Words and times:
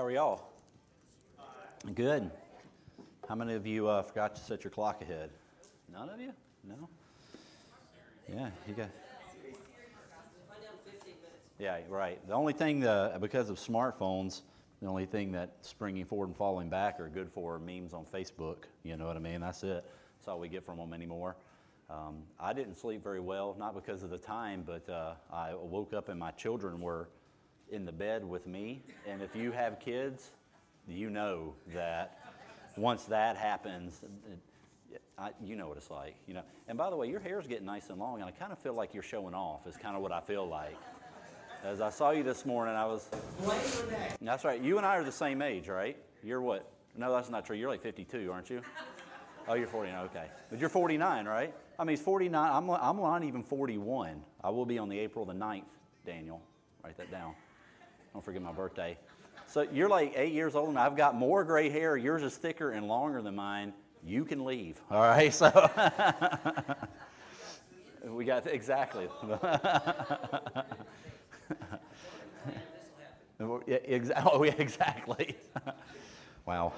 How 0.00 0.06
are 0.06 0.10
y'all? 0.10 0.40
Good. 1.94 2.30
How 3.28 3.34
many 3.34 3.52
of 3.52 3.66
you 3.66 3.86
uh, 3.86 4.00
forgot 4.00 4.34
to 4.34 4.40
set 4.40 4.64
your 4.64 4.70
clock 4.70 5.02
ahead? 5.02 5.28
None 5.92 6.08
of 6.08 6.18
you? 6.18 6.32
No? 6.66 6.88
Yeah, 8.26 8.48
you 8.66 8.72
got. 8.72 8.88
Yeah, 11.58 11.80
right. 11.90 12.26
The 12.26 12.32
only 12.32 12.54
thing, 12.54 12.86
uh, 12.86 13.18
because 13.20 13.50
of 13.50 13.58
smartphones, 13.58 14.40
the 14.80 14.88
only 14.88 15.04
thing 15.04 15.32
that 15.32 15.56
springing 15.60 16.06
forward 16.06 16.28
and 16.28 16.36
falling 16.36 16.70
back 16.70 16.98
are 16.98 17.10
good 17.10 17.30
for 17.30 17.58
memes 17.58 17.92
on 17.92 18.06
Facebook. 18.06 18.64
You 18.84 18.96
know 18.96 19.06
what 19.06 19.16
I 19.16 19.20
mean? 19.20 19.42
That's 19.42 19.62
it. 19.64 19.84
That's 20.16 20.28
all 20.28 20.40
we 20.40 20.48
get 20.48 20.64
from 20.64 20.78
them 20.78 20.94
anymore. 20.94 21.36
Um, 21.90 22.22
I 22.38 22.54
didn't 22.54 22.76
sleep 22.76 23.04
very 23.04 23.20
well, 23.20 23.54
not 23.58 23.74
because 23.74 24.02
of 24.02 24.08
the 24.08 24.16
time, 24.16 24.64
but 24.66 24.88
uh, 24.88 25.12
I 25.30 25.52
woke 25.54 25.92
up 25.92 26.08
and 26.08 26.18
my 26.18 26.30
children 26.30 26.80
were 26.80 27.10
in 27.70 27.84
the 27.84 27.92
bed 27.92 28.24
with 28.24 28.46
me. 28.46 28.82
And 29.08 29.22
if 29.22 29.34
you 29.34 29.52
have 29.52 29.80
kids, 29.80 30.30
you 30.88 31.10
know 31.10 31.54
that 31.74 32.18
once 32.76 33.04
that 33.04 33.36
happens, 33.36 34.00
I, 35.18 35.30
you 35.42 35.54
know 35.56 35.68
what 35.68 35.76
it's 35.76 35.90
like, 35.90 36.16
you 36.26 36.34
know. 36.34 36.42
And 36.68 36.78
by 36.78 36.90
the 36.90 36.96
way, 36.96 37.08
your 37.08 37.20
hair's 37.20 37.46
getting 37.46 37.66
nice 37.66 37.90
and 37.90 37.98
long, 37.98 38.20
and 38.20 38.24
I 38.24 38.30
kind 38.30 38.52
of 38.52 38.58
feel 38.58 38.74
like 38.74 38.94
you're 38.94 39.02
showing 39.02 39.34
off. 39.34 39.66
Is 39.66 39.76
kind 39.76 39.94
of 39.94 40.02
what 40.02 40.12
I 40.12 40.20
feel 40.20 40.48
like. 40.48 40.76
As 41.62 41.82
I 41.82 41.90
saw 41.90 42.10
you 42.10 42.22
this 42.22 42.46
morning, 42.46 42.74
I 42.74 42.86
was. 42.86 43.08
That's 44.22 44.44
right. 44.44 44.60
You 44.60 44.78
and 44.78 44.86
I 44.86 44.96
are 44.96 45.04
the 45.04 45.12
same 45.12 45.42
age, 45.42 45.68
right? 45.68 45.96
You're 46.22 46.40
what? 46.40 46.70
No, 46.96 47.12
that's 47.12 47.28
not 47.28 47.44
true. 47.44 47.56
You're 47.56 47.68
like 47.68 47.82
52, 47.82 48.32
aren't 48.32 48.48
you? 48.48 48.62
Oh, 49.46 49.54
you're 49.54 49.66
49. 49.66 50.04
Okay, 50.06 50.26
but 50.48 50.58
you're 50.58 50.68
49, 50.68 51.26
right? 51.26 51.54
I 51.78 51.84
mean, 51.84 51.96
he's 51.96 52.04
49. 52.04 52.50
I'm, 52.50 52.70
I'm 52.70 52.96
not 52.96 53.24
even 53.24 53.42
41. 53.42 54.22
I 54.42 54.50
will 54.50 54.66
be 54.66 54.78
on 54.78 54.88
the 54.88 54.98
April 54.98 55.24
the 55.24 55.32
9th, 55.34 55.64
Daniel. 56.06 56.40
Write 56.82 56.96
that 56.96 57.10
down. 57.10 57.34
Don't 58.12 58.24
forget 58.24 58.42
my 58.42 58.52
birthday. 58.52 58.98
So 59.46 59.66
you're 59.72 59.88
like 59.88 60.12
eight 60.16 60.32
years 60.32 60.54
old, 60.54 60.68
and 60.68 60.78
I've 60.78 60.96
got 60.96 61.16
more 61.16 61.42
gray 61.44 61.70
hair. 61.70 61.96
Yours 61.96 62.22
is 62.22 62.36
thicker 62.36 62.70
and 62.70 62.86
longer 62.86 63.20
than 63.20 63.34
mine. 63.34 63.72
You 64.04 64.24
can 64.24 64.44
leave. 64.44 64.80
All 64.90 65.00
right. 65.00 65.32
So 65.34 65.50
we 68.14 68.24
got 68.24 68.46
exactly. 68.46 69.08
oh, 73.40 73.62
yeah, 73.66 73.76
exactly. 73.86 75.36
wow. 76.46 76.72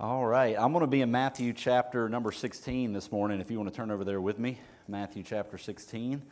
All 0.00 0.26
right. 0.26 0.56
I'm 0.58 0.72
going 0.72 0.80
to 0.80 0.86
be 0.86 1.02
in 1.02 1.10
Matthew 1.10 1.52
chapter 1.52 2.08
number 2.08 2.32
16 2.32 2.92
this 2.92 3.12
morning. 3.12 3.40
If 3.40 3.50
you 3.50 3.58
want 3.58 3.70
to 3.70 3.76
turn 3.76 3.90
over 3.90 4.04
there 4.04 4.20
with 4.20 4.38
me, 4.38 4.60
Matthew 4.88 5.22
chapter 5.22 5.58
16. 5.58 6.22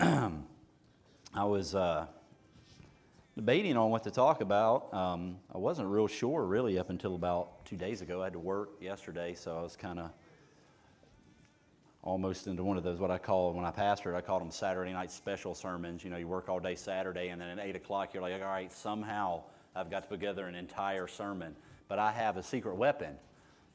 I 1.32 1.44
was 1.44 1.76
uh, 1.76 2.06
debating 3.36 3.76
on 3.76 3.90
what 3.90 4.02
to 4.02 4.10
talk 4.10 4.40
about. 4.40 4.92
Um, 4.92 5.36
I 5.54 5.58
wasn't 5.58 5.88
real 5.88 6.08
sure 6.08 6.44
really 6.44 6.76
up 6.76 6.90
until 6.90 7.14
about 7.14 7.64
two 7.64 7.76
days 7.76 8.02
ago. 8.02 8.20
I 8.20 8.24
had 8.24 8.32
to 8.32 8.40
work 8.40 8.70
yesterday, 8.80 9.34
so 9.34 9.56
I 9.56 9.62
was 9.62 9.76
kind 9.76 10.00
of 10.00 10.10
almost 12.02 12.48
into 12.48 12.64
one 12.64 12.76
of 12.76 12.82
those 12.82 12.98
what 12.98 13.12
I 13.12 13.18
call 13.18 13.52
when 13.52 13.64
I 13.64 13.70
pastored, 13.70 14.16
I 14.16 14.22
called 14.22 14.42
them 14.42 14.50
Saturday 14.50 14.92
night 14.92 15.12
special 15.12 15.54
sermons. 15.54 16.02
You 16.02 16.10
know, 16.10 16.16
you 16.16 16.26
work 16.26 16.48
all 16.48 16.58
day 16.58 16.74
Saturday, 16.74 17.28
and 17.28 17.40
then 17.40 17.48
at 17.48 17.64
eight 17.64 17.76
o'clock 17.76 18.12
you're 18.12 18.22
like, 18.22 18.34
all 18.34 18.48
right, 18.48 18.72
somehow 18.72 19.42
I've 19.76 19.90
got 19.90 20.02
to 20.02 20.08
put 20.08 20.16
together 20.16 20.46
an 20.46 20.56
entire 20.56 21.06
sermon. 21.06 21.54
But 21.86 22.00
I 22.00 22.10
have 22.10 22.38
a 22.38 22.42
secret 22.42 22.74
weapon. 22.74 23.14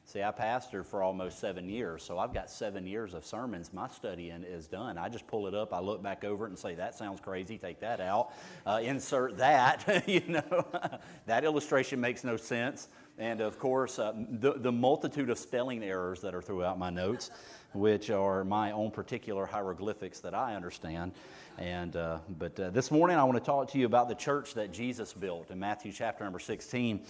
See, 0.08 0.22
I 0.22 0.30
pastored 0.30 0.86
for 0.86 1.02
almost 1.02 1.40
seven 1.40 1.68
years, 1.68 2.04
so 2.04 2.16
I've 2.16 2.32
got 2.32 2.48
seven 2.48 2.86
years 2.86 3.12
of 3.12 3.26
sermons. 3.26 3.72
My 3.72 3.88
studying 3.88 4.44
is 4.44 4.68
done. 4.68 4.98
I 4.98 5.08
just 5.08 5.26
pull 5.26 5.48
it 5.48 5.54
up, 5.54 5.74
I 5.74 5.80
look 5.80 6.00
back 6.00 6.22
over 6.22 6.46
it 6.46 6.50
and 6.50 6.58
say, 6.58 6.76
that 6.76 6.94
sounds 6.94 7.18
crazy, 7.18 7.58
take 7.58 7.80
that 7.80 8.00
out, 8.00 8.30
uh, 8.64 8.78
insert 8.80 9.36
that. 9.38 10.04
you 10.06 10.22
know, 10.28 10.64
that 11.26 11.42
illustration 11.42 12.00
makes 12.00 12.22
no 12.22 12.36
sense. 12.36 12.86
And 13.18 13.40
of 13.40 13.58
course, 13.58 13.98
uh, 13.98 14.12
the, 14.30 14.52
the 14.52 14.70
multitude 14.70 15.28
of 15.28 15.38
spelling 15.38 15.82
errors 15.82 16.20
that 16.20 16.36
are 16.36 16.42
throughout 16.42 16.78
my 16.78 16.90
notes, 16.90 17.32
which 17.74 18.08
are 18.08 18.44
my 18.44 18.70
own 18.70 18.92
particular 18.92 19.44
hieroglyphics 19.44 20.20
that 20.20 20.34
I 20.34 20.54
understand. 20.54 21.14
And, 21.58 21.96
uh, 21.96 22.18
but 22.38 22.60
uh, 22.60 22.70
this 22.70 22.92
morning, 22.92 23.16
I 23.16 23.24
want 23.24 23.38
to 23.38 23.44
talk 23.44 23.72
to 23.72 23.78
you 23.78 23.86
about 23.86 24.08
the 24.08 24.14
church 24.14 24.54
that 24.54 24.72
Jesus 24.72 25.12
built 25.12 25.50
in 25.50 25.58
Matthew 25.58 25.90
chapter 25.90 26.22
number 26.22 26.38
16. 26.38 27.04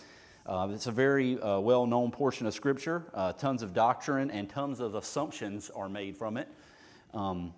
Uh, 0.47 0.69
it's 0.71 0.87
a 0.87 0.93
very 0.93 1.41
uh, 1.41 1.59
well 1.59 1.87
known 1.87 2.13
portion 2.13 2.47
of 2.47 2.55
Scripture. 2.55 3.03
Uh, 3.13 3.33
tons 3.33 3.65
of 3.65 3.75
doctrine 3.75 4.31
and 4.31 4.49
tons 4.49 4.79
of 4.79 4.95
assumptions 4.95 5.71
are 5.71 5.89
made 5.89 6.17
from 6.17 6.37
it. 6.37 6.49
Um, 7.13 7.53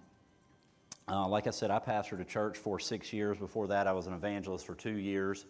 uh, 1.07 1.29
like 1.29 1.47
I 1.47 1.51
said, 1.51 1.71
I 1.71 1.81
pastored 1.81 2.21
a 2.23 2.25
church 2.25 2.57
for 2.57 2.79
six 2.79 3.13
years. 3.13 3.37
Before 3.37 3.67
that, 3.67 3.87
I 3.87 3.93
was 3.93 4.07
an 4.07 4.15
evangelist 4.15 4.65
for 4.65 4.75
two 4.75 4.97
years, 4.97 5.45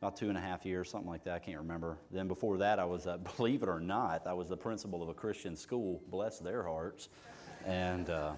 about 0.00 0.16
two 0.16 0.30
and 0.30 0.38
a 0.38 0.40
half 0.40 0.64
years, 0.64 0.88
something 0.88 1.10
like 1.10 1.24
that. 1.24 1.34
I 1.34 1.38
can't 1.40 1.58
remember. 1.58 1.98
Then 2.10 2.26
before 2.26 2.56
that, 2.56 2.78
I 2.78 2.86
was, 2.86 3.06
uh, 3.06 3.18
believe 3.36 3.62
it 3.62 3.68
or 3.68 3.80
not, 3.80 4.26
I 4.26 4.32
was 4.32 4.48
the 4.48 4.56
principal 4.56 5.02
of 5.02 5.10
a 5.10 5.14
Christian 5.14 5.56
school. 5.56 6.00
Bless 6.08 6.38
their 6.38 6.62
hearts. 6.62 7.10
And 7.66 8.08
uh, 8.08 8.32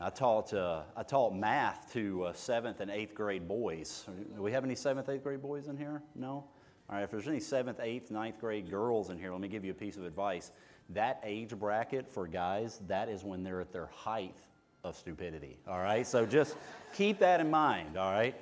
I 0.00 0.08
taught, 0.08 0.54
I 0.54 1.02
taught 1.02 1.34
math 1.34 1.92
to 1.92 2.30
seventh 2.32 2.80
and 2.80 2.90
eighth 2.90 3.14
grade 3.14 3.46
boys. 3.46 4.06
Do 4.34 4.40
we 4.40 4.52
have 4.52 4.64
any 4.64 4.74
seventh, 4.74 5.10
eighth 5.10 5.22
grade 5.22 5.42
boys 5.42 5.68
in 5.68 5.76
here? 5.76 6.02
No? 6.14 6.44
All 6.88 6.96
right, 6.96 7.02
if 7.02 7.10
there's 7.10 7.28
any 7.28 7.40
seventh, 7.40 7.80
eighth, 7.80 8.10
ninth 8.10 8.38
grade 8.38 8.70
girls 8.70 9.10
in 9.10 9.18
here, 9.18 9.32
let 9.32 9.40
me 9.40 9.48
give 9.48 9.64
you 9.64 9.70
a 9.70 9.74
piece 9.74 9.96
of 9.96 10.04
advice. 10.04 10.52
That 10.90 11.20
age 11.24 11.56
bracket 11.56 12.06
for 12.06 12.26
guys, 12.26 12.80
that 12.88 13.08
is 13.08 13.24
when 13.24 13.42
they're 13.42 13.62
at 13.62 13.72
their 13.72 13.86
height 13.86 14.36
of 14.84 14.94
stupidity. 14.94 15.58
All 15.66 15.80
right, 15.80 16.06
so 16.06 16.26
just 16.26 16.56
keep 16.94 17.18
that 17.20 17.40
in 17.40 17.50
mind. 17.50 17.96
All 17.96 18.12
right, 18.12 18.34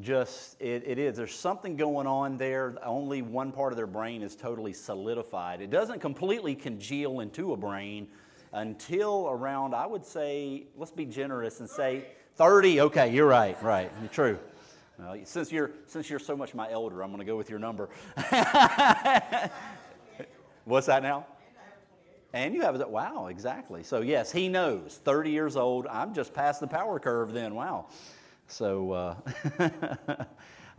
just 0.00 0.60
it, 0.60 0.84
it 0.86 0.98
is. 0.98 1.18
There's 1.18 1.34
something 1.34 1.76
going 1.76 2.06
on 2.06 2.38
there. 2.38 2.76
Only 2.82 3.20
one 3.20 3.52
part 3.52 3.72
of 3.72 3.76
their 3.76 3.86
brain 3.86 4.22
is 4.22 4.34
totally 4.34 4.72
solidified. 4.72 5.60
It 5.60 5.70
doesn't 5.70 6.00
completely 6.00 6.54
congeal 6.54 7.20
into 7.20 7.52
a 7.52 7.56
brain 7.58 8.08
until 8.52 9.28
around, 9.30 9.74
I 9.74 9.86
would 9.86 10.04
say, 10.06 10.64
let's 10.76 10.92
be 10.92 11.04
generous 11.04 11.60
and 11.60 11.68
say 11.68 12.06
30. 12.36 12.80
Okay, 12.82 13.12
you're 13.12 13.26
right, 13.26 13.62
right, 13.62 13.92
you're 14.00 14.08
true. 14.08 14.38
Well, 14.98 15.18
since 15.24 15.52
you're 15.52 15.72
since 15.86 16.08
you're 16.08 16.18
so 16.18 16.36
much 16.36 16.54
my 16.54 16.70
elder, 16.70 17.02
I'm 17.02 17.10
going 17.10 17.20
to 17.20 17.26
go 17.26 17.36
with 17.36 17.50
your 17.50 17.58
number. 17.58 17.90
What's 20.64 20.86
that 20.86 21.02
now? 21.02 21.26
And 22.32 22.54
you 22.54 22.62
have 22.62 22.74
it. 22.80 22.88
Wow, 22.88 23.26
exactly. 23.26 23.82
So 23.82 24.00
yes, 24.00 24.32
he 24.32 24.48
knows. 24.48 25.00
30 25.04 25.30
years 25.30 25.56
old. 25.56 25.86
I'm 25.86 26.14
just 26.14 26.32
past 26.32 26.60
the 26.60 26.66
power 26.66 26.98
curve. 26.98 27.32
Then 27.32 27.54
wow. 27.54 27.88
So 28.46 28.92
uh, 28.92 29.16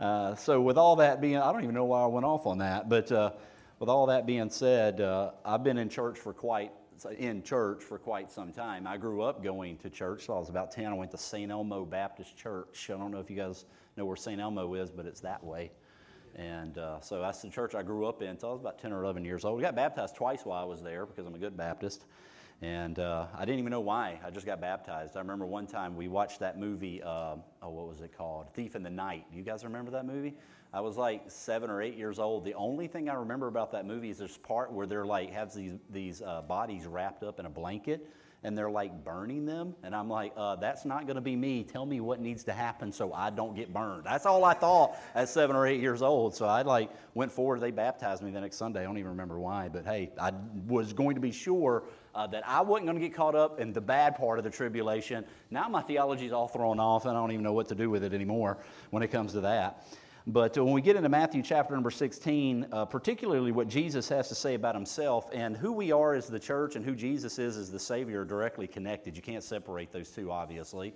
uh, 0.00 0.34
so 0.34 0.60
with 0.60 0.78
all 0.78 0.96
that 0.96 1.20
being, 1.20 1.36
I 1.36 1.52
don't 1.52 1.62
even 1.62 1.74
know 1.74 1.84
why 1.84 2.02
I 2.02 2.06
went 2.06 2.26
off 2.26 2.46
on 2.46 2.58
that, 2.58 2.88
but 2.88 3.12
uh, 3.12 3.30
with 3.78 3.88
all 3.88 4.06
that 4.06 4.26
being 4.26 4.50
said, 4.50 5.00
uh, 5.00 5.30
I've 5.44 5.62
been 5.62 5.78
in 5.78 5.88
church 5.88 6.18
for 6.18 6.32
quite 6.32 6.72
in 7.16 7.44
church 7.44 7.84
for 7.84 7.98
quite 7.98 8.30
some 8.32 8.52
time. 8.52 8.84
I 8.86 8.96
grew 8.96 9.22
up 9.22 9.44
going 9.44 9.76
to 9.78 9.90
church. 9.90 10.26
So 10.26 10.34
I 10.34 10.38
was 10.40 10.48
about 10.48 10.72
10. 10.72 10.86
I 10.86 10.94
went 10.94 11.12
to 11.12 11.18
St. 11.18 11.50
Elmo 11.50 11.84
Baptist 11.84 12.36
Church. 12.36 12.90
I 12.92 12.98
don't 12.98 13.12
know 13.12 13.20
if 13.20 13.30
you 13.30 13.36
guys 13.36 13.64
know 13.98 14.06
where 14.06 14.16
St. 14.16 14.40
Elmo 14.40 14.74
is, 14.74 14.90
but 14.90 15.06
it's 15.06 15.20
that 15.20 15.44
way. 15.44 15.70
And 16.34 16.78
uh, 16.78 17.00
so 17.00 17.20
that's 17.20 17.42
the 17.42 17.50
church 17.50 17.74
I 17.74 17.82
grew 17.82 18.06
up 18.06 18.22
in. 18.22 18.38
So 18.38 18.48
I 18.48 18.52
was 18.52 18.60
about 18.60 18.78
10 18.78 18.92
or 18.92 19.02
11 19.02 19.24
years 19.24 19.44
old. 19.44 19.56
We 19.56 19.62
got 19.62 19.74
baptized 19.74 20.14
twice 20.14 20.44
while 20.44 20.62
I 20.62 20.64
was 20.64 20.82
there 20.82 21.04
because 21.04 21.26
I'm 21.26 21.34
a 21.34 21.38
good 21.38 21.56
Baptist. 21.56 22.04
And 22.60 22.98
uh, 22.98 23.26
I 23.36 23.44
didn't 23.44 23.60
even 23.60 23.70
know 23.70 23.80
why. 23.80 24.18
I 24.24 24.30
just 24.30 24.46
got 24.46 24.60
baptized. 24.60 25.16
I 25.16 25.20
remember 25.20 25.46
one 25.46 25.66
time 25.66 25.96
we 25.96 26.08
watched 26.08 26.40
that 26.40 26.58
movie, 26.58 27.02
uh, 27.02 27.36
oh, 27.62 27.70
what 27.70 27.88
was 27.88 28.00
it 28.00 28.16
called? 28.16 28.52
Thief 28.54 28.74
in 28.74 28.82
the 28.82 28.90
Night. 28.90 29.26
You 29.32 29.42
guys 29.42 29.64
remember 29.64 29.92
that 29.92 30.06
movie? 30.06 30.34
I 30.72 30.80
was 30.80 30.96
like 30.96 31.22
seven 31.28 31.70
or 31.70 31.80
eight 31.80 31.96
years 31.96 32.18
old. 32.18 32.44
The 32.44 32.54
only 32.54 32.88
thing 32.88 33.08
I 33.08 33.14
remember 33.14 33.46
about 33.46 33.72
that 33.72 33.86
movie 33.86 34.10
is 34.10 34.18
this 34.18 34.36
part 34.36 34.72
where 34.72 34.86
they're 34.86 35.06
like, 35.06 35.32
have 35.32 35.54
these, 35.54 35.78
these 35.90 36.20
uh, 36.20 36.42
bodies 36.42 36.86
wrapped 36.86 37.22
up 37.22 37.40
in 37.40 37.46
a 37.46 37.50
blanket 37.50 38.08
and 38.44 38.56
they're 38.56 38.70
like 38.70 39.04
burning 39.04 39.46
them. 39.46 39.74
And 39.82 39.94
I'm 39.94 40.08
like, 40.08 40.32
uh, 40.36 40.56
that's 40.56 40.84
not 40.84 41.06
going 41.06 41.16
to 41.16 41.20
be 41.20 41.34
me. 41.34 41.64
Tell 41.64 41.84
me 41.84 42.00
what 42.00 42.20
needs 42.20 42.44
to 42.44 42.52
happen 42.52 42.92
so 42.92 43.12
I 43.12 43.30
don't 43.30 43.56
get 43.56 43.72
burned. 43.72 44.04
That's 44.04 44.26
all 44.26 44.44
I 44.44 44.54
thought 44.54 44.96
at 45.14 45.28
seven 45.28 45.56
or 45.56 45.66
eight 45.66 45.80
years 45.80 46.02
old. 46.02 46.34
So 46.34 46.46
I 46.46 46.62
like 46.62 46.90
went 47.14 47.32
forward. 47.32 47.60
They 47.60 47.72
baptized 47.72 48.22
me 48.22 48.30
the 48.30 48.40
next 48.40 48.56
Sunday. 48.56 48.80
I 48.80 48.84
don't 48.84 48.98
even 48.98 49.10
remember 49.10 49.38
why, 49.38 49.68
but 49.68 49.84
hey, 49.84 50.12
I 50.20 50.32
was 50.66 50.92
going 50.92 51.16
to 51.16 51.20
be 51.20 51.32
sure 51.32 51.82
uh, 52.14 52.26
that 52.28 52.46
I 52.48 52.60
wasn't 52.60 52.86
going 52.86 53.00
to 53.00 53.06
get 53.06 53.14
caught 53.14 53.34
up 53.34 53.60
in 53.60 53.72
the 53.72 53.80
bad 53.80 54.16
part 54.16 54.38
of 54.38 54.44
the 54.44 54.50
tribulation. 54.50 55.24
Now 55.50 55.68
my 55.68 55.82
theology 55.82 56.26
is 56.26 56.32
all 56.32 56.48
thrown 56.48 56.78
off, 56.78 57.06
and 57.06 57.16
I 57.16 57.20
don't 57.20 57.32
even 57.32 57.44
know 57.44 57.52
what 57.52 57.68
to 57.68 57.74
do 57.74 57.90
with 57.90 58.04
it 58.04 58.12
anymore 58.12 58.58
when 58.90 59.02
it 59.02 59.08
comes 59.08 59.32
to 59.32 59.40
that. 59.42 59.84
But 60.30 60.58
when 60.58 60.72
we 60.74 60.82
get 60.82 60.94
into 60.94 61.08
Matthew 61.08 61.42
chapter 61.42 61.72
number 61.72 61.90
16, 61.90 62.66
uh, 62.70 62.84
particularly 62.84 63.50
what 63.50 63.66
Jesus 63.66 64.10
has 64.10 64.28
to 64.28 64.34
say 64.34 64.52
about 64.52 64.74
himself 64.74 65.30
and 65.32 65.56
who 65.56 65.72
we 65.72 65.90
are 65.90 66.12
as 66.12 66.26
the 66.26 66.38
church 66.38 66.76
and 66.76 66.84
who 66.84 66.94
Jesus 66.94 67.38
is 67.38 67.56
as 67.56 67.72
the 67.72 67.78
Savior 67.78 68.20
are 68.20 68.24
directly 68.26 68.66
connected. 68.66 69.16
You 69.16 69.22
can't 69.22 69.42
separate 69.42 69.90
those 69.90 70.10
two, 70.10 70.30
obviously. 70.30 70.92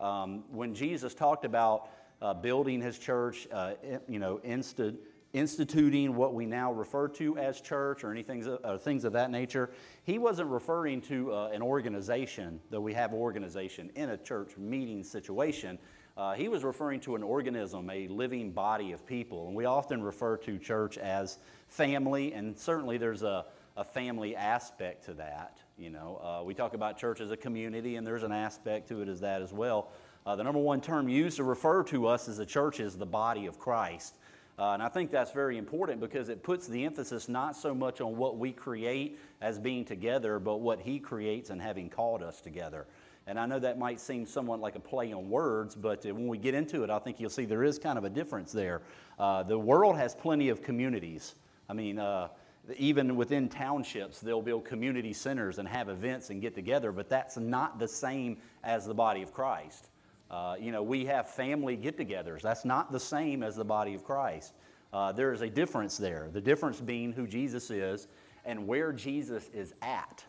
Um, 0.00 0.44
when 0.50 0.74
Jesus 0.74 1.14
talked 1.14 1.46
about 1.46 1.88
uh, 2.20 2.34
building 2.34 2.82
his 2.82 2.98
church, 2.98 3.48
uh, 3.50 3.72
you 4.06 4.18
know, 4.18 4.38
insta- 4.44 4.98
instituting 5.32 6.14
what 6.14 6.34
we 6.34 6.44
now 6.44 6.70
refer 6.70 7.08
to 7.08 7.38
as 7.38 7.62
church 7.62 8.04
or 8.04 8.10
anything 8.10 8.46
uh, 8.64 8.76
things 8.76 9.04
of 9.04 9.14
that 9.14 9.30
nature, 9.30 9.70
he 10.02 10.18
wasn't 10.18 10.50
referring 10.50 11.00
to 11.00 11.32
uh, 11.32 11.48
an 11.54 11.62
organization, 11.62 12.60
though 12.68 12.82
we 12.82 12.92
have 12.92 13.14
organization 13.14 13.90
in 13.94 14.10
a 14.10 14.16
church 14.18 14.58
meeting 14.58 15.02
situation. 15.02 15.78
Uh, 16.16 16.34
he 16.34 16.48
was 16.48 16.62
referring 16.62 17.00
to 17.00 17.16
an 17.16 17.22
organism, 17.22 17.90
a 17.90 18.06
living 18.08 18.52
body 18.52 18.92
of 18.92 19.04
people. 19.04 19.48
And 19.48 19.56
we 19.56 19.64
often 19.64 20.02
refer 20.02 20.36
to 20.38 20.58
church 20.58 20.96
as 20.96 21.38
family, 21.66 22.32
and 22.32 22.56
certainly 22.56 22.98
there's 22.98 23.22
a, 23.22 23.46
a 23.76 23.84
family 23.84 24.36
aspect 24.36 25.06
to 25.06 25.14
that. 25.14 25.58
You 25.76 25.90
know, 25.90 26.20
uh, 26.22 26.44
we 26.44 26.54
talk 26.54 26.74
about 26.74 26.98
church 26.98 27.20
as 27.20 27.32
a 27.32 27.36
community, 27.36 27.96
and 27.96 28.06
there's 28.06 28.22
an 28.22 28.30
aspect 28.30 28.88
to 28.88 29.02
it 29.02 29.08
as 29.08 29.20
that 29.20 29.42
as 29.42 29.52
well. 29.52 29.90
Uh, 30.24 30.36
the 30.36 30.44
number 30.44 30.60
one 30.60 30.80
term 30.80 31.08
used 31.08 31.36
to 31.36 31.44
refer 31.44 31.82
to 31.82 32.06
us 32.06 32.28
as 32.28 32.38
a 32.38 32.46
church 32.46 32.78
is 32.78 32.96
the 32.96 33.06
body 33.06 33.46
of 33.46 33.58
Christ. 33.58 34.16
Uh, 34.56 34.70
and 34.70 34.82
I 34.82 34.88
think 34.88 35.10
that's 35.10 35.32
very 35.32 35.58
important 35.58 36.00
because 36.00 36.28
it 36.28 36.44
puts 36.44 36.68
the 36.68 36.84
emphasis 36.84 37.28
not 37.28 37.56
so 37.56 37.74
much 37.74 38.00
on 38.00 38.16
what 38.16 38.38
we 38.38 38.52
create 38.52 39.18
as 39.40 39.58
being 39.58 39.84
together, 39.84 40.38
but 40.38 40.60
what 40.60 40.80
He 40.80 41.00
creates 41.00 41.50
and 41.50 41.60
having 41.60 41.90
called 41.90 42.22
us 42.22 42.40
together. 42.40 42.86
And 43.26 43.38
I 43.38 43.46
know 43.46 43.58
that 43.58 43.78
might 43.78 44.00
seem 44.00 44.26
somewhat 44.26 44.60
like 44.60 44.74
a 44.74 44.80
play 44.80 45.12
on 45.12 45.30
words, 45.30 45.74
but 45.74 46.04
when 46.04 46.28
we 46.28 46.36
get 46.36 46.54
into 46.54 46.82
it, 46.84 46.90
I 46.90 46.98
think 46.98 47.18
you'll 47.18 47.30
see 47.30 47.46
there 47.46 47.64
is 47.64 47.78
kind 47.78 47.96
of 47.96 48.04
a 48.04 48.10
difference 48.10 48.52
there. 48.52 48.82
Uh, 49.18 49.42
the 49.42 49.58
world 49.58 49.96
has 49.96 50.14
plenty 50.14 50.50
of 50.50 50.62
communities. 50.62 51.34
I 51.68 51.72
mean, 51.72 51.98
uh, 51.98 52.28
even 52.76 53.16
within 53.16 53.48
townships, 53.48 54.20
they'll 54.20 54.42
build 54.42 54.64
community 54.64 55.12
centers 55.12 55.58
and 55.58 55.66
have 55.68 55.88
events 55.88 56.30
and 56.30 56.40
get 56.40 56.54
together, 56.54 56.92
but 56.92 57.08
that's 57.08 57.36
not 57.36 57.78
the 57.78 57.88
same 57.88 58.38
as 58.62 58.86
the 58.86 58.94
body 58.94 59.22
of 59.22 59.32
Christ. 59.32 59.88
Uh, 60.30 60.56
you 60.58 60.72
know, 60.72 60.82
we 60.82 61.04
have 61.04 61.30
family 61.30 61.76
get 61.76 61.96
togethers. 61.96 62.42
That's 62.42 62.64
not 62.64 62.92
the 62.92 63.00
same 63.00 63.42
as 63.42 63.56
the 63.56 63.64
body 63.64 63.94
of 63.94 64.04
Christ. 64.04 64.54
Uh, 64.92 65.12
there 65.12 65.32
is 65.32 65.42
a 65.42 65.48
difference 65.48 65.96
there. 65.96 66.28
The 66.32 66.40
difference 66.40 66.80
being 66.80 67.12
who 67.12 67.26
Jesus 67.26 67.70
is 67.70 68.08
and 68.44 68.66
where 68.66 68.92
Jesus 68.92 69.50
is 69.52 69.74
at. 69.82 70.24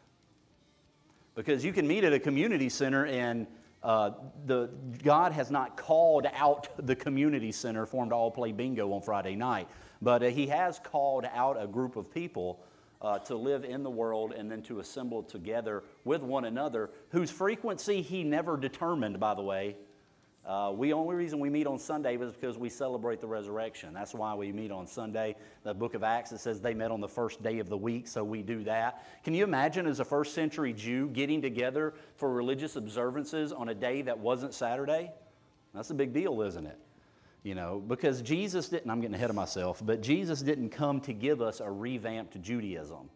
Because 1.36 1.64
you 1.64 1.74
can 1.74 1.88
meet 1.88 2.04
at 2.04 2.14
a 2.14 2.20
community 2.20 2.70
center 2.70 3.06
and 3.06 3.46
uh, 3.84 4.12
the, 4.46 4.70
God 5.04 5.32
has 5.32 5.52
not 5.52 5.78
called 5.78 6.26
out 6.34 6.70
the 6.88 6.96
community 6.96 7.52
center 7.52 7.86
for 7.86 8.04
to 8.04 8.16
all 8.16 8.32
play 8.32 8.52
bingo 8.52 8.92
on 8.94 9.02
Friday 9.02 9.36
night, 9.36 9.68
but 10.02 10.24
uh, 10.24 10.28
He 10.28 10.48
has 10.48 10.80
called 10.80 11.26
out 11.32 11.62
a 11.62 11.68
group 11.68 11.96
of 11.96 12.12
people 12.12 12.64
uh, 13.00 13.20
to 13.20 13.36
live 13.36 13.64
in 13.64 13.84
the 13.84 13.90
world 13.90 14.34
and 14.36 14.50
then 14.50 14.64
to 14.64 14.80
assemble 14.80 15.22
together 15.22 15.84
with 16.04 16.24
one 16.24 16.46
another, 16.46 16.90
whose 17.10 17.30
frequency 17.30 18.02
He 18.02 18.24
never 18.24 18.58
determined, 18.58 19.20
by 19.20 19.36
the 19.36 19.44
way, 19.44 19.76
uh, 20.45 20.71
we 20.75 20.94
only 20.94 21.15
reason 21.15 21.39
we 21.39 21.50
meet 21.50 21.65
on 21.65 21.80
Sunday 21.80 22.18
is 22.18 22.33
because 22.33 22.57
we 22.57 22.69
celebrate 22.69 23.19
the 23.19 23.27
resurrection. 23.27 23.94
That's 23.94 24.13
why 24.13 24.36
we 24.36 24.51
meet 24.51 24.71
on 24.71 24.86
Sunday. 24.86 25.36
The 25.63 25.74
book 25.74 25.95
of 25.95 26.03
Acts 26.03 26.31
it 26.31 26.39
says 26.39 26.62
they 26.62 26.75
met 26.75 26.92
on 26.92 27.01
the 27.01 27.07
first 27.07 27.42
day 27.42 27.57
of 27.57 27.68
the 27.68 27.77
week, 27.77 28.07
so 28.07 28.24
we 28.24 28.44
do 28.44 28.63
that. 28.65 29.03
Can 29.24 29.33
you 29.33 29.44
imagine 29.44 29.88
as 29.88 30.00
a 30.00 30.06
first 30.06 30.36
century 30.36 30.71
Jew 30.71 31.07
getting 31.07 31.42
together 31.42 31.95
for 32.15 32.31
religious 32.31 32.75
observances 32.75 33.51
on 33.51 33.69
a 33.69 33.74
day 33.74 34.03
that 34.03 34.19
wasn't 34.19 34.53
Saturday? 34.53 35.12
That's 35.74 35.89
a 35.89 35.95
big 35.95 36.13
deal, 36.13 36.42
isn't 36.44 36.68
it? 36.68 36.77
You 37.41 37.56
know, 37.56 37.83
because 37.86 38.21
Jesus 38.21 38.69
didn't, 38.69 38.89
I'm 38.89 39.01
getting 39.01 39.15
ahead 39.15 39.31
of 39.31 39.36
myself, 39.36 39.81
but 39.83 40.01
Jesus 40.01 40.41
didn't 40.41 40.69
come 40.69 41.01
to 41.01 41.13
give 41.13 41.41
us 41.41 41.59
a 41.59 41.71
revamped 41.71 42.39
Judaism. 42.41 43.09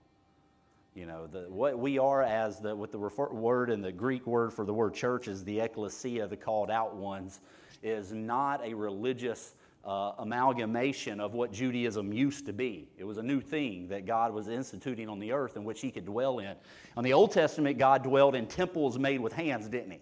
You 0.95 1.05
know, 1.05 1.27
the, 1.27 1.41
what 1.49 1.77
we 1.77 1.99
are 1.99 2.23
as 2.23 2.59
the, 2.59 2.75
with 2.75 2.91
the 2.91 2.97
refer, 2.97 3.29
word 3.29 3.69
and 3.69 3.83
the 3.83 3.91
Greek 3.91 4.25
word 4.25 4.51
for 4.51 4.65
the 4.65 4.73
word 4.73 4.93
church 4.93 5.27
is 5.27 5.43
the 5.43 5.59
ecclesia, 5.59 6.27
the 6.27 6.35
called 6.35 6.71
out 6.71 6.95
ones, 6.95 7.39
is 7.83 8.11
not 8.11 8.65
a 8.65 8.73
religious 8.73 9.53
uh, 9.85 10.13
amalgamation 10.17 11.19
of 11.19 11.33
what 11.33 11.51
Judaism 11.51 12.11
used 12.11 12.45
to 12.47 12.53
be. 12.53 12.89
It 12.97 13.03
was 13.03 13.17
a 13.17 13.23
new 13.23 13.39
thing 13.39 13.87
that 13.89 14.05
God 14.05 14.33
was 14.33 14.47
instituting 14.47 15.07
on 15.07 15.19
the 15.19 15.31
earth 15.31 15.55
in 15.55 15.63
which 15.63 15.79
He 15.81 15.91
could 15.91 16.05
dwell 16.05 16.39
in. 16.39 16.55
On 16.97 17.03
the 17.03 17.13
Old 17.13 17.31
Testament, 17.31 17.77
God 17.77 18.03
dwelled 18.03 18.35
in 18.35 18.45
temples 18.47 18.99
made 18.99 19.19
with 19.19 19.33
hands, 19.33 19.67
didn't 19.67 19.91
He? 19.91 19.99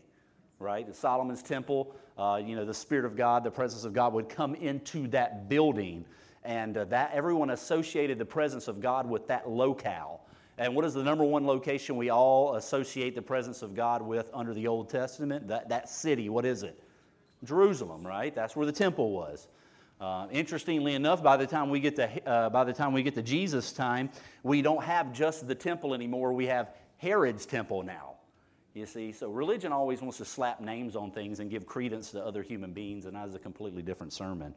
Right? 0.60 0.88
The 0.88 0.94
Solomon's 0.94 1.44
temple, 1.44 1.96
uh, 2.18 2.42
you 2.44 2.56
know, 2.56 2.66
the 2.66 2.74
Spirit 2.74 3.06
of 3.06 3.16
God, 3.16 3.44
the 3.44 3.52
presence 3.52 3.84
of 3.84 3.94
God 3.94 4.14
would 4.14 4.30
come 4.30 4.56
into 4.56 5.08
that 5.10 5.48
building, 5.48 6.06
and 6.44 6.76
uh, 6.76 6.86
that 6.86 7.12
everyone 7.14 7.52
associated 7.52 8.18
the 8.18 8.26
presence 8.26 8.68
of 8.68 8.82
God 8.82 9.08
with 9.08 9.28
that 9.28 9.48
locale. 9.48 10.22
And 10.58 10.74
what 10.74 10.86
is 10.86 10.94
the 10.94 11.04
number 11.04 11.24
one 11.24 11.46
location 11.46 11.98
we 11.98 12.10
all 12.10 12.56
associate 12.56 13.14
the 13.14 13.22
presence 13.22 13.62
of 13.62 13.76
God 13.76 14.02
with 14.02 14.30
under 14.34 14.54
the 14.54 14.68
Old 14.68 14.90
Testament? 14.90 15.48
That, 15.50 15.70
that 15.70 15.88
city, 15.88 16.30
what 16.30 16.46
is 16.46 16.64
it? 16.64 16.82
Jerusalem, 17.44 18.06
right? 18.06 18.34
That's 18.34 18.56
where 18.56 18.66
the 18.66 18.72
temple 18.72 19.12
was. 19.12 19.48
Uh, 20.00 20.28
interestingly 20.32 20.94
enough, 20.94 21.24
by 21.24 21.38
the 21.38 21.48
time 21.48 21.70
we 21.70 21.80
get 21.80 21.96
to 21.96 22.30
uh, 22.30 22.50
by 22.50 22.64
the 22.64 22.74
time 22.74 22.94
we 22.94 23.02
get 23.02 23.16
to 23.16 23.24
Jesus' 23.24 23.72
time, 23.72 24.10
we 24.44 24.62
don't 24.62 24.84
have 24.84 25.12
just 25.12 25.48
the 25.48 25.56
temple 25.56 25.94
anymore. 25.96 26.34
We 26.34 26.46
have 26.48 26.70
Herod's 26.98 27.46
temple 27.46 27.84
now. 27.84 28.14
You 28.76 28.86
see, 28.86 29.12
so 29.12 29.30
religion 29.32 29.72
always 29.72 30.02
wants 30.02 30.18
to 30.18 30.26
slap 30.26 30.62
names 30.62 30.96
on 30.96 31.10
things 31.10 31.40
and 31.40 31.50
give 31.50 31.66
credence 31.66 32.12
to 32.12 32.24
other 32.24 32.44
human 32.44 32.74
beings, 32.74 33.06
and 33.06 33.16
that 33.16 33.28
is 33.28 33.34
a 33.34 33.40
completely 33.40 33.82
different 33.82 34.14
sermon. 34.14 34.54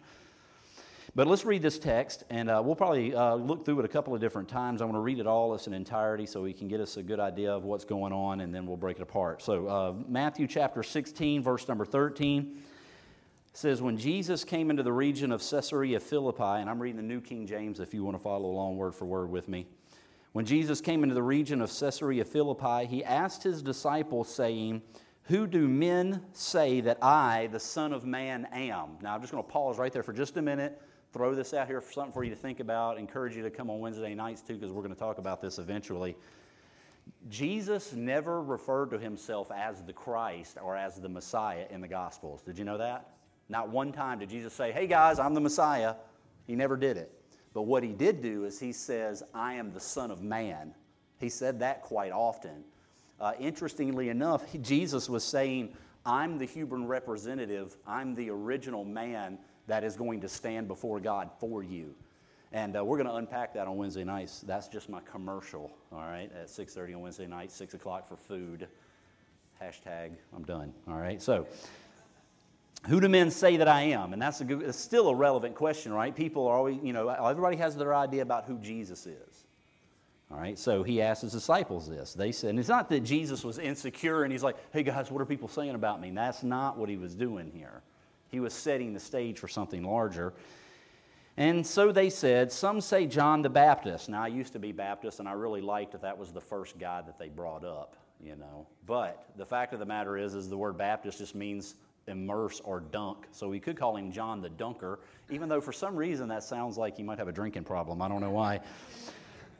But 1.12 1.26
let's 1.26 1.44
read 1.44 1.60
this 1.60 1.76
text, 1.76 2.22
and 2.30 2.48
uh, 2.48 2.62
we'll 2.64 2.76
probably 2.76 3.12
uh, 3.12 3.34
look 3.34 3.64
through 3.64 3.80
it 3.80 3.84
a 3.84 3.88
couple 3.88 4.14
of 4.14 4.20
different 4.20 4.48
times. 4.48 4.80
I 4.80 4.84
want 4.84 4.94
to 4.94 5.00
read 5.00 5.18
it 5.18 5.26
all 5.26 5.54
as 5.54 5.66
an 5.66 5.74
entirety 5.74 6.24
so 6.24 6.42
we 6.42 6.52
can 6.52 6.68
get 6.68 6.78
us 6.78 6.98
a 6.98 7.02
good 7.02 7.18
idea 7.18 7.52
of 7.52 7.64
what's 7.64 7.84
going 7.84 8.12
on, 8.12 8.40
and 8.40 8.54
then 8.54 8.64
we'll 8.64 8.76
break 8.76 8.98
it 8.98 9.02
apart. 9.02 9.42
So, 9.42 9.66
uh, 9.66 9.94
Matthew 10.06 10.46
chapter 10.46 10.84
16, 10.84 11.42
verse 11.42 11.66
number 11.66 11.84
13 11.84 12.62
says, 13.52 13.82
When 13.82 13.98
Jesus 13.98 14.44
came 14.44 14.70
into 14.70 14.84
the 14.84 14.92
region 14.92 15.32
of 15.32 15.42
Caesarea 15.42 15.98
Philippi, 15.98 16.44
and 16.44 16.70
I'm 16.70 16.80
reading 16.80 16.98
the 16.98 17.02
New 17.02 17.20
King 17.20 17.44
James 17.44 17.80
if 17.80 17.92
you 17.92 18.04
want 18.04 18.16
to 18.16 18.22
follow 18.22 18.48
along 18.48 18.76
word 18.76 18.94
for 18.94 19.04
word 19.04 19.30
with 19.30 19.48
me. 19.48 19.66
When 20.30 20.44
Jesus 20.44 20.80
came 20.80 21.02
into 21.02 21.16
the 21.16 21.24
region 21.24 21.60
of 21.60 21.76
Caesarea 21.76 22.24
Philippi, 22.24 22.86
he 22.86 23.02
asked 23.02 23.42
his 23.42 23.62
disciples, 23.62 24.32
saying, 24.32 24.80
Who 25.24 25.48
do 25.48 25.66
men 25.66 26.22
say 26.34 26.80
that 26.82 27.02
I, 27.02 27.48
the 27.48 27.58
Son 27.58 27.92
of 27.92 28.04
Man, 28.04 28.46
am? 28.52 28.98
Now, 29.02 29.16
I'm 29.16 29.20
just 29.20 29.32
going 29.32 29.42
to 29.42 29.50
pause 29.50 29.76
right 29.76 29.92
there 29.92 30.04
for 30.04 30.12
just 30.12 30.36
a 30.36 30.42
minute 30.42 30.80
throw 31.12 31.34
this 31.34 31.54
out 31.54 31.66
here 31.66 31.80
for 31.80 31.92
something 31.92 32.12
for 32.12 32.24
you 32.24 32.30
to 32.30 32.36
think 32.36 32.60
about. 32.60 32.98
Encourage 32.98 33.36
you 33.36 33.42
to 33.42 33.50
come 33.50 33.70
on 33.70 33.80
Wednesday 33.80 34.14
nights 34.14 34.42
too, 34.42 34.54
because 34.54 34.72
we're 34.72 34.82
going 34.82 34.94
to 34.94 35.00
talk 35.00 35.18
about 35.18 35.40
this 35.40 35.58
eventually. 35.58 36.16
Jesus 37.28 37.92
never 37.92 38.42
referred 38.42 38.90
to 38.90 38.98
himself 38.98 39.50
as 39.50 39.82
the 39.82 39.92
Christ 39.92 40.58
or 40.62 40.76
as 40.76 40.96
the 40.96 41.08
Messiah 41.08 41.66
in 41.70 41.80
the 41.80 41.88
Gospels. 41.88 42.42
Did 42.42 42.58
you 42.58 42.64
know 42.64 42.78
that? 42.78 43.10
Not 43.48 43.68
one 43.70 43.92
time 43.92 44.20
did 44.20 44.30
Jesus 44.30 44.52
say, 44.52 44.72
Hey 44.72 44.86
guys, 44.86 45.18
I'm 45.18 45.34
the 45.34 45.40
Messiah. 45.40 45.94
He 46.46 46.54
never 46.54 46.76
did 46.76 46.96
it. 46.96 47.12
But 47.52 47.62
what 47.62 47.82
he 47.82 47.92
did 47.92 48.22
do 48.22 48.44
is 48.44 48.60
he 48.60 48.72
says, 48.72 49.22
I 49.34 49.54
am 49.54 49.72
the 49.72 49.80
Son 49.80 50.10
of 50.10 50.22
Man. 50.22 50.74
He 51.18 51.28
said 51.28 51.58
that 51.60 51.82
quite 51.82 52.12
often. 52.12 52.64
Uh, 53.20 53.32
interestingly 53.38 54.08
enough, 54.08 54.50
he, 54.50 54.58
Jesus 54.74 55.08
was 55.08 55.24
saying, 55.24 55.74
I'm 56.06 56.38
the 56.38 56.46
human 56.46 56.86
representative, 56.86 57.76
I'm 57.86 58.14
the 58.14 58.30
original 58.30 58.84
man 58.84 59.38
that 59.70 59.84
is 59.84 59.96
going 59.96 60.20
to 60.20 60.28
stand 60.28 60.68
before 60.68 61.00
God 61.00 61.30
for 61.38 61.62
you. 61.62 61.94
And 62.52 62.76
uh, 62.76 62.84
we're 62.84 62.96
going 62.96 63.08
to 63.08 63.14
unpack 63.14 63.54
that 63.54 63.68
on 63.68 63.76
Wednesday 63.76 64.02
nights. 64.02 64.40
That's 64.40 64.66
just 64.66 64.88
my 64.88 65.00
commercial, 65.00 65.70
all 65.92 66.00
right, 66.00 66.30
at 66.34 66.48
6.30 66.48 66.96
on 66.96 67.02
Wednesday 67.02 67.26
night, 67.26 67.52
6 67.52 67.74
o'clock 67.74 68.08
for 68.08 68.16
food. 68.16 68.66
Hashtag, 69.62 70.12
I'm 70.34 70.42
done, 70.42 70.72
all 70.88 70.96
right? 70.96 71.22
So, 71.22 71.46
who 72.88 73.00
do 73.00 73.08
men 73.08 73.30
say 73.30 73.58
that 73.58 73.68
I 73.68 73.82
am? 73.82 74.12
And 74.12 74.20
that's 74.20 74.40
a 74.40 74.44
good, 74.44 74.62
it's 74.62 74.78
still 74.78 75.08
a 75.08 75.14
relevant 75.14 75.54
question, 75.54 75.92
right? 75.92 76.16
People 76.16 76.48
are 76.48 76.56
always, 76.56 76.78
you 76.82 76.92
know, 76.92 77.08
everybody 77.08 77.56
has 77.58 77.76
their 77.76 77.94
idea 77.94 78.22
about 78.22 78.46
who 78.46 78.58
Jesus 78.58 79.06
is. 79.06 79.44
All 80.32 80.38
right, 80.38 80.58
so 80.58 80.82
he 80.82 81.02
asked 81.02 81.22
his 81.22 81.32
disciples 81.32 81.88
this. 81.88 82.14
They 82.14 82.32
said, 82.32 82.50
and 82.50 82.58
it's 82.58 82.68
not 82.68 82.88
that 82.88 83.00
Jesus 83.00 83.44
was 83.44 83.58
insecure 83.58 84.22
and 84.22 84.32
he's 84.32 84.44
like, 84.44 84.56
hey 84.72 84.82
guys, 84.82 85.10
what 85.10 85.20
are 85.20 85.26
people 85.26 85.48
saying 85.48 85.74
about 85.74 86.00
me? 86.00 86.08
And 86.08 86.16
that's 86.16 86.42
not 86.42 86.78
what 86.78 86.88
he 86.88 86.96
was 86.96 87.14
doing 87.14 87.50
here. 87.52 87.82
He 88.30 88.40
was 88.40 88.54
setting 88.54 88.92
the 88.92 89.00
stage 89.00 89.38
for 89.38 89.48
something 89.48 89.82
larger. 89.82 90.32
And 91.36 91.66
so 91.66 91.92
they 91.92 92.10
said, 92.10 92.52
some 92.52 92.80
say 92.80 93.06
John 93.06 93.42
the 93.42 93.48
Baptist. 93.50 94.08
Now, 94.08 94.22
I 94.22 94.28
used 94.28 94.52
to 94.52 94.58
be 94.58 94.72
Baptist, 94.72 95.20
and 95.20 95.28
I 95.28 95.32
really 95.32 95.60
liked 95.60 95.92
that 95.92 96.02
that 96.02 96.18
was 96.18 96.32
the 96.32 96.40
first 96.40 96.78
guy 96.78 97.00
that 97.00 97.18
they 97.18 97.28
brought 97.28 97.64
up, 97.64 97.96
you 98.22 98.36
know. 98.36 98.66
But 98.86 99.24
the 99.36 99.46
fact 99.46 99.72
of 99.72 99.78
the 99.78 99.86
matter 99.86 100.18
is, 100.18 100.34
is 100.34 100.50
the 100.50 100.58
word 100.58 100.76
Baptist 100.76 101.18
just 101.18 101.34
means 101.34 101.76
immerse 102.06 102.60
or 102.60 102.80
dunk. 102.80 103.26
So 103.30 103.48
we 103.48 103.60
could 103.60 103.76
call 103.76 103.96
him 103.96 104.12
John 104.12 104.42
the 104.42 104.50
Dunker, 104.50 105.00
even 105.30 105.48
though 105.48 105.60
for 105.60 105.72
some 105.72 105.96
reason 105.96 106.28
that 106.28 106.42
sounds 106.42 106.76
like 106.76 106.96
he 106.96 107.02
might 107.02 107.18
have 107.18 107.28
a 107.28 107.32
drinking 107.32 107.64
problem. 107.64 108.02
I 108.02 108.08
don't 108.08 108.20
know 108.20 108.30
why. 108.30 108.60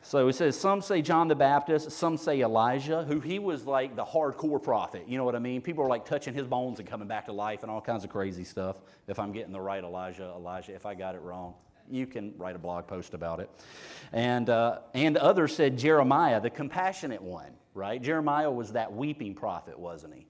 So 0.03 0.27
it 0.27 0.33
says, 0.33 0.59
some 0.59 0.81
say 0.81 1.01
John 1.03 1.27
the 1.27 1.35
Baptist, 1.35 1.91
some 1.91 2.17
say 2.17 2.41
Elijah, 2.41 3.03
who 3.03 3.19
he 3.19 3.37
was 3.37 3.67
like 3.67 3.95
the 3.95 4.03
hardcore 4.03 4.61
prophet. 4.61 5.05
You 5.07 5.17
know 5.17 5.23
what 5.23 5.35
I 5.35 5.39
mean? 5.39 5.61
People 5.61 5.83
are 5.83 5.87
like 5.87 6.05
touching 6.05 6.33
his 6.33 6.47
bones 6.47 6.79
and 6.79 6.87
coming 6.87 7.07
back 7.07 7.27
to 7.27 7.31
life 7.31 7.61
and 7.61 7.71
all 7.71 7.81
kinds 7.81 8.03
of 8.03 8.09
crazy 8.09 8.43
stuff. 8.43 8.81
If 9.07 9.19
I'm 9.19 9.31
getting 9.31 9.53
the 9.53 9.61
right 9.61 9.83
Elijah, 9.83 10.33
Elijah, 10.35 10.73
if 10.73 10.87
I 10.87 10.95
got 10.95 11.13
it 11.13 11.21
wrong, 11.21 11.53
you 11.87 12.07
can 12.07 12.33
write 12.37 12.55
a 12.55 12.59
blog 12.59 12.87
post 12.87 13.13
about 13.13 13.39
it. 13.39 13.49
And, 14.11 14.49
uh, 14.49 14.79
and 14.95 15.17
others 15.17 15.55
said 15.55 15.77
Jeremiah, 15.77 16.41
the 16.41 16.49
compassionate 16.49 17.21
one, 17.21 17.51
right? 17.75 18.01
Jeremiah 18.01 18.49
was 18.49 18.73
that 18.73 18.91
weeping 18.91 19.35
prophet, 19.35 19.77
wasn't 19.77 20.15
he? 20.15 20.25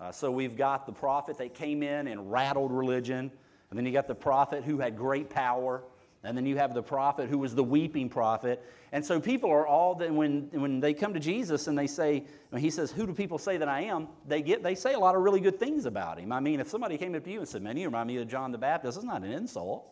Uh, 0.00 0.10
so 0.10 0.30
we've 0.30 0.56
got 0.56 0.86
the 0.86 0.92
prophet 0.92 1.38
that 1.38 1.54
came 1.54 1.84
in 1.84 2.08
and 2.08 2.32
rattled 2.32 2.72
religion, 2.72 3.30
and 3.70 3.78
then 3.78 3.86
you 3.86 3.92
got 3.92 4.08
the 4.08 4.14
prophet 4.14 4.64
who 4.64 4.78
had 4.78 4.96
great 4.96 5.30
power 5.30 5.84
And 6.24 6.36
then 6.36 6.46
you 6.46 6.56
have 6.56 6.74
the 6.74 6.82
prophet 6.82 7.28
who 7.28 7.38
was 7.38 7.54
the 7.54 7.62
weeping 7.62 8.08
prophet. 8.08 8.64
And 8.90 9.04
so 9.04 9.20
people 9.20 9.50
are 9.50 9.66
all 9.66 9.94
that 9.96 10.12
when, 10.12 10.48
when 10.52 10.80
they 10.80 10.92
come 10.92 11.14
to 11.14 11.20
Jesus 11.20 11.68
and 11.68 11.78
they 11.78 11.86
say, 11.86 12.24
when 12.50 12.60
he 12.60 12.70
says, 12.70 12.90
Who 12.90 13.06
do 13.06 13.14
people 13.14 13.38
say 13.38 13.56
that 13.56 13.68
I 13.68 13.82
am? 13.82 14.08
They 14.26 14.42
get 14.42 14.62
they 14.62 14.74
say 14.74 14.94
a 14.94 14.98
lot 14.98 15.14
of 15.14 15.22
really 15.22 15.40
good 15.40 15.60
things 15.60 15.86
about 15.86 16.18
him. 16.18 16.32
I 16.32 16.40
mean, 16.40 16.58
if 16.58 16.68
somebody 16.68 16.98
came 16.98 17.14
up 17.14 17.24
to 17.24 17.30
you 17.30 17.38
and 17.38 17.48
said, 17.48 17.62
Man, 17.62 17.76
you 17.76 17.86
remind 17.86 18.08
me 18.08 18.16
of 18.16 18.28
John 18.28 18.50
the 18.50 18.58
Baptist, 18.58 18.98
it's 18.98 19.06
not 19.06 19.22
an 19.22 19.30
insult, 19.30 19.86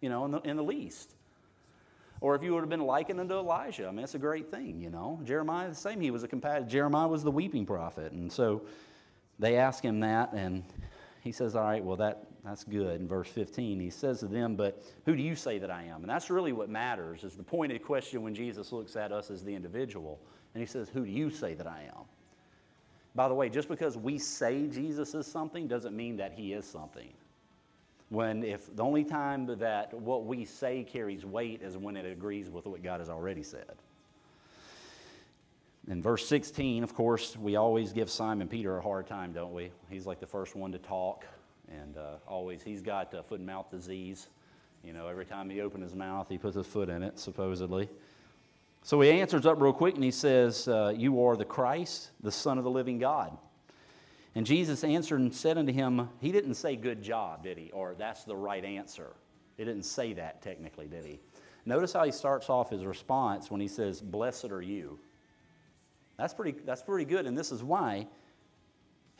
you 0.00 0.10
know, 0.10 0.26
in 0.26 0.30
the, 0.32 0.40
in 0.40 0.56
the 0.56 0.62
least. 0.62 1.14
Or 2.20 2.34
if 2.34 2.42
you 2.42 2.52
would 2.52 2.60
have 2.60 2.68
been 2.68 2.84
likened 2.84 3.18
unto 3.18 3.34
Elijah, 3.34 3.88
I 3.88 3.90
mean, 3.90 4.04
it's 4.04 4.14
a 4.14 4.18
great 4.18 4.50
thing, 4.50 4.80
you 4.80 4.90
know. 4.90 5.18
Jeremiah, 5.24 5.70
the 5.70 5.74
same. 5.74 6.00
He 6.02 6.10
was 6.10 6.22
a 6.22 6.28
compassion. 6.28 6.68
Jeremiah 6.68 7.08
was 7.08 7.24
the 7.24 7.30
weeping 7.30 7.64
prophet. 7.64 8.12
And 8.12 8.30
so 8.30 8.62
they 9.38 9.56
ask 9.56 9.82
him 9.82 10.00
that, 10.00 10.34
and 10.34 10.62
he 11.22 11.32
says, 11.32 11.56
All 11.56 11.64
right, 11.64 11.82
well, 11.82 11.96
that, 11.96 12.26
that's 12.44 12.64
good. 12.64 13.00
In 13.00 13.06
verse 13.06 13.28
15, 13.28 13.78
he 13.80 13.90
says 13.90 14.20
to 14.20 14.26
them, 14.26 14.56
But 14.56 14.82
who 15.04 15.14
do 15.14 15.22
you 15.22 15.34
say 15.34 15.58
that 15.58 15.70
I 15.70 15.84
am? 15.84 16.02
And 16.02 16.08
that's 16.08 16.30
really 16.30 16.52
what 16.52 16.68
matters, 16.68 17.24
is 17.24 17.34
the 17.34 17.42
pointed 17.42 17.84
question 17.84 18.22
when 18.22 18.34
Jesus 18.34 18.72
looks 18.72 18.96
at 18.96 19.12
us 19.12 19.30
as 19.30 19.44
the 19.44 19.54
individual. 19.54 20.18
And 20.54 20.60
he 20.60 20.66
says, 20.66 20.88
Who 20.88 21.04
do 21.04 21.10
you 21.10 21.30
say 21.30 21.54
that 21.54 21.66
I 21.66 21.82
am? 21.94 22.04
By 23.14 23.28
the 23.28 23.34
way, 23.34 23.48
just 23.48 23.68
because 23.68 23.96
we 23.96 24.18
say 24.18 24.66
Jesus 24.66 25.14
is 25.14 25.26
something 25.26 25.68
doesn't 25.68 25.96
mean 25.96 26.16
that 26.16 26.32
he 26.32 26.52
is 26.52 26.64
something 26.64 27.12
when 28.10 28.42
if 28.42 28.74
the 28.76 28.82
only 28.82 29.04
time 29.04 29.46
that 29.46 29.94
what 29.94 30.26
we 30.26 30.44
say 30.44 30.84
carries 30.84 31.24
weight 31.24 31.62
is 31.62 31.76
when 31.76 31.96
it 31.96 32.04
agrees 32.04 32.50
with 32.50 32.66
what 32.66 32.82
God 32.82 33.00
has 33.00 33.08
already 33.08 33.42
said. 33.42 33.76
In 35.88 36.02
verse 36.02 36.26
16, 36.26 36.84
of 36.84 36.94
course, 36.94 37.36
we 37.36 37.56
always 37.56 37.92
give 37.92 38.10
Simon 38.10 38.48
Peter 38.48 38.76
a 38.76 38.82
hard 38.82 39.06
time, 39.06 39.32
don't 39.32 39.54
we? 39.54 39.70
He's 39.88 40.06
like 40.06 40.20
the 40.20 40.26
first 40.26 40.54
one 40.54 40.72
to 40.72 40.78
talk, 40.78 41.24
and 41.70 41.96
uh, 41.96 42.16
always 42.26 42.62
he's 42.62 42.82
got 42.82 43.14
uh, 43.14 43.22
foot 43.22 43.38
and 43.38 43.46
mouth 43.46 43.70
disease. 43.70 44.28
You 44.84 44.92
know, 44.92 45.08
every 45.08 45.26
time 45.26 45.50
he 45.50 45.60
opens 45.60 45.84
his 45.84 45.94
mouth, 45.94 46.28
he 46.28 46.38
puts 46.38 46.56
his 46.56 46.66
foot 46.66 46.88
in 46.88 47.02
it, 47.02 47.18
supposedly. 47.18 47.88
So 48.82 49.00
he 49.00 49.10
answers 49.10 49.44
up 49.44 49.60
real 49.60 49.74
quick 49.74 49.94
and 49.94 50.04
he 50.04 50.10
says, 50.10 50.66
uh, 50.66 50.94
You 50.96 51.22
are 51.24 51.36
the 51.36 51.44
Christ, 51.44 52.10
the 52.22 52.32
Son 52.32 52.56
of 52.58 52.64
the 52.64 52.70
living 52.70 52.98
God. 52.98 53.36
And 54.34 54.46
Jesus 54.46 54.84
answered 54.84 55.20
and 55.20 55.34
said 55.34 55.58
unto 55.58 55.72
him, 55.72 56.08
He 56.20 56.32
didn't 56.32 56.54
say 56.54 56.76
good 56.76 57.02
job, 57.02 57.42
did 57.42 57.58
he? 57.58 57.70
Or 57.72 57.94
that's 57.98 58.24
the 58.24 58.36
right 58.36 58.64
answer. 58.64 59.12
He 59.56 59.64
didn't 59.64 59.82
say 59.82 60.14
that 60.14 60.40
technically, 60.40 60.86
did 60.86 61.04
he? 61.04 61.20
Notice 61.66 61.92
how 61.92 62.04
he 62.04 62.12
starts 62.12 62.48
off 62.48 62.70
his 62.70 62.84
response 62.84 63.50
when 63.50 63.60
he 63.60 63.68
says, 63.68 64.00
Blessed 64.00 64.46
are 64.46 64.62
you. 64.62 64.98
That's 66.16 66.32
pretty, 66.32 66.58
that's 66.64 66.82
pretty 66.82 67.04
good, 67.04 67.26
and 67.26 67.36
this 67.36 67.52
is 67.52 67.62
why. 67.62 68.06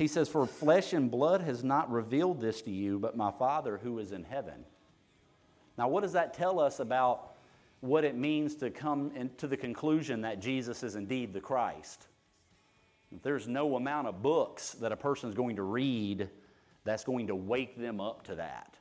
He 0.01 0.07
says, 0.07 0.31
For 0.31 0.47
flesh 0.47 0.95
and 0.95 1.11
blood 1.11 1.43
has 1.43 1.63
not 1.63 1.91
revealed 1.91 2.41
this 2.41 2.63
to 2.63 2.71
you, 2.71 2.99
but 2.99 3.19
my 3.19 3.31
Father 3.31 3.77
who 3.77 3.99
is 3.99 4.13
in 4.13 4.25
heaven. 4.25 4.65
Now, 5.77 5.89
what 5.89 6.05
does 6.05 6.15
that 6.15 6.33
tell 6.33 6.59
us 6.59 6.81
about 6.81 7.35
what 7.81 8.03
it 8.07 8.17
means 8.17 8.55
to 8.57 8.71
come 8.71 9.13
to 9.37 9.47
the 9.47 9.59
conclusion 9.59 10.23
that 10.23 10.41
Jesus 10.41 10.83
is 10.83 10.97
indeed 10.97 11.35
the 11.35 11.41
Christ? 11.41 12.07
There's 13.23 13.47
no 13.47 13.77
amount 13.77 14.09
of 14.09 14.23
books 14.23 14.73
that 14.81 14.91
a 14.91 14.97
person 14.97 15.29
is 15.29 15.35
going 15.35 15.57
to 15.57 15.63
read 15.65 16.31
that's 16.83 17.05
going 17.05 17.27
to 17.27 17.35
wake 17.35 17.77
them 17.77 18.01
up 18.01 18.23
to 18.23 18.37
that. 18.37 18.79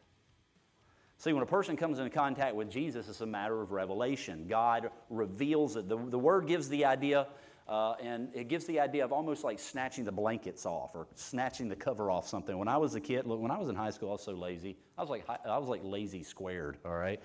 See, 1.17 1.33
when 1.33 1.43
a 1.43 1.45
person 1.45 1.75
comes 1.75 1.99
into 1.99 2.11
contact 2.11 2.55
with 2.55 2.71
Jesus, 2.71 3.09
it's 3.09 3.19
a 3.19 3.25
matter 3.25 3.61
of 3.61 3.73
revelation. 3.73 4.45
God 4.47 4.89
reveals 5.09 5.75
it. 5.75 5.89
The, 5.89 5.97
the 5.97 6.17
word 6.17 6.47
gives 6.47 6.69
the 6.69 6.85
idea, 6.85 7.27
uh, 7.69 7.93
and 8.01 8.29
it 8.33 8.47
gives 8.47 8.65
the 8.65 8.79
idea 8.79 9.05
of 9.05 9.11
almost 9.11 9.43
like 9.43 9.59
snatching 9.59 10.03
the 10.03 10.11
blankets 10.11 10.65
off 10.65 10.95
or 10.95 11.07
snatching 11.13 11.69
the 11.69 11.75
cover 11.75 12.09
off 12.09 12.27
something. 12.27 12.57
When 12.57 12.67
I 12.67 12.77
was 12.77 12.95
a 12.95 12.99
kid, 12.99 13.27
look, 13.27 13.39
when 13.39 13.51
I 13.51 13.59
was 13.59 13.69
in 13.69 13.75
high 13.75 13.91
school, 13.91 14.09
I 14.09 14.13
was 14.13 14.23
so 14.23 14.31
lazy. 14.31 14.75
I 14.97 15.01
was 15.01 15.09
like, 15.11 15.23
I 15.29 15.57
was 15.59 15.69
like 15.69 15.81
lazy 15.83 16.23
squared, 16.23 16.79
all 16.83 16.95
right? 16.95 17.21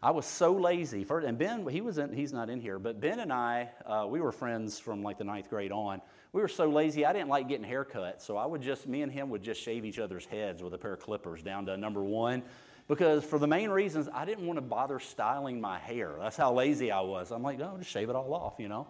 I 0.00 0.12
was 0.12 0.26
so 0.26 0.52
lazy. 0.52 1.04
And 1.10 1.36
Ben, 1.36 1.66
he 1.66 1.80
was 1.80 1.98
in, 1.98 2.12
he's 2.12 2.32
not 2.32 2.48
in 2.50 2.60
here, 2.60 2.78
but 2.78 3.00
Ben 3.00 3.18
and 3.18 3.32
I, 3.32 3.70
uh, 3.84 4.06
we 4.08 4.20
were 4.20 4.30
friends 4.30 4.78
from 4.78 5.02
like 5.02 5.18
the 5.18 5.24
ninth 5.24 5.50
grade 5.50 5.72
on. 5.72 6.00
We 6.32 6.40
were 6.40 6.46
so 6.46 6.68
lazy, 6.68 7.04
I 7.04 7.12
didn't 7.12 7.28
like 7.28 7.48
getting 7.48 7.66
haircuts. 7.68 8.20
So 8.20 8.36
I 8.36 8.46
would 8.46 8.62
just, 8.62 8.86
me 8.86 9.02
and 9.02 9.10
him 9.10 9.28
would 9.30 9.42
just 9.42 9.60
shave 9.60 9.84
each 9.84 9.98
other's 9.98 10.24
heads 10.24 10.62
with 10.62 10.72
a 10.72 10.78
pair 10.78 10.92
of 10.92 11.00
clippers 11.00 11.42
down 11.42 11.66
to 11.66 11.76
number 11.76 12.04
one. 12.04 12.44
Because 12.86 13.24
for 13.24 13.40
the 13.40 13.48
main 13.48 13.70
reasons, 13.70 14.08
I 14.14 14.24
didn't 14.24 14.46
want 14.46 14.56
to 14.56 14.62
bother 14.62 15.00
styling 15.00 15.60
my 15.60 15.80
hair. 15.80 16.14
That's 16.20 16.36
how 16.36 16.54
lazy 16.54 16.92
I 16.92 17.00
was. 17.00 17.32
I'm 17.32 17.42
like, 17.42 17.58
no, 17.58 17.76
just 17.76 17.90
shave 17.90 18.08
it 18.08 18.14
all 18.14 18.32
off, 18.32 18.54
you 18.58 18.68
know. 18.68 18.86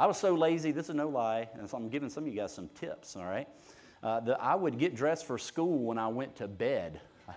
I 0.00 0.06
was 0.06 0.16
so 0.16 0.34
lazy, 0.34 0.72
this 0.72 0.88
is 0.88 0.94
no 0.94 1.10
lie, 1.10 1.46
and 1.58 1.68
so 1.68 1.76
I'm 1.76 1.90
giving 1.90 2.08
some 2.08 2.24
of 2.24 2.32
you 2.32 2.34
guys 2.34 2.54
some 2.54 2.68
tips, 2.68 3.16
all 3.16 3.26
right? 3.26 3.46
Uh, 4.02 4.18
that 4.20 4.42
I 4.42 4.54
would 4.54 4.78
get 4.78 4.94
dressed 4.94 5.26
for 5.26 5.36
school 5.36 5.76
when 5.76 5.98
I 5.98 6.08
went 6.08 6.36
to 6.36 6.48
bed. 6.48 7.00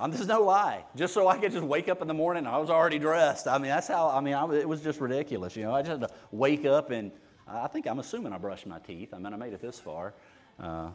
Um, 0.00 0.12
this 0.12 0.20
is 0.20 0.28
no 0.28 0.42
lie. 0.42 0.84
Just 0.94 1.12
so 1.12 1.26
I 1.26 1.38
could 1.38 1.50
just 1.50 1.64
wake 1.64 1.88
up 1.88 2.00
in 2.02 2.06
the 2.06 2.14
morning, 2.14 2.46
I 2.46 2.56
was 2.58 2.70
already 2.70 3.00
dressed. 3.00 3.48
I 3.48 3.58
mean, 3.58 3.66
that's 3.66 3.88
how. 3.88 4.08
I 4.08 4.20
mean, 4.20 4.34
I, 4.34 4.44
it 4.54 4.68
was 4.68 4.80
just 4.80 5.00
ridiculous. 5.00 5.56
You 5.56 5.64
know, 5.64 5.74
I 5.74 5.82
just 5.82 5.90
had 5.90 6.00
to 6.02 6.10
wake 6.30 6.64
up 6.64 6.92
and 6.92 7.10
I 7.48 7.66
think 7.66 7.88
I'm 7.88 7.98
assuming 7.98 8.32
I 8.32 8.38
brushed 8.38 8.64
my 8.64 8.78
teeth. 8.78 9.12
I 9.12 9.18
mean, 9.18 9.32
I 9.32 9.36
made 9.36 9.54
it 9.54 9.60
this 9.60 9.80
far. 9.80 10.14
Uh, 10.60 10.90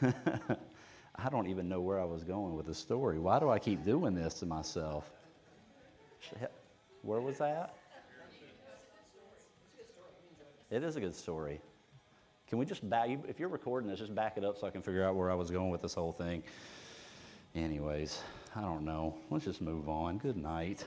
I 0.00 1.28
don't 1.28 1.48
even 1.48 1.68
know 1.68 1.80
where 1.80 1.98
I 1.98 2.04
was 2.04 2.22
going 2.22 2.54
with 2.54 2.66
the 2.66 2.74
story. 2.74 3.18
Why 3.18 3.40
do 3.40 3.50
I 3.50 3.58
keep 3.58 3.84
doing 3.84 4.14
this 4.14 4.34
to 4.34 4.46
myself? 4.46 5.10
Where 7.02 7.20
was 7.20 7.38
that? 7.38 7.74
It 10.70 10.82
is 10.82 10.96
a 10.96 11.00
good 11.00 11.14
story. 11.14 11.60
Can 12.48 12.58
we 12.58 12.66
just 12.66 12.88
back, 12.88 13.08
if 13.28 13.38
you're 13.38 13.48
recording 13.48 13.88
this, 13.88 14.00
just 14.00 14.14
back 14.14 14.36
it 14.36 14.44
up 14.44 14.58
so 14.58 14.66
I 14.66 14.70
can 14.70 14.82
figure 14.82 15.04
out 15.04 15.14
where 15.14 15.30
I 15.30 15.34
was 15.34 15.50
going 15.50 15.70
with 15.70 15.82
this 15.82 15.94
whole 15.94 16.12
thing. 16.12 16.42
Anyways, 17.54 18.20
I 18.54 18.62
don't 18.62 18.84
know. 18.84 19.14
Let's 19.30 19.44
just 19.44 19.60
move 19.60 19.88
on. 19.88 20.18
Good 20.18 20.36
night. 20.36 20.84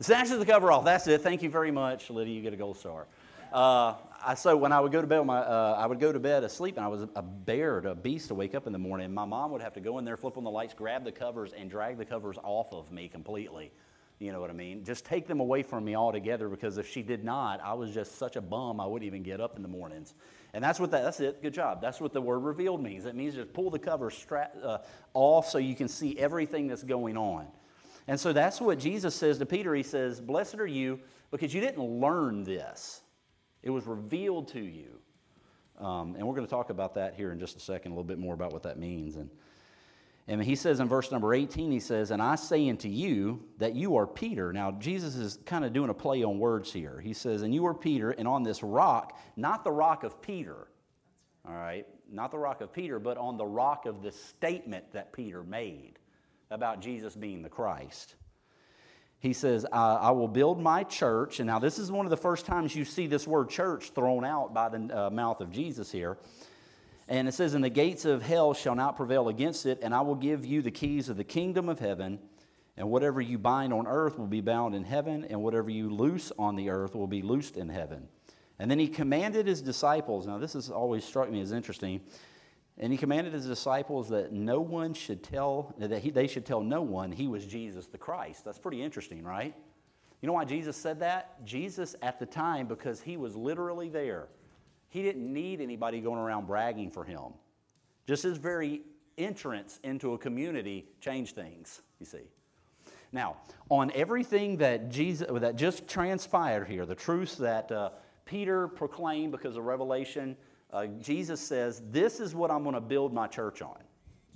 Snatches 0.00 0.38
the 0.38 0.44
cover 0.44 0.70
off. 0.70 0.84
That's 0.84 1.06
it. 1.06 1.22
Thank 1.22 1.42
you 1.42 1.48
very 1.48 1.70
much, 1.70 2.10
Lydia. 2.10 2.34
You 2.34 2.42
get 2.42 2.52
a 2.52 2.56
gold 2.56 2.76
star. 2.76 3.06
Uh, 3.52 3.94
I, 4.24 4.34
so 4.34 4.54
when 4.54 4.72
I 4.72 4.80
would 4.80 4.92
go 4.92 5.00
to 5.00 5.06
bed, 5.06 5.24
my, 5.24 5.38
uh, 5.38 5.76
I 5.78 5.86
would 5.86 5.98
go 5.98 6.12
to 6.12 6.20
bed 6.20 6.44
asleep, 6.44 6.76
and 6.76 6.84
I 6.84 6.88
was 6.88 7.06
a 7.14 7.22
bear, 7.22 7.78
a 7.78 7.94
beast 7.94 8.28
to 8.28 8.34
wake 8.34 8.54
up 8.54 8.66
in 8.66 8.72
the 8.72 8.78
morning. 8.78 9.12
My 9.14 9.24
mom 9.24 9.50
would 9.52 9.62
have 9.62 9.72
to 9.74 9.80
go 9.80 9.98
in 9.98 10.04
there, 10.04 10.18
flip 10.18 10.36
on 10.36 10.44
the 10.44 10.50
lights, 10.50 10.74
grab 10.74 11.04
the 11.04 11.12
covers, 11.12 11.54
and 11.54 11.70
drag 11.70 11.96
the 11.96 12.04
covers 12.04 12.36
off 12.42 12.72
of 12.72 12.92
me 12.92 13.08
completely. 13.08 13.72
You 14.18 14.32
know 14.32 14.40
what 14.40 14.48
I 14.48 14.54
mean? 14.54 14.82
Just 14.84 15.04
take 15.04 15.26
them 15.26 15.40
away 15.40 15.62
from 15.62 15.84
me 15.84 15.94
altogether 15.94 16.48
because 16.48 16.78
if 16.78 16.88
she 16.88 17.02
did 17.02 17.22
not, 17.22 17.60
I 17.62 17.74
was 17.74 17.92
just 17.92 18.16
such 18.16 18.36
a 18.36 18.40
bum, 18.40 18.80
I 18.80 18.86
wouldn't 18.86 19.06
even 19.06 19.22
get 19.22 19.40
up 19.40 19.56
in 19.56 19.62
the 19.62 19.68
mornings. 19.68 20.14
And 20.54 20.64
that's 20.64 20.80
what 20.80 20.90
that, 20.92 21.04
that's 21.04 21.20
it. 21.20 21.42
Good 21.42 21.52
job. 21.52 21.82
That's 21.82 22.00
what 22.00 22.14
the 22.14 22.22
word 22.22 22.38
revealed 22.38 22.82
means. 22.82 23.04
It 23.04 23.14
means 23.14 23.34
just 23.34 23.52
pull 23.52 23.70
the 23.70 23.78
cover 23.78 24.10
stra- 24.10 24.50
uh, 24.62 24.78
off 25.12 25.48
so 25.48 25.58
you 25.58 25.74
can 25.74 25.88
see 25.88 26.18
everything 26.18 26.66
that's 26.66 26.82
going 26.82 27.18
on. 27.18 27.46
And 28.08 28.18
so 28.18 28.32
that's 28.32 28.58
what 28.58 28.78
Jesus 28.78 29.14
says 29.14 29.38
to 29.38 29.46
Peter. 29.46 29.74
He 29.74 29.82
says, 29.82 30.18
Blessed 30.18 30.60
are 30.60 30.66
you 30.66 31.00
because 31.30 31.52
you 31.52 31.60
didn't 31.60 31.84
learn 31.84 32.44
this, 32.44 33.02
it 33.62 33.70
was 33.70 33.84
revealed 33.86 34.48
to 34.48 34.60
you. 34.60 34.98
Um, 35.78 36.14
and 36.16 36.26
we're 36.26 36.34
going 36.34 36.46
to 36.46 36.50
talk 36.50 36.70
about 36.70 36.94
that 36.94 37.16
here 37.16 37.32
in 37.32 37.38
just 37.38 37.58
a 37.58 37.60
second, 37.60 37.92
a 37.92 37.94
little 37.94 38.04
bit 38.04 38.18
more 38.18 38.32
about 38.32 38.50
what 38.50 38.62
that 38.62 38.78
means. 38.78 39.16
And, 39.16 39.28
and 40.28 40.42
he 40.42 40.56
says 40.56 40.80
in 40.80 40.88
verse 40.88 41.12
number 41.12 41.32
18, 41.34 41.70
he 41.70 41.78
says, 41.78 42.10
And 42.10 42.20
I 42.20 42.34
say 42.34 42.68
unto 42.68 42.88
you 42.88 43.44
that 43.58 43.76
you 43.76 43.96
are 43.96 44.06
Peter. 44.06 44.52
Now, 44.52 44.72
Jesus 44.72 45.14
is 45.14 45.38
kind 45.46 45.64
of 45.64 45.72
doing 45.72 45.88
a 45.88 45.94
play 45.94 46.24
on 46.24 46.40
words 46.40 46.72
here. 46.72 47.00
He 47.00 47.12
says, 47.12 47.42
And 47.42 47.54
you 47.54 47.66
are 47.66 47.74
Peter, 47.74 48.10
and 48.10 48.26
on 48.26 48.42
this 48.42 48.62
rock, 48.62 49.16
not 49.36 49.62
the 49.62 49.70
rock 49.70 50.02
of 50.02 50.20
Peter, 50.20 50.66
all 51.46 51.54
right, 51.54 51.86
not 52.10 52.32
the 52.32 52.38
rock 52.38 52.60
of 52.60 52.72
Peter, 52.72 52.98
but 52.98 53.16
on 53.18 53.36
the 53.36 53.46
rock 53.46 53.86
of 53.86 54.02
the 54.02 54.10
statement 54.10 54.92
that 54.92 55.12
Peter 55.12 55.44
made 55.44 55.98
about 56.50 56.80
Jesus 56.80 57.14
being 57.14 57.42
the 57.42 57.48
Christ. 57.48 58.16
He 59.20 59.32
says, 59.32 59.64
I 59.72 60.10
will 60.10 60.28
build 60.28 60.60
my 60.60 60.82
church. 60.82 61.40
And 61.40 61.46
now, 61.46 61.58
this 61.58 61.78
is 61.78 61.90
one 61.90 62.04
of 62.04 62.10
the 62.10 62.16
first 62.16 62.46
times 62.46 62.74
you 62.74 62.84
see 62.84 63.06
this 63.06 63.26
word 63.26 63.48
church 63.48 63.90
thrown 63.90 64.24
out 64.24 64.52
by 64.52 64.68
the 64.68 65.06
uh, 65.06 65.10
mouth 65.10 65.40
of 65.40 65.50
Jesus 65.50 65.90
here. 65.90 66.18
And 67.08 67.28
it 67.28 67.32
says, 67.32 67.54
And 67.54 67.62
the 67.62 67.70
gates 67.70 68.04
of 68.04 68.22
hell 68.22 68.54
shall 68.54 68.74
not 68.74 68.96
prevail 68.96 69.28
against 69.28 69.66
it, 69.66 69.80
and 69.82 69.94
I 69.94 70.00
will 70.00 70.14
give 70.14 70.44
you 70.44 70.62
the 70.62 70.70
keys 70.70 71.08
of 71.08 71.16
the 71.16 71.24
kingdom 71.24 71.68
of 71.68 71.78
heaven. 71.78 72.18
And 72.76 72.90
whatever 72.90 73.20
you 73.20 73.38
bind 73.38 73.72
on 73.72 73.86
earth 73.86 74.18
will 74.18 74.26
be 74.26 74.42
bound 74.42 74.74
in 74.74 74.84
heaven, 74.84 75.24
and 75.24 75.42
whatever 75.42 75.70
you 75.70 75.88
loose 75.88 76.30
on 76.38 76.56
the 76.56 76.68
earth 76.68 76.94
will 76.94 77.06
be 77.06 77.22
loosed 77.22 77.56
in 77.56 77.68
heaven. 77.68 78.08
And 78.58 78.70
then 78.70 78.78
he 78.78 78.88
commanded 78.88 79.46
his 79.46 79.62
disciples. 79.62 80.26
Now, 80.26 80.38
this 80.38 80.52
has 80.54 80.70
always 80.70 81.04
struck 81.04 81.30
me 81.30 81.40
as 81.40 81.52
interesting. 81.52 82.00
And 82.78 82.92
he 82.92 82.98
commanded 82.98 83.32
his 83.32 83.46
disciples 83.46 84.10
that 84.10 84.32
no 84.32 84.60
one 84.60 84.92
should 84.92 85.22
tell, 85.22 85.74
that 85.78 86.02
he, 86.02 86.10
they 86.10 86.26
should 86.26 86.44
tell 86.44 86.60
no 86.60 86.82
one 86.82 87.10
he 87.10 87.26
was 87.26 87.46
Jesus 87.46 87.86
the 87.86 87.98
Christ. 87.98 88.44
That's 88.44 88.58
pretty 88.58 88.82
interesting, 88.82 89.24
right? 89.24 89.54
You 90.20 90.26
know 90.26 90.34
why 90.34 90.44
Jesus 90.44 90.76
said 90.76 91.00
that? 91.00 91.44
Jesus, 91.44 91.96
at 92.02 92.18
the 92.18 92.26
time, 92.26 92.66
because 92.66 93.00
he 93.00 93.16
was 93.16 93.34
literally 93.34 93.88
there, 93.88 94.28
he 94.96 95.02
didn't 95.02 95.30
need 95.30 95.60
anybody 95.60 96.00
going 96.00 96.18
around 96.18 96.46
bragging 96.46 96.90
for 96.90 97.04
him. 97.04 97.34
Just 98.06 98.22
his 98.22 98.38
very 98.38 98.80
entrance 99.18 99.78
into 99.84 100.14
a 100.14 100.18
community 100.18 100.86
changed 101.02 101.34
things, 101.34 101.82
you 102.00 102.06
see. 102.06 102.22
Now, 103.12 103.36
on 103.68 103.92
everything 103.94 104.56
that 104.56 104.88
Jesus 104.88 105.28
that 105.30 105.56
just 105.56 105.86
transpired 105.86 106.66
here, 106.66 106.86
the 106.86 106.94
truths 106.94 107.34
that 107.34 107.70
uh, 107.70 107.90
Peter 108.24 108.68
proclaimed 108.68 109.32
because 109.32 109.58
of 109.58 109.64
revelation, 109.64 110.34
uh, 110.72 110.86
Jesus 110.86 111.42
says, 111.42 111.82
"This 111.90 112.18
is 112.18 112.34
what 112.34 112.50
I'm 112.50 112.62
going 112.62 112.74
to 112.74 112.80
build 112.80 113.12
my 113.12 113.26
church 113.26 113.60
on." 113.60 113.76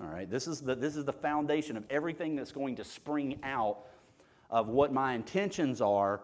All 0.03 0.09
right, 0.09 0.31
this 0.31 0.47
is 0.47 0.61
the, 0.61 0.75
this 0.75 0.95
is 0.95 1.07
the 1.07 1.13
foundation 1.13 1.79
of 1.79 1.85
everything 1.89 2.37
that's 2.37 2.53
going 2.53 2.77
to 2.77 2.85
spring 2.85 3.39
out 3.45 3.87
of 4.51 4.69
what 4.69 4.93
my 4.93 5.15
intentions 5.15 5.81
are 5.81 6.21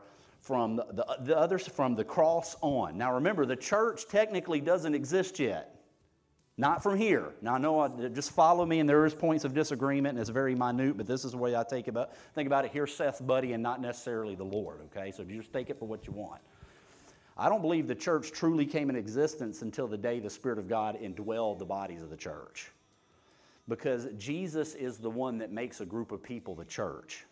from 0.47 0.77
the, 0.77 0.85
the, 0.93 1.17
the 1.23 1.37
others 1.37 1.67
from 1.67 1.97
the 1.97 2.05
cross 2.05 2.57
on. 2.61 2.97
Now 2.97 3.15
remember, 3.15 3.45
the 3.45 3.57
church 3.57 4.07
technically 4.09 4.61
doesn't 4.61 4.95
exist 4.95 5.41
yet. 5.41 5.73
Not 6.57 6.83
from 6.83 6.97
here. 6.97 7.35
Now 7.43 7.55
I 7.55 7.59
know 7.59 7.81
I, 7.81 7.89
just 8.09 8.31
follow 8.31 8.65
me, 8.65 8.81
and 8.81 8.89
there 8.89 9.05
is 9.05 9.15
points 9.15 9.45
of 9.45 9.53
disagreement, 9.53 10.15
and 10.15 10.21
it's 10.21 10.31
very 10.31 10.55
minute, 10.55 10.97
but 10.97 11.07
this 11.07 11.25
is 11.25 11.33
the 11.33 11.37
way 11.37 11.55
I 11.55 11.65
take 11.65 11.89
about 11.89 12.15
think 12.35 12.47
about 12.47 12.65
it. 12.65 12.71
Here's 12.73 12.95
Seth's 12.95 13.21
buddy, 13.21 13.53
and 13.53 13.63
not 13.63 13.81
necessarily 13.81 14.35
the 14.35 14.45
Lord. 14.45 14.81
Okay, 14.87 15.11
so 15.11 15.25
just 15.25 15.53
take 15.53 15.69
it 15.69 15.79
for 15.79 15.87
what 15.87 16.07
you 16.07 16.13
want. 16.13 16.41
I 17.37 17.51
don't 17.51 17.61
believe 17.61 17.87
the 17.87 17.95
church 17.95 18.33
truly 18.33 18.65
came 18.65 18.89
in 18.89 18.97
existence 18.97 19.61
until 19.61 19.87
the 19.87 19.99
day 19.99 20.21
the 20.21 20.31
Spirit 20.31 20.59
of 20.59 20.69
God 20.69 20.97
indwelled 21.03 21.59
the 21.59 21.67
bodies 21.67 22.01
of 22.01 22.09
the 22.09 22.17
church. 22.17 22.71
Because 23.69 24.07
Jesus 24.17 24.75
is 24.75 24.97
the 24.97 25.11
one 25.11 25.39
that 25.39 25.53
makes 25.53 25.81
a 25.81 25.85
group 25.85 26.13
of 26.13 26.23
people 26.23 26.55
the 26.55 26.65
church. 26.65 27.27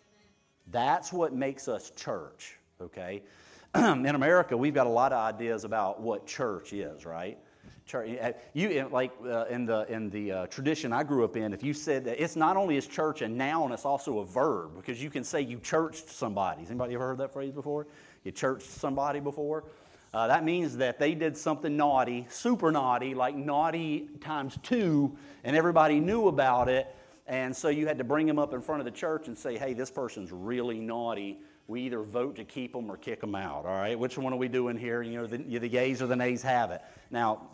That's 0.71 1.13
what 1.13 1.33
makes 1.33 1.69
us 1.69 1.91
church, 1.91 2.59
okay? 2.81 3.23
in 3.75 4.07
America, 4.07 4.57
we've 4.57 4.75
got 4.75 4.87
a 4.87 4.91
lot 4.91 5.13
of 5.13 5.19
ideas 5.19 5.65
about 5.65 6.01
what 6.01 6.27
church 6.27 6.73
is, 6.73 7.05
right? 7.05 7.39
Church, 7.87 8.19
uh, 8.21 8.33
you 8.55 8.89
like 8.91 9.13
uh, 9.27 9.45
in 9.47 9.67
the 9.67 9.85
in 9.93 10.09
the 10.09 10.33
uh, 10.33 10.47
tradition 10.47 10.93
I 10.93 11.03
grew 11.03 11.23
up 11.25 11.37
in. 11.37 11.53
If 11.53 11.63
you 11.63 11.75
said 11.75 12.05
that 12.07 12.23
it's 12.23 12.35
not 12.35 12.57
only 12.57 12.77
is 12.77 12.87
church 12.87 13.21
a 13.21 13.29
noun, 13.29 13.73
it's 13.73 13.85
also 13.85 14.21
a 14.21 14.25
verb 14.25 14.77
because 14.77 15.03
you 15.03 15.11
can 15.11 15.23
say 15.23 15.43
you 15.43 15.59
churched 15.59 16.09
somebody. 16.09 16.61
Has 16.61 16.71
anybody 16.71 16.95
ever 16.95 17.09
heard 17.09 17.19
that 17.19 17.33
phrase 17.33 17.53
before? 17.53 17.87
You 18.23 18.33
churched 18.33 18.67
somebody 18.67 19.21
before. 19.21 19.65
Uh, 20.15 20.29
that 20.29 20.45
means 20.45 20.77
that 20.77 20.99
they 21.01 21.13
did 21.13 21.37
something 21.37 21.77
naughty, 21.77 22.25
super 22.31 22.71
naughty, 22.71 23.15
like 23.15 23.35
naughty 23.35 24.09
times 24.21 24.57
two, 24.63 25.15
and 25.43 25.57
everybody 25.57 25.99
knew 25.99 26.29
about 26.29 26.69
it. 26.69 26.87
And 27.27 27.55
so 27.55 27.69
you 27.69 27.89
had 27.89 27.99
to 27.99 28.05
bring 28.05 28.27
them 28.27 28.39
up 28.39 28.55
in 28.55 28.63
front 28.63 28.81
of 28.81 28.85
the 28.85 28.93
church 28.93 29.27
and 29.27 29.37
say, 29.37 29.59
hey, 29.59 29.75
this 29.75 29.91
person's 29.91 30.31
really 30.31 30.79
naughty. 30.79 31.41
We 31.67 31.83
either 31.83 32.03
vote 32.03 32.37
to 32.37 32.45
keep 32.45 32.73
them 32.73 32.91
or 32.91 32.97
kick 32.97 33.21
them 33.21 33.35
out, 33.35 33.65
all 33.65 33.75
right? 33.75 33.99
Which 33.99 34.19
one 34.19 34.33
are 34.33 34.37
we 34.37 34.49
doing 34.49 34.77
here? 34.77 35.03
You 35.03 35.23
know, 35.23 35.27
the, 35.27 35.39
the 35.39 35.71
yays 35.71 36.03
or 36.03 36.07
the 36.07 36.17
nays 36.17 36.43
have 36.43 36.71
it. 36.71 36.83
Now, 37.11 37.49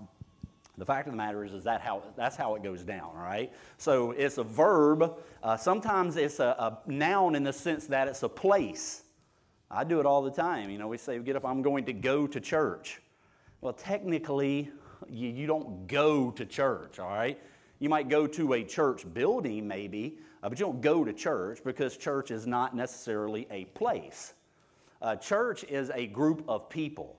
the 0.78 0.84
fact 0.84 1.06
of 1.06 1.12
the 1.12 1.16
matter 1.16 1.44
is, 1.44 1.52
is 1.52 1.64
that 1.64 1.80
how, 1.80 2.02
that's 2.16 2.36
how 2.36 2.54
it 2.54 2.62
goes 2.62 2.82
down, 2.82 3.12
all 3.16 3.22
right? 3.22 3.52
So 3.76 4.12
it's 4.12 4.38
a 4.38 4.44
verb. 4.44 5.14
Uh, 5.42 5.56
sometimes 5.56 6.16
it's 6.16 6.40
a, 6.40 6.44
a 6.86 6.90
noun 6.90 7.34
in 7.34 7.44
the 7.44 7.52
sense 7.52 7.86
that 7.86 8.08
it's 8.08 8.22
a 8.22 8.28
place. 8.28 9.02
I 9.70 9.84
do 9.84 10.00
it 10.00 10.06
all 10.06 10.22
the 10.22 10.30
time. 10.30 10.70
You 10.70 10.78
know, 10.78 10.88
we 10.88 10.96
say, 10.98 11.18
get 11.18 11.36
up, 11.36 11.44
I'm 11.44 11.62
going 11.62 11.84
to 11.84 11.92
go 11.92 12.26
to 12.26 12.40
church. 12.40 13.00
Well, 13.60 13.74
technically, 13.74 14.70
you, 15.08 15.28
you 15.28 15.46
don't 15.46 15.86
go 15.86 16.30
to 16.32 16.44
church, 16.44 16.98
all 16.98 17.10
right? 17.10 17.38
You 17.80 17.88
might 17.88 18.08
go 18.08 18.26
to 18.26 18.52
a 18.52 18.62
church 18.62 19.04
building, 19.12 19.66
maybe, 19.66 20.18
uh, 20.42 20.48
but 20.48 20.60
you 20.60 20.66
don't 20.66 20.80
go 20.80 21.02
to 21.02 21.12
church 21.12 21.60
because 21.64 21.96
church 21.96 22.30
is 22.30 22.46
not 22.46 22.76
necessarily 22.76 23.46
a 23.50 23.64
place. 23.64 24.34
Uh, 25.02 25.16
church 25.16 25.64
is 25.64 25.90
a 25.94 26.06
group 26.06 26.44
of 26.46 26.68
people. 26.68 27.16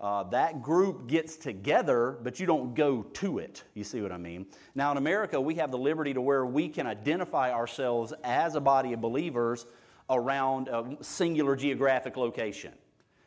Uh, 0.00 0.22
that 0.24 0.62
group 0.62 1.08
gets 1.08 1.36
together, 1.36 2.16
but 2.22 2.38
you 2.38 2.46
don't 2.46 2.74
go 2.74 3.02
to 3.02 3.38
it. 3.38 3.64
You 3.74 3.82
see 3.82 4.02
what 4.02 4.12
I 4.12 4.18
mean? 4.18 4.46
Now, 4.74 4.92
in 4.92 4.98
America, 4.98 5.40
we 5.40 5.54
have 5.56 5.70
the 5.70 5.78
liberty 5.78 6.14
to 6.14 6.20
where 6.20 6.46
we 6.46 6.68
can 6.68 6.86
identify 6.86 7.50
ourselves 7.50 8.12
as 8.22 8.54
a 8.54 8.60
body 8.60 8.92
of 8.92 9.00
believers 9.00 9.66
around 10.08 10.68
a 10.68 10.96
singular 11.00 11.56
geographic 11.56 12.16
location. 12.16 12.72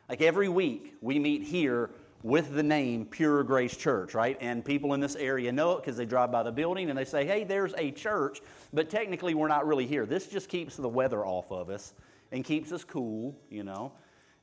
Like 0.08 0.22
every 0.22 0.48
week, 0.48 0.94
we 1.00 1.18
meet 1.18 1.42
here 1.42 1.90
with 2.22 2.54
the 2.54 2.62
name 2.62 3.06
Pure 3.06 3.44
Grace 3.44 3.76
Church, 3.76 4.14
right? 4.14 4.36
And 4.40 4.64
people 4.64 4.94
in 4.94 5.00
this 5.00 5.16
area 5.16 5.50
know 5.52 5.72
it 5.72 5.82
because 5.82 5.96
they 5.96 6.06
drive 6.06 6.30
by 6.30 6.42
the 6.42 6.52
building 6.52 6.90
and 6.90 6.98
they 6.98 7.04
say, 7.04 7.24
hey, 7.24 7.44
there's 7.44 7.74
a 7.78 7.90
church, 7.90 8.40
but 8.72 8.90
technically 8.90 9.34
we're 9.34 9.48
not 9.48 9.66
really 9.66 9.86
here. 9.86 10.06
This 10.06 10.26
just 10.26 10.48
keeps 10.48 10.76
the 10.76 10.88
weather 10.88 11.24
off 11.24 11.50
of 11.50 11.70
us 11.70 11.94
and 12.32 12.44
keeps 12.44 12.72
us 12.72 12.84
cool, 12.84 13.36
you 13.48 13.64
know 13.64 13.92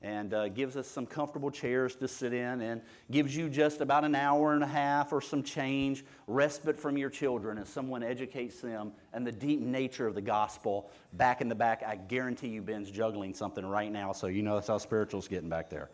and 0.02 0.34
uh, 0.34 0.48
gives 0.50 0.78
us 0.78 0.88
some 0.88 1.06
comfortable 1.06 1.50
chairs 1.50 1.96
to 1.96 2.08
sit 2.08 2.32
in 2.32 2.62
and 2.62 2.82
gives 3.10 3.36
you 3.36 3.50
just 3.50 3.82
about 3.82 4.04
an 4.04 4.14
hour 4.14 4.54
and 4.54 4.64
a 4.64 4.68
half 4.68 5.12
or 5.12 5.22
some 5.22 5.42
change, 5.42 6.06
respite 6.28 6.80
from 6.80 6.98
your 6.98 7.10
children 7.10 7.58
as 7.58 7.68
someone 7.68 8.04
educates 8.04 8.62
them 8.62 8.92
and 9.14 9.26
the 9.26 9.32
deep 9.32 9.60
nature 9.60 10.06
of 10.06 10.14
the 10.14 10.22
gospel. 10.22 10.92
Back 11.14 11.42
in 11.42 11.50
the 11.50 11.56
back, 11.56 11.84
I 11.86 11.96
guarantee 11.96 12.50
you 12.50 12.62
Ben's 12.62 12.92
juggling 12.92 13.34
something 13.34 13.66
right 13.66 13.92
now, 13.92 14.12
so 14.12 14.28
you 14.28 14.44
know 14.44 14.56
that's 14.56 14.68
how 14.68 14.78
spiritual's 14.78 15.28
getting 15.28 15.50
back 15.50 15.70
there. 15.70 15.90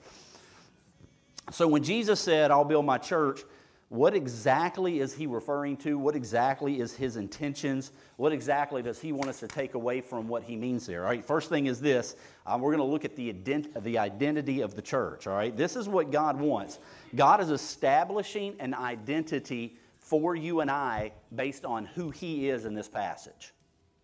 So 1.52 1.68
when 1.68 1.84
Jesus 1.84 2.20
said, 2.20 2.52
I'll 2.52 2.66
build 2.66 2.86
my 2.86 2.98
church, 2.98 3.42
what 3.90 4.16
exactly 4.16 5.02
is 5.02 5.14
he 5.14 5.28
referring 5.28 5.78
to? 5.78 6.00
What 6.00 6.16
exactly 6.16 6.80
is 6.80 6.96
his 6.96 7.16
intentions? 7.16 7.92
What 8.16 8.32
exactly 8.32 8.82
does 8.82 9.00
he 9.00 9.12
want 9.12 9.30
us 9.30 9.40
to 9.42 9.48
take 9.48 9.76
away 9.76 10.02
from 10.02 10.28
what 10.28 10.42
he 10.42 10.56
means 10.56 10.88
there? 10.88 11.04
All 11.04 11.10
right, 11.10 11.24
first 11.24 11.50
thing 11.50 11.68
is 11.68 11.80
this 11.80 12.16
um, 12.48 12.62
we're 12.62 12.76
going 12.76 12.88
to 12.88 12.92
look 12.92 13.06
at 13.06 13.16
the, 13.16 13.32
ident- 13.32 13.84
the 13.84 14.00
identity 14.00 14.62
of 14.62 14.74
the 14.74 14.82
church. 14.82 15.28
All 15.28 15.36
right, 15.36 15.56
this 15.56 15.76
is 15.76 15.88
what 15.88 16.12
God 16.12 16.40
wants. 16.40 16.80
God 17.14 17.40
is 17.40 17.52
establishing 17.52 18.56
an 18.60 18.74
identity 18.74 19.78
for 20.00 20.36
you 20.36 20.62
and 20.62 20.72
I 20.72 21.12
based 21.36 21.64
on 21.64 21.86
who 21.86 22.10
he 22.10 22.50
is 22.50 22.66
in 22.66 22.74
this 22.74 22.90
passage. 22.90 23.54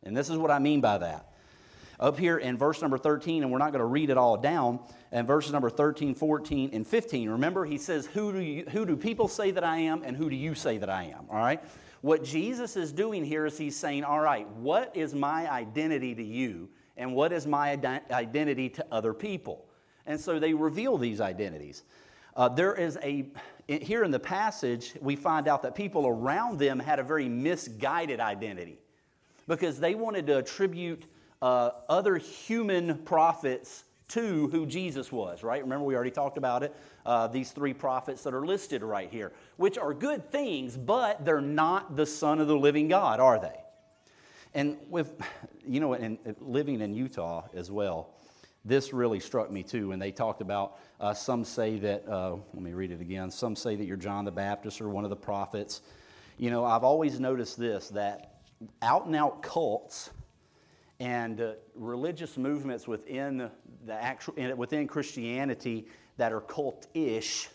And 0.04 0.16
this 0.16 0.30
is 0.30 0.38
what 0.38 0.52
I 0.52 0.60
mean 0.60 0.82
by 0.82 1.00
that 1.00 1.29
up 2.00 2.18
here 2.18 2.38
in 2.38 2.58
verse 2.58 2.82
number 2.82 2.98
13, 2.98 3.44
and 3.44 3.52
we're 3.52 3.58
not 3.58 3.72
going 3.72 3.80
to 3.80 3.86
read 3.86 4.10
it 4.10 4.18
all 4.18 4.38
down, 4.38 4.80
and 5.12 5.28
verses 5.28 5.52
number 5.52 5.70
13, 5.70 6.16
14, 6.16 6.70
and 6.72 6.88
15. 6.88 7.30
Remember, 7.30 7.66
he 7.66 7.78
says, 7.78 8.06
who 8.06 8.32
do, 8.32 8.40
you, 8.40 8.66
who 8.72 8.86
do 8.86 8.96
people 8.96 9.28
say 9.28 9.52
that 9.52 9.64
I 9.64 9.78
am, 9.80 10.04
and 10.04 10.16
who 10.16 10.30
do 10.30 10.36
you 10.36 10.56
say 10.56 10.78
that 10.78 10.90
I 10.90 11.04
am? 11.04 11.26
All 11.30 11.38
right? 11.38 11.62
What 12.02 12.24
Jesus 12.24 12.78
is 12.78 12.94
doing 12.94 13.26
here 13.26 13.46
is 13.46 13.58
he's 13.58 13.76
saying, 13.76 14.06
all 14.06 14.22
right, 14.22 14.48
what 14.52 14.96
is 14.96 15.14
my 15.14 15.52
identity 15.52 16.16
to 16.16 16.24
you, 16.24 16.70
and 16.96 17.14
what 17.14 17.34
is 17.34 17.46
my 17.46 17.72
identity 18.12 18.70
to 18.70 18.86
other 18.92 19.14
people? 19.14 19.66
And 20.06 20.20
so 20.20 20.40
they 20.40 20.54
reveal 20.54 20.98
these 20.98 21.20
identities. 21.20 21.84
Uh, 22.36 22.48
there 22.48 22.74
is 22.74 22.98
a, 23.04 23.28
here 23.68 24.06
in 24.06 24.12
the 24.12 24.20
passage, 24.20 24.94
we 25.02 25.18
find 25.18 25.50
out 25.50 25.62
that 25.64 25.76
people 25.76 26.08
around 26.08 26.58
them 26.58 26.80
had 26.80 27.00
a 27.00 27.04
very 27.04 27.28
misguided 27.28 28.22
identity 28.22 28.80
because 29.48 29.80
they 29.80 29.96
wanted 29.96 30.26
to 30.28 30.38
attribute 30.38 31.04
uh, 31.42 31.72
other 31.88 32.18
human 32.18 32.98
prophets 33.00 33.84
to 34.10 34.48
who 34.48 34.66
Jesus 34.66 35.12
was, 35.12 35.44
right? 35.44 35.62
Remember, 35.62 35.86
we 35.86 35.96
already 35.96 36.12
talked 36.12 36.38
about 36.38 36.64
it. 36.64 36.76
Uh, 37.06 37.28
these 37.28 37.52
three 37.52 37.74
prophets 37.74 38.24
that 38.24 38.34
are 38.34 38.46
listed 38.46 38.84
right 38.84 39.10
here, 39.10 39.32
which 39.58 39.78
are 39.78 39.94
good 39.94 40.32
things, 40.32 40.76
but 40.76 41.24
they're 41.24 41.42
not 41.42 41.96
the 41.96 42.06
Son 42.06 42.40
of 42.40 42.48
the 42.48 42.58
living 42.58 42.88
God, 42.88 43.20
are 43.20 43.40
they? 43.40 43.60
And 44.54 44.78
with, 44.90 45.14
you 45.68 45.80
know, 45.80 45.94
in, 45.94 46.18
living 46.40 46.82
in 46.82 46.94
Utah 46.94 47.46
as 47.54 47.72
well, 47.72 48.16
this 48.66 48.92
really 48.94 49.20
struck 49.20 49.50
me 49.52 49.64
too. 49.64 49.92
And 49.92 50.02
they 50.02 50.12
talked 50.12 50.42
about 50.42 50.80
uh, 51.00 51.14
some 51.14 51.46
say 51.46 51.78
that, 51.80 52.08
uh, 52.08 52.36
let 52.54 52.64
me 52.64 52.74
read 52.74 52.92
it 52.92 53.00
again. 53.00 53.32
Some 53.32 53.56
say 53.56 53.76
that 53.76 53.86
you're 53.86 53.96
John 53.96 54.26
the 54.26 54.32
Baptist 54.32 54.82
or 54.82 54.90
one 54.90 55.04
of 55.04 55.10
the 55.10 55.16
prophets. 55.16 55.82
You 56.38 56.50
know, 56.50 56.66
I've 56.66 56.84
always 56.84 57.20
noticed 57.20 57.58
this 57.58 57.90
that 57.90 58.42
out 58.82 59.06
and 59.06 59.16
out 59.16 59.42
cults 59.42 60.10
and 61.00 61.40
uh, 61.40 61.54
religious 61.76 62.38
movements 62.38 62.88
within 62.88 63.50
the 63.86 63.94
actual 63.94 64.34
within 64.56 64.88
Christianity 64.88 65.88
that 66.18 66.34
are 66.34 66.42
cult-ish 66.42 67.50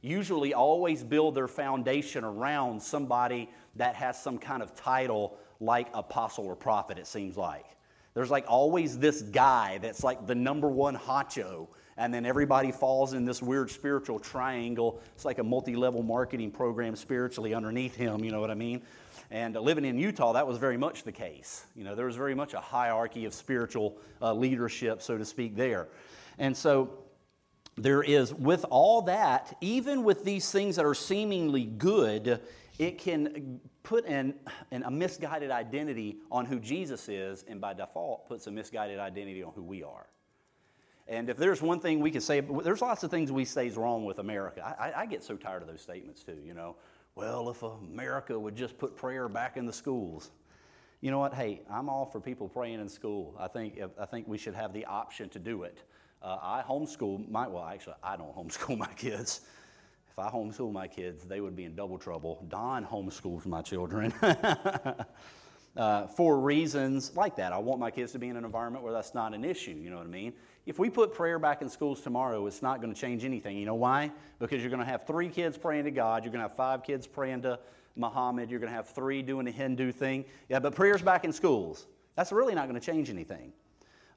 usually 0.00 0.54
always 0.54 1.02
build 1.02 1.34
their 1.34 1.48
foundation 1.48 2.22
around 2.22 2.80
somebody 2.80 3.50
that 3.74 3.96
has 3.96 4.20
some 4.20 4.38
kind 4.38 4.62
of 4.62 4.74
title 4.74 5.36
like 5.58 5.88
apostle 5.94 6.44
or 6.46 6.54
prophet 6.54 6.98
it 6.98 7.06
seems 7.06 7.36
like. 7.36 7.66
There's 8.14 8.30
like 8.30 8.44
always 8.48 8.98
this 8.98 9.20
guy 9.22 9.78
that's 9.78 10.04
like 10.04 10.26
the 10.26 10.34
number 10.34 10.68
one 10.68 10.96
hacho 10.96 11.68
and 11.98 12.12
then 12.12 12.24
everybody 12.24 12.72
falls 12.72 13.14
in 13.14 13.24
this 13.24 13.42
weird 13.42 13.70
spiritual 13.70 14.18
triangle. 14.18 15.00
It's 15.14 15.24
like 15.24 15.38
a 15.38 15.42
multi-level 15.42 16.02
marketing 16.02 16.50
program 16.50 16.94
spiritually 16.94 17.52
underneath 17.52 17.96
him 17.96 18.22
you 18.22 18.30
know 18.30 18.40
what 18.40 18.50
i 18.50 18.54
mean 18.54 18.82
and 19.30 19.56
uh, 19.56 19.60
living 19.60 19.84
in 19.84 19.98
Utah, 19.98 20.32
that 20.32 20.46
was 20.46 20.58
very 20.58 20.76
much 20.76 21.02
the 21.02 21.12
case. 21.12 21.66
You 21.74 21.84
know, 21.84 21.94
there 21.94 22.06
was 22.06 22.16
very 22.16 22.34
much 22.34 22.54
a 22.54 22.60
hierarchy 22.60 23.24
of 23.24 23.34
spiritual 23.34 23.98
uh, 24.22 24.32
leadership, 24.32 25.02
so 25.02 25.18
to 25.18 25.24
speak, 25.24 25.56
there. 25.56 25.88
And 26.38 26.56
so 26.56 26.98
there 27.76 28.02
is, 28.02 28.32
with 28.32 28.64
all 28.70 29.02
that, 29.02 29.56
even 29.60 30.04
with 30.04 30.24
these 30.24 30.50
things 30.50 30.76
that 30.76 30.84
are 30.84 30.94
seemingly 30.94 31.64
good, 31.64 32.40
it 32.78 32.98
can 32.98 33.60
put 33.82 34.06
in, 34.06 34.34
in 34.70 34.82
a 34.84 34.90
misguided 34.90 35.50
identity 35.50 36.18
on 36.30 36.44
who 36.46 36.60
Jesus 36.60 37.08
is, 37.08 37.44
and 37.48 37.60
by 37.60 37.74
default 37.74 38.28
puts 38.28 38.46
a 38.46 38.50
misguided 38.50 38.98
identity 38.98 39.42
on 39.42 39.52
who 39.54 39.62
we 39.62 39.82
are. 39.82 40.06
And 41.08 41.30
if 41.30 41.36
there's 41.36 41.62
one 41.62 41.78
thing 41.78 42.00
we 42.00 42.10
can 42.10 42.20
say, 42.20 42.40
there's 42.40 42.82
lots 42.82 43.04
of 43.04 43.10
things 43.12 43.30
we 43.30 43.44
say 43.44 43.68
is 43.68 43.76
wrong 43.76 44.04
with 44.04 44.18
America. 44.18 44.60
I, 44.78 45.02
I, 45.02 45.06
get 45.06 45.22
so 45.22 45.36
tired 45.36 45.62
of 45.62 45.68
those 45.68 45.80
statements 45.80 46.24
too, 46.24 46.38
you 46.44 46.52
know 46.52 46.74
well, 47.16 47.48
if 47.48 47.62
America 47.62 48.38
would 48.38 48.54
just 48.54 48.78
put 48.78 48.94
prayer 48.94 49.28
back 49.28 49.56
in 49.56 49.64
the 49.66 49.72
schools. 49.72 50.30
You 51.00 51.10
know 51.10 51.18
what? 51.18 51.32
Hey, 51.34 51.62
I'm 51.70 51.88
all 51.88 52.04
for 52.04 52.20
people 52.20 52.46
praying 52.46 52.78
in 52.78 52.88
school. 52.88 53.34
I 53.38 53.48
think, 53.48 53.80
I 53.98 54.04
think 54.04 54.28
we 54.28 54.36
should 54.38 54.54
have 54.54 54.72
the 54.72 54.84
option 54.84 55.30
to 55.30 55.38
do 55.38 55.62
it. 55.62 55.78
Uh, 56.22 56.36
I 56.42 56.62
homeschool 56.66 57.28
my, 57.30 57.48
well, 57.48 57.64
actually, 57.64 57.94
I 58.02 58.16
don't 58.16 58.36
homeschool 58.36 58.76
my 58.76 58.92
kids. 58.96 59.40
if 60.10 60.18
I 60.18 60.28
homeschool 60.28 60.72
my 60.72 60.86
kids, 60.86 61.24
they 61.24 61.40
would 61.40 61.56
be 61.56 61.64
in 61.64 61.74
double 61.74 61.98
trouble. 61.98 62.44
Don 62.48 62.84
homeschools 62.84 63.46
my 63.46 63.62
children. 63.62 64.12
uh, 65.76 66.06
for 66.08 66.38
reasons 66.38 67.12
like 67.16 67.36
that. 67.36 67.52
I 67.52 67.58
want 67.58 67.80
my 67.80 67.90
kids 67.90 68.12
to 68.12 68.18
be 68.18 68.28
in 68.28 68.36
an 68.36 68.44
environment 68.44 68.84
where 68.84 68.92
that's 68.92 69.14
not 69.14 69.32
an 69.32 69.44
issue, 69.44 69.78
you 69.82 69.88
know 69.88 69.96
what 69.96 70.06
I 70.06 70.10
mean? 70.10 70.34
If 70.66 70.80
we 70.80 70.90
put 70.90 71.14
prayer 71.14 71.38
back 71.38 71.62
in 71.62 71.68
schools 71.68 72.00
tomorrow, 72.00 72.44
it's 72.48 72.60
not 72.60 72.82
going 72.82 72.92
to 72.92 73.00
change 73.00 73.24
anything. 73.24 73.56
You 73.56 73.66
know 73.66 73.76
why? 73.76 74.10
Because 74.40 74.60
you're 74.60 74.70
going 74.70 74.84
to 74.84 74.90
have 74.90 75.06
three 75.06 75.28
kids 75.28 75.56
praying 75.56 75.84
to 75.84 75.92
God, 75.92 76.24
you're 76.24 76.32
going 76.32 76.42
to 76.42 76.48
have 76.48 76.56
five 76.56 76.82
kids 76.82 77.06
praying 77.06 77.42
to 77.42 77.60
Muhammad, 77.94 78.50
you're 78.50 78.58
going 78.58 78.70
to 78.70 78.76
have 78.76 78.88
three 78.88 79.22
doing 79.22 79.46
the 79.46 79.52
Hindu 79.52 79.92
thing. 79.92 80.24
Yeah, 80.48 80.58
but 80.58 80.74
prayer's 80.74 81.02
back 81.02 81.24
in 81.24 81.32
schools. 81.32 81.86
That's 82.16 82.32
really 82.32 82.54
not 82.54 82.68
going 82.68 82.78
to 82.78 82.84
change 82.84 83.10
anything. 83.10 83.52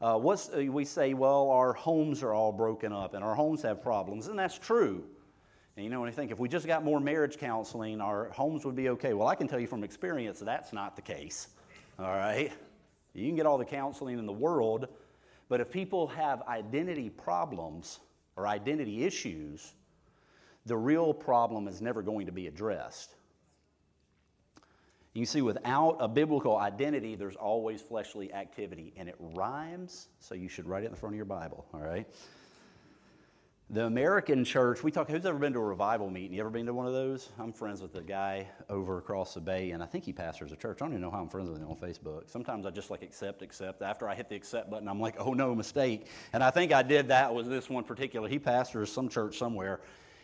Uh, 0.02 0.18
what's, 0.18 0.50
uh, 0.50 0.66
we 0.70 0.86
say, 0.86 1.14
well, 1.14 1.50
our 1.50 1.74
homes 1.74 2.24
are 2.24 2.34
all 2.34 2.52
broken 2.52 2.92
up 2.92 3.14
and 3.14 3.24
our 3.24 3.36
homes 3.36 3.62
have 3.62 3.84
problems, 3.84 4.28
and 4.28 4.40
that's 4.40 4.58
true. 4.58 5.04
And 5.76 5.84
you 5.84 5.92
know, 5.92 6.00
when 6.00 6.10
you 6.10 6.16
think 6.16 6.32
if 6.32 6.40
we 6.40 6.50
just 6.50 6.66
got 6.66 6.84
more 6.84 7.00
marriage 7.00 7.38
counseling, 7.38 8.02
our 8.02 8.30
homes 8.30 8.66
would 8.66 8.76
be 8.76 8.90
okay. 8.90 9.14
Well, 9.14 9.28
I 9.28 9.36
can 9.36 9.48
tell 9.48 9.60
you 9.60 9.68
from 9.68 9.84
experience 9.84 10.40
that's 10.40 10.74
not 10.74 10.96
the 10.96 11.02
case. 11.02 11.50
All 12.00 12.08
right? 12.08 12.52
You 13.14 13.28
can 13.28 13.36
get 13.36 13.46
all 13.46 13.58
the 13.58 13.66
counseling 13.66 14.18
in 14.18 14.26
the 14.26 14.34
world, 14.34 14.88
but 15.50 15.60
if 15.60 15.70
people 15.70 16.08
have 16.08 16.44
identity 16.48 17.10
problems 17.10 18.00
or 18.36 18.48
identity 18.48 19.04
issues, 19.04 19.74
the 20.66 20.78
real 20.78 21.14
problem 21.14 21.68
is 21.68 21.82
never 21.82 22.02
going 22.02 22.28
to 22.28 22.32
be 22.32 22.48
addressed. 22.48 23.16
You 25.14 25.26
see, 25.26 25.42
without 25.42 25.98
a 26.00 26.08
biblical 26.08 26.56
identity, 26.58 27.16
there's 27.16 27.36
always 27.36 27.82
fleshly 27.82 28.32
activity, 28.32 28.94
and 28.96 29.10
it 29.10 29.16
rhymes, 29.20 30.08
so 30.20 30.36
you 30.36 30.48
should 30.48 30.68
write 30.68 30.84
it 30.84 30.86
in 30.86 30.92
the 30.92 30.98
front 30.98 31.16
of 31.16 31.18
your 31.18 31.26
Bible, 31.26 31.66
all 31.74 31.82
right? 31.82 32.08
The 33.72 33.86
American 33.86 34.44
church, 34.46 34.82
we 34.82 34.90
talk, 34.90 35.12
who's 35.12 35.28
ever 35.28 35.38
been 35.38 35.54
to 35.54 35.60
a 35.60 35.64
revival 35.64 36.10
meeting? 36.10 36.34
You 36.34 36.40
ever 36.40 36.50
been 36.50 36.66
to 36.66 36.74
one 36.74 36.88
of 36.88 36.94
those? 36.94 37.30
I'm 37.38 37.54
friends 37.54 37.84
with 37.84 37.94
a 37.94 38.02
guy 38.02 38.48
over 38.68 38.98
across 38.98 39.36
the 39.36 39.42
bay, 39.42 39.70
and 39.70 39.84
I 39.84 39.86
think 39.86 40.06
he 40.06 40.12
pastors 40.12 40.52
a 40.52 40.56
church. 40.56 40.82
I 40.82 40.86
don't 40.86 40.94
even 40.94 41.02
know 41.02 41.12
how 41.12 41.20
I'm 41.20 41.30
friends 41.30 41.52
with 41.52 41.60
him 41.60 41.68
on 41.68 41.76
Facebook. 41.76 42.32
Sometimes 42.32 42.66
I 42.66 42.72
just 42.72 42.90
like 42.90 43.04
accept, 43.04 43.44
accept. 43.44 43.84
After 43.84 44.10
I 44.10 44.16
hit 44.16 44.28
the 44.28 44.36
accept 44.36 44.72
button, 44.72 44.88
I'm 44.88 45.00
like, 45.00 45.18
oh 45.20 45.34
no, 45.34 45.54
mistake. 45.54 46.08
And 46.34 46.44
I 46.44 46.50
think 46.50 46.74
I 46.74 46.82
did 46.82 47.10
that 47.10 47.32
with 47.32 47.48
this 47.48 47.70
one 47.70 47.84
particular. 47.84 48.28
He 48.28 48.40
pastors 48.40 48.92
some 48.92 49.08
church 49.08 49.38
somewhere, 49.38 49.82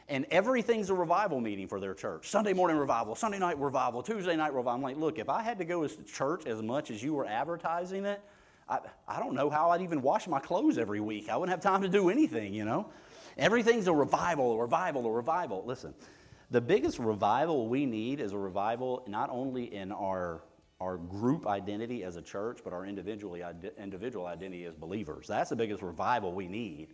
and 0.09 0.25
everything's 0.31 0.89
a 0.89 0.95
revival 0.95 1.39
meeting 1.39 1.67
for 1.67 1.79
their 1.79 1.93
church. 1.93 2.27
Sunday 2.27 2.53
morning 2.53 2.77
revival, 2.77 3.13
Sunday 3.13 3.37
night 3.37 3.59
revival, 3.59 4.01
Tuesday 4.01 4.35
night 4.35 4.55
revival. 4.55 4.71
I'm 4.71 4.81
like, 4.81 4.97
look, 4.97 5.19
if 5.19 5.29
I 5.29 5.43
had 5.43 5.59
to 5.59 5.65
go 5.65 5.87
to 5.87 6.03
church 6.05 6.47
as 6.47 6.63
much 6.63 6.89
as 6.89 7.03
you 7.03 7.13
were 7.13 7.27
advertising 7.27 8.05
it, 8.05 8.21
I, 8.67 8.79
I 9.07 9.19
don't 9.19 9.35
know 9.35 9.51
how 9.51 9.69
I'd 9.69 9.83
even 9.83 10.01
wash 10.01 10.25
my 10.25 10.39
clothes 10.39 10.79
every 10.79 10.99
week. 10.99 11.29
I 11.29 11.37
wouldn't 11.37 11.51
have 11.51 11.61
time 11.61 11.83
to 11.83 11.89
do 11.89 12.09
anything, 12.09 12.51
you 12.51 12.65
know? 12.65 12.87
Everything's 13.37 13.87
a 13.87 13.93
revival, 13.93 14.53
a 14.53 14.57
revival, 14.57 15.05
a 15.05 15.11
revival. 15.11 15.63
Listen, 15.65 15.93
the 16.51 16.61
biggest 16.61 16.99
revival 16.99 17.67
we 17.67 17.85
need 17.85 18.19
is 18.19 18.31
a 18.31 18.37
revival 18.37 19.03
not 19.07 19.29
only 19.29 19.73
in 19.73 19.91
our, 19.91 20.43
our 20.79 20.97
group 20.97 21.47
identity 21.47 22.03
as 22.03 22.15
a 22.15 22.21
church, 22.21 22.59
but 22.63 22.71
our 22.71 22.85
individual, 22.85 23.35
individual 23.77 24.27
identity 24.27 24.65
as 24.65 24.75
believers. 24.75 25.27
That's 25.27 25.49
the 25.49 25.55
biggest 25.55 25.81
revival 25.81 26.33
we 26.33 26.47
need. 26.47 26.89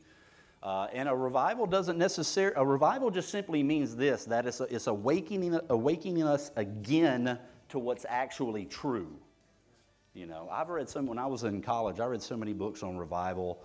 Uh, 0.63 0.88
and 0.93 1.10
a 1.10 1.15
revival 1.15 1.65
doesn't 1.65 1.97
necessarily, 1.97 2.56
a 2.56 2.65
revival 2.65 3.10
just 3.10 3.30
simply 3.30 3.63
means 3.63 3.95
this 3.95 4.25
that 4.25 4.45
it's, 4.45 4.60
a, 4.62 4.63
it's 4.65 4.88
awakening, 4.88 5.60
awakening 5.69 6.23
us 6.23 6.51
again 6.56 7.39
to 7.69 7.80
what's 7.80 8.06
actually 8.08 8.65
true. 8.65 9.17
You 10.13 10.27
know, 10.27 10.47
I've 10.51 10.69
read 10.69 10.88
some, 10.88 11.08
when 11.08 11.17
I 11.17 11.25
was 11.25 11.43
in 11.43 11.62
college, 11.62 11.99
I 11.99 12.06
read 12.06 12.21
so 12.21 12.38
many 12.38 12.54
books 12.54 12.84
on 12.84 12.97
revival 12.97 13.63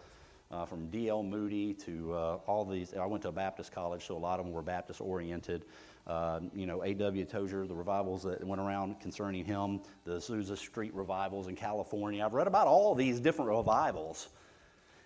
uh, 0.51 0.65
from 0.65 0.89
D.L. 0.89 1.23
Moody 1.23 1.75
to 1.75 2.15
uh, 2.15 2.39
all 2.47 2.65
these. 2.65 2.95
I 2.95 3.07
went 3.07 3.23
to 3.23 3.29
a 3.29 3.33
Baptist 3.33 3.73
college, 3.73 4.07
so 4.07 4.17
a 4.17 4.19
lot 4.19 4.39
of 4.39 4.47
them 4.47 4.55
were 4.55 4.63
Baptist 4.63 5.01
oriented. 5.01 5.65
Uh, 6.07 6.41
you 6.55 6.67
know, 6.67 6.85
A.W. 6.85 7.25
Tozer, 7.25 7.67
the 7.67 7.75
revivals 7.75 8.23
that 8.23 8.45
went 8.45 8.61
around 8.61 9.01
concerning 9.01 9.45
him, 9.45 9.81
the 10.05 10.13
Azusa 10.13 10.57
Street 10.57 10.95
revivals 10.95 11.49
in 11.49 11.57
California. 11.57 12.25
I've 12.25 12.35
read 12.35 12.47
about 12.47 12.69
all 12.69 12.95
these 12.95 13.19
different 13.19 13.51
revivals, 13.51 14.29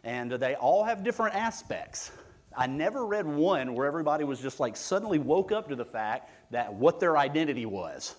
and 0.05 0.31
they 0.31 0.57
all 0.57 0.85
have 0.85 1.03
different 1.03 1.37
aspects. 1.37 2.11
I 2.55 2.67
never 2.67 3.07
read 3.07 3.27
one 3.27 3.75
where 3.75 3.87
everybody 3.87 4.25
was 4.25 4.41
just 4.41 4.61
like 4.61 4.77
suddenly 4.77 5.19
woke 5.19 5.53
up 5.53 5.69
to 5.69 5.77
the 5.77 5.85
fact 5.85 6.31
that 6.51 6.75
what 6.75 7.01
their 7.01 7.17
identity 7.17 7.65
was 7.65 8.15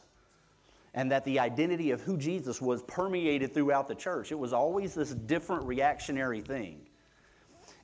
and 0.94 1.12
that 1.12 1.24
the 1.26 1.40
identity 1.40 1.92
of 1.92 2.02
who 2.02 2.18
Jesus 2.18 2.62
was 2.62 2.82
permeated 2.84 3.54
throughout 3.54 3.88
the 3.88 3.96
church. 3.96 4.32
It 4.32 4.40
was 4.40 4.54
always 4.54 4.94
this 4.94 5.12
different 5.12 5.64
reactionary 5.64 6.42
thing. 6.42 6.82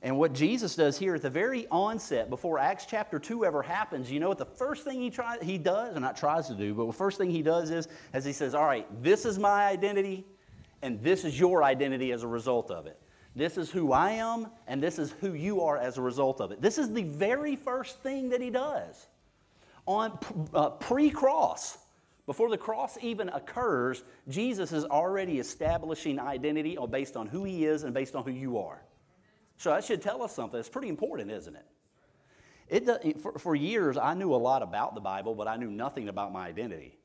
And 0.02 0.16
what 0.16 0.32
Jesus 0.32 0.76
does 0.76 0.96
here 0.96 1.16
at 1.16 1.22
the 1.22 1.30
very 1.30 1.66
onset, 1.70 2.30
before 2.30 2.58
Acts 2.58 2.86
chapter 2.86 3.18
2 3.18 3.44
ever 3.44 3.62
happens, 3.62 4.10
you 4.10 4.20
know 4.20 4.28
what 4.28 4.38
the 4.38 4.46
first 4.46 4.84
thing 4.84 5.00
he, 5.00 5.10
tries, 5.10 5.42
he 5.42 5.58
does, 5.58 5.94
and 5.94 6.02
not 6.02 6.16
tries 6.16 6.46
to 6.48 6.54
do, 6.54 6.72
but 6.72 6.86
the 6.86 6.92
first 6.92 7.18
thing 7.18 7.30
he 7.30 7.42
does 7.42 7.70
is, 7.70 7.88
as 8.12 8.24
he 8.24 8.32
says, 8.32 8.54
All 8.54 8.64
right, 8.64 8.86
this 9.02 9.24
is 9.24 9.38
my 9.38 9.66
identity, 9.66 10.24
and 10.82 11.02
this 11.02 11.24
is 11.24 11.38
your 11.38 11.64
identity 11.64 12.12
as 12.12 12.22
a 12.22 12.28
result 12.28 12.70
of 12.70 12.86
it. 12.86 12.98
This 13.34 13.58
is 13.58 13.70
who 13.70 13.92
I 13.92 14.12
am, 14.12 14.48
and 14.68 14.80
this 14.82 14.98
is 14.98 15.12
who 15.20 15.34
you 15.34 15.62
are 15.62 15.76
as 15.76 15.98
a 15.98 16.02
result 16.02 16.40
of 16.40 16.52
it. 16.52 16.62
This 16.62 16.78
is 16.78 16.92
the 16.92 17.04
very 17.04 17.56
first 17.56 17.98
thing 18.00 18.28
that 18.30 18.40
he 18.40 18.50
does 18.50 19.08
on 19.86 20.18
uh, 20.54 20.70
pre 20.70 21.10
cross. 21.10 21.78
Before 22.26 22.50
the 22.50 22.58
cross 22.58 22.98
even 23.00 23.30
occurs, 23.30 24.04
Jesus 24.28 24.72
is 24.72 24.84
already 24.84 25.38
establishing 25.38 26.20
identity 26.20 26.76
based 26.90 27.16
on 27.16 27.26
who 27.26 27.44
he 27.44 27.64
is 27.64 27.84
and 27.84 27.94
based 27.94 28.14
on 28.14 28.22
who 28.22 28.30
you 28.30 28.58
are. 28.58 28.82
So 29.58 29.70
that 29.70 29.84
should 29.84 30.00
tell 30.00 30.22
us 30.22 30.34
something. 30.34 30.58
It's 30.58 30.68
pretty 30.68 30.88
important, 30.88 31.30
isn't 31.30 31.54
it? 31.54 31.66
it 32.68 32.86
does, 32.86 32.98
for, 33.20 33.38
for 33.38 33.54
years, 33.54 33.96
I 33.96 34.14
knew 34.14 34.34
a 34.34 34.36
lot 34.36 34.62
about 34.62 34.94
the 34.94 35.00
Bible, 35.00 35.34
but 35.34 35.48
I 35.48 35.56
knew 35.56 35.70
nothing 35.70 36.08
about 36.08 36.32
my 36.32 36.46
identity. 36.46 36.96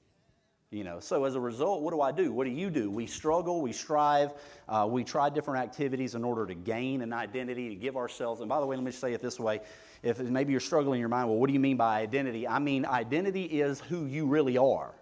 You 0.69 0.83
know, 0.83 0.99
so 0.99 1.25
as 1.25 1.35
a 1.35 1.39
result, 1.39 1.83
what 1.83 1.91
do 1.93 2.01
I 2.01 2.11
do? 2.11 2.31
What 2.31 2.45
do 2.45 2.49
you 2.49 2.71
do? 2.71 2.89
We 2.89 3.05
struggle, 3.05 3.61
we 3.61 3.71
strive, 3.73 4.33
uh, 4.67 4.87
we 4.89 5.03
try 5.03 5.29
different 5.29 5.63
activities 5.63 6.15
in 6.15 6.23
order 6.23 6.47
to 6.47 6.55
gain 6.55 7.03
an 7.03 7.13
identity, 7.13 7.69
to 7.69 7.75
give 7.75 7.95
ourselves. 7.95 8.41
And 8.41 8.49
by 8.49 8.59
the 8.59 8.65
way, 8.65 8.75
let 8.75 8.83
me 8.83 8.91
say 8.91 9.13
it 9.13 9.21
this 9.21 9.39
way: 9.39 9.61
if 10.01 10.19
maybe 10.19 10.51
you're 10.51 10.59
struggling 10.59 10.97
in 10.97 10.99
your 10.99 11.09
mind, 11.09 11.29
well, 11.29 11.37
what 11.37 11.47
do 11.47 11.53
you 11.53 11.59
mean 11.59 11.77
by 11.77 12.01
identity? 12.01 12.47
I 12.47 12.57
mean, 12.57 12.87
identity 12.87 13.43
is 13.43 13.81
who 13.81 14.05
you 14.05 14.25
really 14.25 14.57
are, 14.57 14.95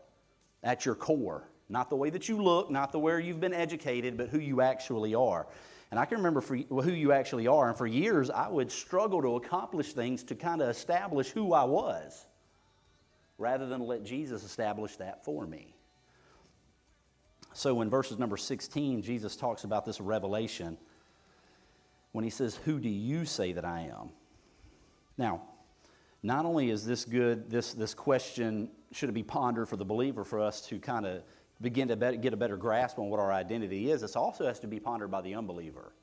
at 0.62 0.86
your 0.86 0.96
core, 0.96 1.50
not 1.70 1.90
the 1.90 1.96
way 1.96 2.10
that 2.10 2.28
you 2.28 2.42
look, 2.42 2.70
not 2.70 2.92
the 2.92 3.00
way 3.00 3.24
you've 3.24 3.40
been 3.40 3.54
educated, 3.54 4.18
but 4.18 4.28
who 4.28 4.40
you 4.40 4.60
actually 4.60 5.16
are. 5.16 5.48
And 5.91 5.99
I 5.99 6.06
can 6.06 6.17
remember 6.17 6.39
for 6.39 6.56
who 6.56 6.91
you 6.91 7.12
actually 7.12 7.47
are. 7.47 7.67
And 7.67 7.77
for 7.77 7.86
years, 7.86 8.30
I 8.30 8.47
would 8.47 8.71
struggle 8.71 9.21
to 9.21 9.36
accomplish 9.36 9.91
things 9.93 10.23
to 10.23 10.36
kind 10.36 10.62
of 10.62 10.69
establish 10.69 11.30
who 11.30 11.54
I 11.54 11.65
was 11.65 12.25
rather 13.38 13.67
than 13.67 13.82
let 13.82 14.04
Jesus 14.04 14.43
establish 14.43 14.95
that 14.97 15.25
for 15.25 15.45
me. 15.45 15.75
So 17.54 17.82
in 17.82 17.89
verses 17.89 18.17
number 18.17 18.38
16, 18.38 19.01
Jesus 19.01 19.36
talks 19.36 19.65
about 19.65 19.86
this 19.86 19.99
revelation 19.99 20.77
when 22.13 22.23
he 22.23 22.30
says, 22.30 22.56
Who 22.63 22.80
do 22.80 22.88
you 22.88 23.25
say 23.25 23.51
that 23.51 23.65
I 23.65 23.82
am? 23.82 24.12
Now, 25.17 25.41
not 26.23 26.45
only 26.45 26.69
is 26.69 26.86
this 26.86 27.04
good, 27.04 27.49
this, 27.49 27.73
this 27.73 27.93
question 27.93 28.69
should 28.93 29.10
it 29.10 29.13
be 29.13 29.23
pondered 29.23 29.67
for 29.67 29.75
the 29.75 29.86
believer 29.86 30.23
for 30.23 30.39
us 30.39 30.62
to 30.67 30.80
kind 30.80 31.06
of 31.06 31.23
begin 31.62 31.88
to 31.89 32.17
get 32.17 32.34
a 32.34 32.38
better 32.38 32.58
grasp 32.58 33.00
on 33.00 33.10
what 33.10 33.19
our 33.19 33.32
identity 33.32 33.91
is, 33.91 34.02
this 34.02 34.15
also 34.15 34.45
has 34.45 34.60
to 34.60 34.67
be 34.67 34.80
pondered 34.80 35.12
by 35.12 35.21
the 35.21 35.36
unbeliever. 35.36 35.93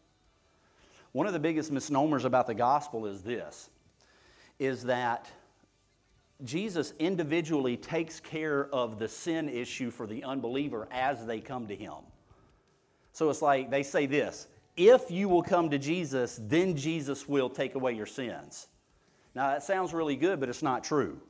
One 1.13 1.27
of 1.27 1.33
the 1.33 1.39
biggest 1.39 1.73
misnomers 1.73 2.25
about 2.25 2.47
the 2.47 2.55
gospel 2.55 3.07
is 3.07 3.23
this 3.23 3.71
is 4.59 4.85
that 4.85 5.31
Jesus 6.45 6.93
individually 6.99 7.77
takes 7.77 8.21
care 8.21 8.67
of 8.73 8.99
the 8.99 9.09
sin 9.09 9.49
issue 9.49 9.91
for 9.91 10.07
the 10.07 10.25
unbeliever 10.25 10.89
as 10.91 11.27
they 11.27 11.41
come 11.41 11.67
to 11.69 11.75
him. 11.75 11.95
So 13.13 13.31
it's 13.31 13.43
like 13.43 13.71
they 13.71 13.83
say 13.83 14.07
this 14.07 14.47
if 14.77 15.11
you 15.11 15.29
will 15.29 15.43
come 15.43 15.71
to 15.71 15.79
Jesus, 15.79 16.39
then 16.43 16.77
Jesus 16.77 17.29
will 17.29 17.51
take 17.51 17.75
away 17.75 17.95
your 17.95 18.07
sins. 18.07 18.69
Now 19.35 19.51
that 19.51 19.65
sounds 19.65 19.93
really 19.93 20.17
good, 20.17 20.39
but 20.39 20.49
it's 20.49 20.63
not 20.63 20.85
true. 20.85 21.21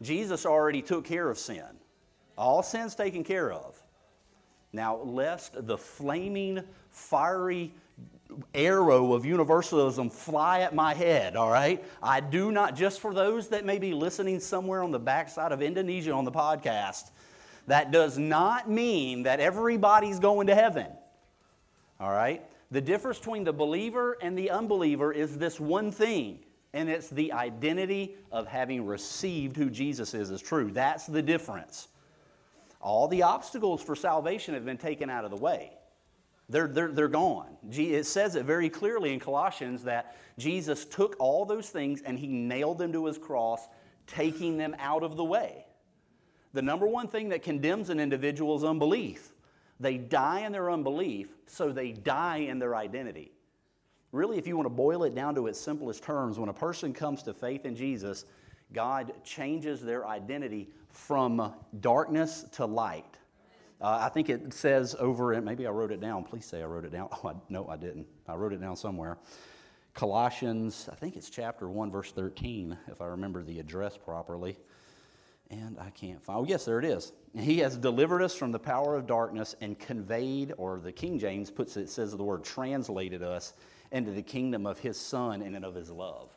Jesus 0.00 0.46
already 0.46 0.82
took 0.82 1.04
care 1.04 1.28
of 1.28 1.38
sin. 1.38 1.64
All 2.38 2.62
sin's 2.62 2.94
taken 2.94 3.24
care 3.24 3.52
of. 3.52 3.82
Now, 4.72 4.96
lest 4.96 5.66
the 5.66 5.76
flaming, 5.76 6.62
fiery 6.90 7.72
arrow 8.54 9.14
of 9.14 9.24
universalism 9.24 10.10
fly 10.10 10.60
at 10.60 10.74
my 10.74 10.94
head, 10.94 11.36
all 11.36 11.50
right? 11.50 11.82
I 12.02 12.20
do 12.20 12.52
not, 12.52 12.76
just 12.76 13.00
for 13.00 13.14
those 13.14 13.48
that 13.48 13.64
may 13.64 13.78
be 13.78 13.94
listening 13.94 14.40
somewhere 14.40 14.82
on 14.82 14.90
the 14.90 14.98
backside 14.98 15.52
of 15.52 15.62
Indonesia 15.62 16.12
on 16.12 16.24
the 16.24 16.32
podcast, 16.32 17.10
that 17.66 17.90
does 17.90 18.18
not 18.18 18.70
mean 18.70 19.22
that 19.24 19.40
everybody's 19.40 20.18
going 20.18 20.46
to 20.46 20.54
heaven, 20.54 20.86
all 21.98 22.10
right? 22.10 22.42
The 22.70 22.80
difference 22.80 23.18
between 23.18 23.44
the 23.44 23.52
believer 23.52 24.18
and 24.20 24.36
the 24.36 24.50
unbeliever 24.50 25.12
is 25.12 25.38
this 25.38 25.58
one 25.58 25.90
thing, 25.90 26.40
and 26.74 26.90
it's 26.90 27.08
the 27.08 27.32
identity 27.32 28.14
of 28.30 28.46
having 28.46 28.84
received 28.84 29.56
who 29.56 29.70
Jesus 29.70 30.12
is 30.12 30.30
is 30.30 30.42
true. 30.42 30.70
That's 30.70 31.06
the 31.06 31.22
difference. 31.22 31.88
All 32.80 33.08
the 33.08 33.22
obstacles 33.22 33.82
for 33.82 33.96
salvation 33.96 34.54
have 34.54 34.64
been 34.64 34.78
taken 34.78 35.10
out 35.10 35.24
of 35.24 35.30
the 35.30 35.36
way. 35.36 35.72
They're, 36.48 36.68
they're, 36.68 36.92
they're 36.92 37.08
gone. 37.08 37.56
It 37.70 38.06
says 38.06 38.34
it 38.34 38.44
very 38.44 38.70
clearly 38.70 39.12
in 39.12 39.20
Colossians 39.20 39.84
that 39.84 40.16
Jesus 40.38 40.84
took 40.84 41.16
all 41.18 41.44
those 41.44 41.68
things 41.68 42.00
and 42.02 42.18
he 42.18 42.26
nailed 42.26 42.78
them 42.78 42.92
to 42.92 43.06
his 43.06 43.18
cross 43.18 43.68
taking 44.06 44.56
them 44.56 44.74
out 44.78 45.02
of 45.02 45.16
the 45.16 45.24
way. 45.24 45.66
The 46.54 46.62
number 46.62 46.86
one 46.86 47.08
thing 47.08 47.28
that 47.28 47.42
condemns 47.42 47.90
an 47.90 48.00
individual 48.00 48.56
is 48.56 48.64
unbelief. 48.64 49.32
They 49.78 49.98
die 49.98 50.40
in 50.40 50.52
their 50.52 50.70
unbelief, 50.70 51.28
so 51.46 51.70
they 51.70 51.92
die 51.92 52.38
in 52.38 52.58
their 52.58 52.74
identity. 52.74 53.32
Really, 54.10 54.38
if 54.38 54.46
you 54.46 54.56
want 54.56 54.64
to 54.66 54.74
boil 54.74 55.04
it 55.04 55.14
down 55.14 55.34
to 55.34 55.46
its 55.46 55.60
simplest 55.60 56.02
terms, 56.02 56.38
when 56.38 56.48
a 56.48 56.54
person 56.54 56.94
comes 56.94 57.22
to 57.24 57.34
faith 57.34 57.66
in 57.66 57.76
Jesus, 57.76 58.24
God 58.72 59.12
changes 59.22 59.82
their 59.82 60.06
identity 60.06 60.70
from 60.88 61.54
darkness 61.80 62.44
to 62.52 62.66
light. 62.66 63.18
Uh, 63.80 63.98
I 64.02 64.08
think 64.08 64.28
it 64.28 64.52
says 64.52 64.96
over 64.98 65.32
it, 65.34 65.44
maybe 65.44 65.66
I 65.66 65.70
wrote 65.70 65.92
it 65.92 66.00
down. 66.00 66.24
Please 66.24 66.44
say 66.44 66.62
I 66.62 66.66
wrote 66.66 66.84
it 66.84 66.92
down. 66.92 67.08
Oh, 67.22 67.28
I, 67.28 67.34
no, 67.48 67.68
I 67.68 67.76
didn't. 67.76 68.06
I 68.26 68.34
wrote 68.34 68.52
it 68.52 68.60
down 68.60 68.76
somewhere. 68.76 69.18
Colossians, 69.94 70.88
I 70.90 70.94
think 70.94 71.16
it's 71.16 71.30
chapter 71.30 71.68
1, 71.68 71.90
verse 71.90 72.12
13, 72.12 72.76
if 72.88 73.00
I 73.00 73.06
remember 73.06 73.42
the 73.42 73.58
address 73.58 73.96
properly. 73.96 74.56
And 75.50 75.78
I 75.78 75.90
can't 75.90 76.22
find. 76.22 76.40
Oh, 76.40 76.44
yes, 76.44 76.64
there 76.64 76.78
it 76.78 76.84
is. 76.84 77.12
He 77.36 77.58
has 77.58 77.76
delivered 77.76 78.22
us 78.22 78.34
from 78.34 78.52
the 78.52 78.58
power 78.58 78.96
of 78.96 79.06
darkness 79.06 79.56
and 79.60 79.78
conveyed, 79.78 80.52
or 80.58 80.78
the 80.78 80.92
King 80.92 81.18
James 81.18 81.50
puts 81.50 81.76
it, 81.76 81.88
says 81.88 82.16
the 82.16 82.22
word 82.22 82.44
translated 82.44 83.22
us 83.22 83.54
into 83.90 84.10
the 84.10 84.22
kingdom 84.22 84.66
of 84.66 84.78
his 84.78 84.98
Son 84.98 85.40
and 85.40 85.64
of 85.64 85.74
his 85.74 85.90
love. 85.90 86.30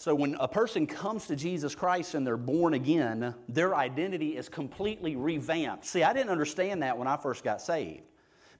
So 0.00 0.14
when 0.14 0.34
a 0.40 0.48
person 0.48 0.86
comes 0.86 1.26
to 1.26 1.36
Jesus 1.36 1.74
Christ 1.74 2.14
and 2.14 2.26
they're 2.26 2.38
born 2.38 2.72
again, 2.72 3.34
their 3.50 3.74
identity 3.74 4.34
is 4.34 4.48
completely 4.48 5.14
revamped. 5.14 5.84
See, 5.84 6.02
I 6.02 6.14
didn't 6.14 6.30
understand 6.30 6.82
that 6.82 6.96
when 6.96 7.06
I 7.06 7.18
first 7.18 7.44
got 7.44 7.60
saved. 7.60 8.04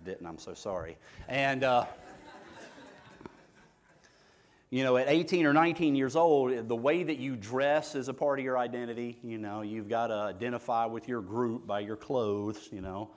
didn't. 0.05 0.27
I'm 0.27 0.39
so 0.39 0.55
sorry. 0.55 0.97
And, 1.29 1.65
uh, 1.65 1.85
you 4.71 4.85
know, 4.85 4.97
at 4.97 5.09
18 5.09 5.47
or 5.47 5.53
19 5.53 5.95
years 5.95 6.17
old, 6.17 6.69
the 6.69 6.77
way 6.77 7.03
that 7.03 7.19
you 7.19 7.37
dress 7.37 7.95
is 7.95 8.09
a 8.09 8.15
part 8.15 8.39
of 8.39 8.45
your 8.45 8.57
identity. 8.57 9.19
You 9.23 9.39
know, 9.39 9.63
you've 9.63 9.89
got 9.89 10.09
to 10.09 10.15
identify 10.15 10.87
with 10.87 11.09
your 11.09 11.21
group 11.21 11.67
by 11.67 11.81
your 11.81 11.97
clothes, 11.97 12.69
you 12.73 12.81
know. 12.81 13.11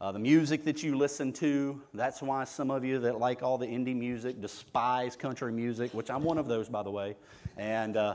Uh, 0.00 0.12
the 0.12 0.18
music 0.18 0.64
that 0.64 0.82
you 0.82 0.96
listen 0.96 1.30
to, 1.30 1.80
that's 1.92 2.22
why 2.22 2.44
some 2.44 2.70
of 2.70 2.84
you 2.84 2.98
that 3.00 3.18
like 3.18 3.42
all 3.42 3.58
the 3.58 3.66
indie 3.66 3.94
music 3.94 4.40
despise 4.40 5.14
country 5.14 5.52
music, 5.52 5.92
which 5.92 6.10
I'm 6.10 6.22
one 6.22 6.38
of 6.38 6.48
those, 6.48 6.68
by 6.68 6.82
the 6.82 6.90
way. 6.90 7.16
And, 7.56 7.96
uh, 7.96 8.14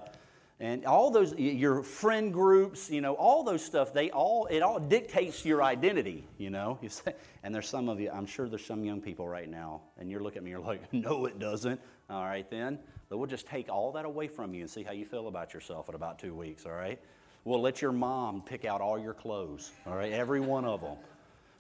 and 0.60 0.86
all 0.86 1.12
those 1.12 1.34
your 1.38 1.84
friend 1.84 2.32
groups 2.32 2.90
you 2.90 3.02
know 3.02 3.14
all 3.14 3.44
those 3.44 3.64
stuff 3.64 3.94
they 3.94 4.10
all 4.12 4.46
it 4.46 4.62
all 4.62 4.80
dictates 4.80 5.44
your 5.46 5.62
identity 5.62 6.28
you 6.38 6.50
know? 6.50 6.80
And 7.44 7.54
there's 7.54 7.68
some 7.68 7.90
of 7.90 8.00
you 8.00 8.10
i'm 8.12 8.26
sure 8.26 8.48
there's 8.48 8.66
some 8.66 8.84
young 8.84 9.02
people 9.02 9.28
right 9.28 9.50
now 9.50 9.82
and 10.00 10.10
you're 10.10 10.22
looking 10.22 10.38
at 10.38 10.44
me 10.44 10.52
you're 10.52 10.60
like 10.60 10.82
no 10.94 11.26
it 11.26 11.40
doesn't. 11.40 11.80
All 12.10 12.24
right 12.24 12.50
then 12.50 12.80
but 13.10 13.18
we'll 13.18 13.28
just 13.28 13.48
take 13.48 13.70
all 13.70 13.92
that 13.94 14.06
away 14.06 14.28
from 14.28 14.54
you 14.54 14.62
and 14.62 14.70
see 14.70 14.84
how 14.84 14.94
you 14.94 15.06
feel 15.06 15.28
about 15.28 15.54
yourself 15.54 15.90
in 15.90 15.96
about 15.96 16.20
two 16.20 16.34
weeks 16.34 16.66
all 16.66 16.72
right? 16.72 17.00
We'll 17.44 17.62
let 17.62 17.80
your 17.80 17.92
mom 17.92 18.42
pick 18.42 18.66
out 18.66 18.82
all 18.82 18.98
your 18.98 19.14
clothes 19.14 19.72
all 19.86 19.96
right 19.96 20.12
every 20.12 20.40
one 20.40 20.66
of 20.66 20.82
them 20.82 20.96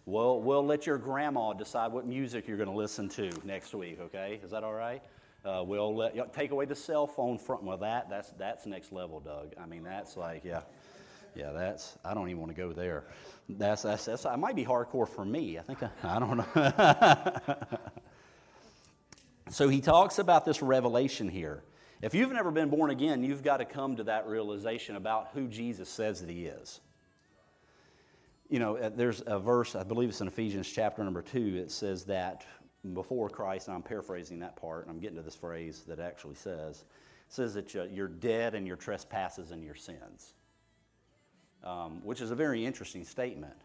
we'll, 0.05 0.39
we'll 0.39 0.65
let 0.65 0.87
your 0.87 0.97
grandma 0.97 1.53
decide 1.53 1.91
what 1.91 2.07
music 2.07 2.47
you're 2.47 2.57
going 2.57 2.69
to 2.69 2.75
listen 2.75 3.09
to 3.09 3.29
next 3.43 3.75
week 3.75 3.99
okay? 3.99 4.39
Is 4.43 4.51
that 4.51 4.63
all 4.63 4.73
right 4.73 5.03
uh, 5.45 5.63
we'll 5.63 5.95
let, 5.95 6.15
you 6.15 6.21
know, 6.21 6.27
take 6.33 6.51
away 6.51 6.65
the 6.65 6.75
cell 6.75 7.07
phone 7.07 7.37
from. 7.37 7.65
Well, 7.65 7.77
that 7.77 8.09
that's 8.09 8.31
that's 8.31 8.65
next 8.65 8.91
level, 8.91 9.19
Doug. 9.19 9.53
I 9.61 9.65
mean, 9.65 9.83
that's 9.83 10.17
like 10.17 10.43
yeah, 10.43 10.61
yeah. 11.35 11.51
That's 11.51 11.97
I 12.03 12.13
don't 12.13 12.29
even 12.29 12.41
want 12.41 12.55
to 12.55 12.61
go 12.61 12.73
there. 12.73 13.05
That's 13.47 13.83
that's, 13.83 14.05
that's 14.05 14.25
it 14.25 14.37
might 14.37 14.55
be 14.55 14.65
hardcore 14.65 15.07
for 15.07 15.23
me. 15.23 15.59
I 15.59 15.61
think 15.61 15.83
I, 15.83 15.89
I 16.03 16.19
don't 16.19 16.37
know. 16.37 17.79
so 19.49 19.69
he 19.69 19.81
talks 19.81 20.19
about 20.19 20.45
this 20.45 20.61
revelation 20.61 21.29
here. 21.29 21.63
If 22.01 22.13
you've 22.13 22.31
never 22.31 22.51
been 22.51 22.69
born 22.69 22.91
again, 22.91 23.23
you've 23.23 23.43
got 23.43 23.57
to 23.57 23.65
come 23.65 23.95
to 23.95 24.03
that 24.03 24.27
realization 24.27 24.95
about 24.95 25.29
who 25.33 25.47
Jesus 25.47 25.89
says 25.89 26.21
that 26.21 26.29
he 26.29 26.45
is. 26.45 26.81
You 28.49 28.59
know, 28.59 28.77
uh, 28.77 28.89
there's 28.89 29.23
a 29.25 29.39
verse, 29.39 29.75
I 29.75 29.83
believe 29.83 30.09
it's 30.09 30.21
in 30.21 30.27
Ephesians 30.27 30.69
chapter 30.71 31.03
number 31.03 31.21
two, 31.21 31.55
it 31.55 31.71
says 31.71 32.05
that 32.05 32.45
before 32.93 33.29
Christ, 33.29 33.67
and 33.67 33.75
I'm 33.75 33.83
paraphrasing 33.83 34.39
that 34.39 34.55
part, 34.55 34.83
and 34.83 34.91
I'm 34.91 34.99
getting 34.99 35.17
to 35.17 35.23
this 35.23 35.35
phrase 35.35 35.83
that 35.87 35.99
actually 35.99 36.35
says, 36.35 36.85
says 37.27 37.53
that 37.55 37.73
you're 37.73 38.07
dead 38.07 38.55
in 38.55 38.65
your 38.65 38.75
trespasses 38.75 39.51
and 39.51 39.63
your 39.63 39.75
sins, 39.75 40.33
um, 41.63 42.01
which 42.03 42.21
is 42.21 42.31
a 42.31 42.35
very 42.35 42.65
interesting 42.65 43.03
statement 43.03 43.55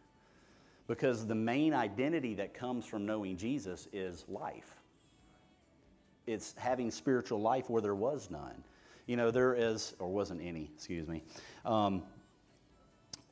because 0.91 1.25
the 1.25 1.35
main 1.37 1.73
identity 1.73 2.35
that 2.35 2.53
comes 2.53 2.85
from 2.85 3.07
knowing 3.07 3.37
Jesus 3.37 3.87
is 3.93 4.25
life. 4.27 4.75
It's 6.27 6.53
having 6.59 6.91
spiritual 6.91 7.41
life 7.41 7.71
where 7.71 7.81
there 7.81 7.95
was 7.95 8.29
none. 8.29 8.65
You 9.07 9.17
know, 9.17 9.31
there 9.31 9.55
is, 9.55 9.95
or 10.01 10.09
wasn't 10.09 10.41
any, 10.43 10.69
excuse 10.75 11.07
me. 11.07 11.23
Um, 11.65 12.03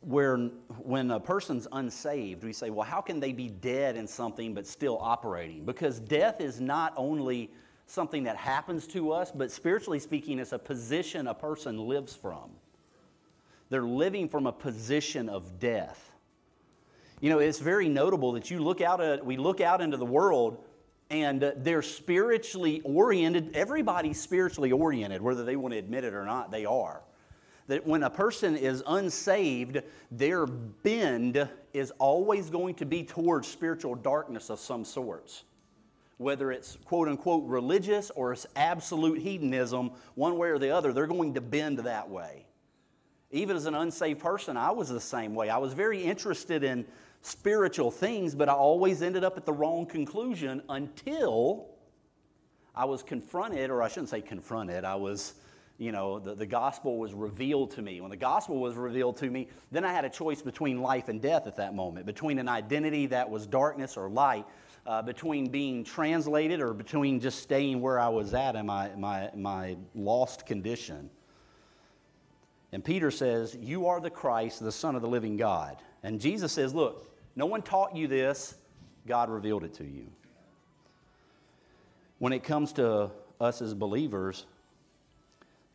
where 0.08 0.38
when 0.78 1.10
a 1.10 1.20
person's 1.20 1.68
unsaved, 1.70 2.42
we 2.42 2.52
say, 2.54 2.70
well, 2.70 2.86
how 2.86 3.02
can 3.02 3.20
they 3.20 3.30
be 3.30 3.48
dead 3.48 3.94
in 3.94 4.06
something 4.06 4.54
but 4.54 4.66
still 4.66 4.96
operating? 5.02 5.66
Because 5.66 6.00
death 6.00 6.40
is 6.40 6.62
not 6.62 6.94
only 6.96 7.50
something 7.84 8.24
that 8.24 8.34
happens 8.34 8.86
to 8.86 9.12
us, 9.12 9.30
but 9.30 9.50
spiritually 9.50 9.98
speaking, 9.98 10.38
it's 10.38 10.52
a 10.52 10.58
position 10.58 11.26
a 11.26 11.34
person 11.34 11.86
lives 11.86 12.16
from. 12.16 12.48
They're 13.68 13.82
living 13.82 14.30
from 14.30 14.46
a 14.46 14.52
position 14.52 15.28
of 15.28 15.60
death. 15.60 16.10
You 17.20 17.28
know, 17.28 17.40
it's 17.40 17.58
very 17.58 17.90
notable 17.90 18.32
that 18.32 18.50
you 18.50 18.60
look 18.60 18.80
out 18.80 19.02
at, 19.02 19.26
we 19.26 19.36
look 19.36 19.60
out 19.60 19.82
into 19.82 19.98
the 19.98 20.06
world 20.06 20.64
and 21.10 21.44
uh, 21.44 21.52
they're 21.54 21.82
spiritually 21.82 22.80
oriented. 22.82 23.54
Everybody's 23.54 24.18
spiritually 24.18 24.72
oriented, 24.72 25.20
whether 25.20 25.44
they 25.44 25.56
want 25.56 25.72
to 25.72 25.78
admit 25.78 26.04
it 26.04 26.14
or 26.14 26.24
not, 26.24 26.50
they 26.50 26.64
are 26.64 27.02
that 27.68 27.86
when 27.86 28.02
a 28.02 28.10
person 28.10 28.56
is 28.56 28.82
unsaved, 28.86 29.82
their 30.10 30.46
bend 30.46 31.48
is 31.72 31.92
always 31.98 32.50
going 32.50 32.74
to 32.74 32.86
be 32.86 33.04
towards 33.04 33.46
spiritual 33.46 33.94
darkness 33.94 34.50
of 34.50 34.58
some 34.58 34.84
sorts. 34.84 35.44
Whether 36.16 36.50
it's 36.50 36.78
quote 36.84 37.08
unquote 37.08 37.44
religious 37.44 38.10
or 38.10 38.32
it's 38.32 38.46
absolute 38.56 39.20
hedonism, 39.20 39.92
one 40.14 40.36
way 40.36 40.48
or 40.48 40.58
the 40.58 40.70
other, 40.70 40.92
they're 40.92 41.06
going 41.06 41.34
to 41.34 41.40
bend 41.40 41.78
that 41.80 42.08
way. 42.08 42.46
Even 43.30 43.54
as 43.54 43.66
an 43.66 43.74
unsaved 43.74 44.18
person, 44.18 44.56
I 44.56 44.70
was 44.70 44.88
the 44.88 45.00
same 45.00 45.34
way. 45.34 45.50
I 45.50 45.58
was 45.58 45.74
very 45.74 46.02
interested 46.02 46.64
in 46.64 46.86
spiritual 47.20 47.90
things, 47.90 48.34
but 48.34 48.48
I 48.48 48.54
always 48.54 49.02
ended 49.02 49.22
up 49.22 49.36
at 49.36 49.44
the 49.44 49.52
wrong 49.52 49.84
conclusion 49.84 50.62
until 50.70 51.66
I 52.74 52.86
was 52.86 53.02
confronted, 53.02 53.68
or 53.68 53.82
I 53.82 53.88
shouldn't 53.88 54.08
say 54.08 54.22
confronted, 54.22 54.84
I 54.84 54.94
was 54.94 55.34
you 55.78 55.92
know, 55.92 56.18
the, 56.18 56.34
the 56.34 56.46
gospel 56.46 56.98
was 56.98 57.14
revealed 57.14 57.70
to 57.72 57.82
me. 57.82 58.00
When 58.00 58.10
the 58.10 58.16
gospel 58.16 58.58
was 58.58 58.74
revealed 58.74 59.16
to 59.18 59.30
me, 59.30 59.48
then 59.70 59.84
I 59.84 59.92
had 59.92 60.04
a 60.04 60.10
choice 60.10 60.42
between 60.42 60.82
life 60.82 61.08
and 61.08 61.22
death 61.22 61.46
at 61.46 61.56
that 61.56 61.74
moment, 61.74 62.04
between 62.04 62.40
an 62.40 62.48
identity 62.48 63.06
that 63.06 63.30
was 63.30 63.46
darkness 63.46 63.96
or 63.96 64.10
light, 64.10 64.44
uh, 64.86 65.02
between 65.02 65.50
being 65.50 65.84
translated 65.84 66.60
or 66.60 66.74
between 66.74 67.20
just 67.20 67.40
staying 67.40 67.80
where 67.80 68.00
I 68.00 68.08
was 68.08 68.34
at 68.34 68.56
in 68.56 68.66
my, 68.66 68.90
my, 68.96 69.30
my 69.36 69.76
lost 69.94 70.46
condition. 70.46 71.10
And 72.72 72.84
Peter 72.84 73.12
says, 73.12 73.56
You 73.60 73.86
are 73.86 74.00
the 74.00 74.10
Christ, 74.10 74.60
the 74.60 74.72
Son 74.72 74.96
of 74.96 75.02
the 75.02 75.08
living 75.08 75.36
God. 75.36 75.76
And 76.02 76.20
Jesus 76.20 76.52
says, 76.52 76.74
Look, 76.74 77.14
no 77.36 77.46
one 77.46 77.62
taught 77.62 77.94
you 77.94 78.08
this, 78.08 78.56
God 79.06 79.30
revealed 79.30 79.62
it 79.62 79.74
to 79.74 79.84
you. 79.84 80.10
When 82.18 82.32
it 82.32 82.42
comes 82.42 82.72
to 82.74 83.12
us 83.40 83.62
as 83.62 83.74
believers, 83.74 84.46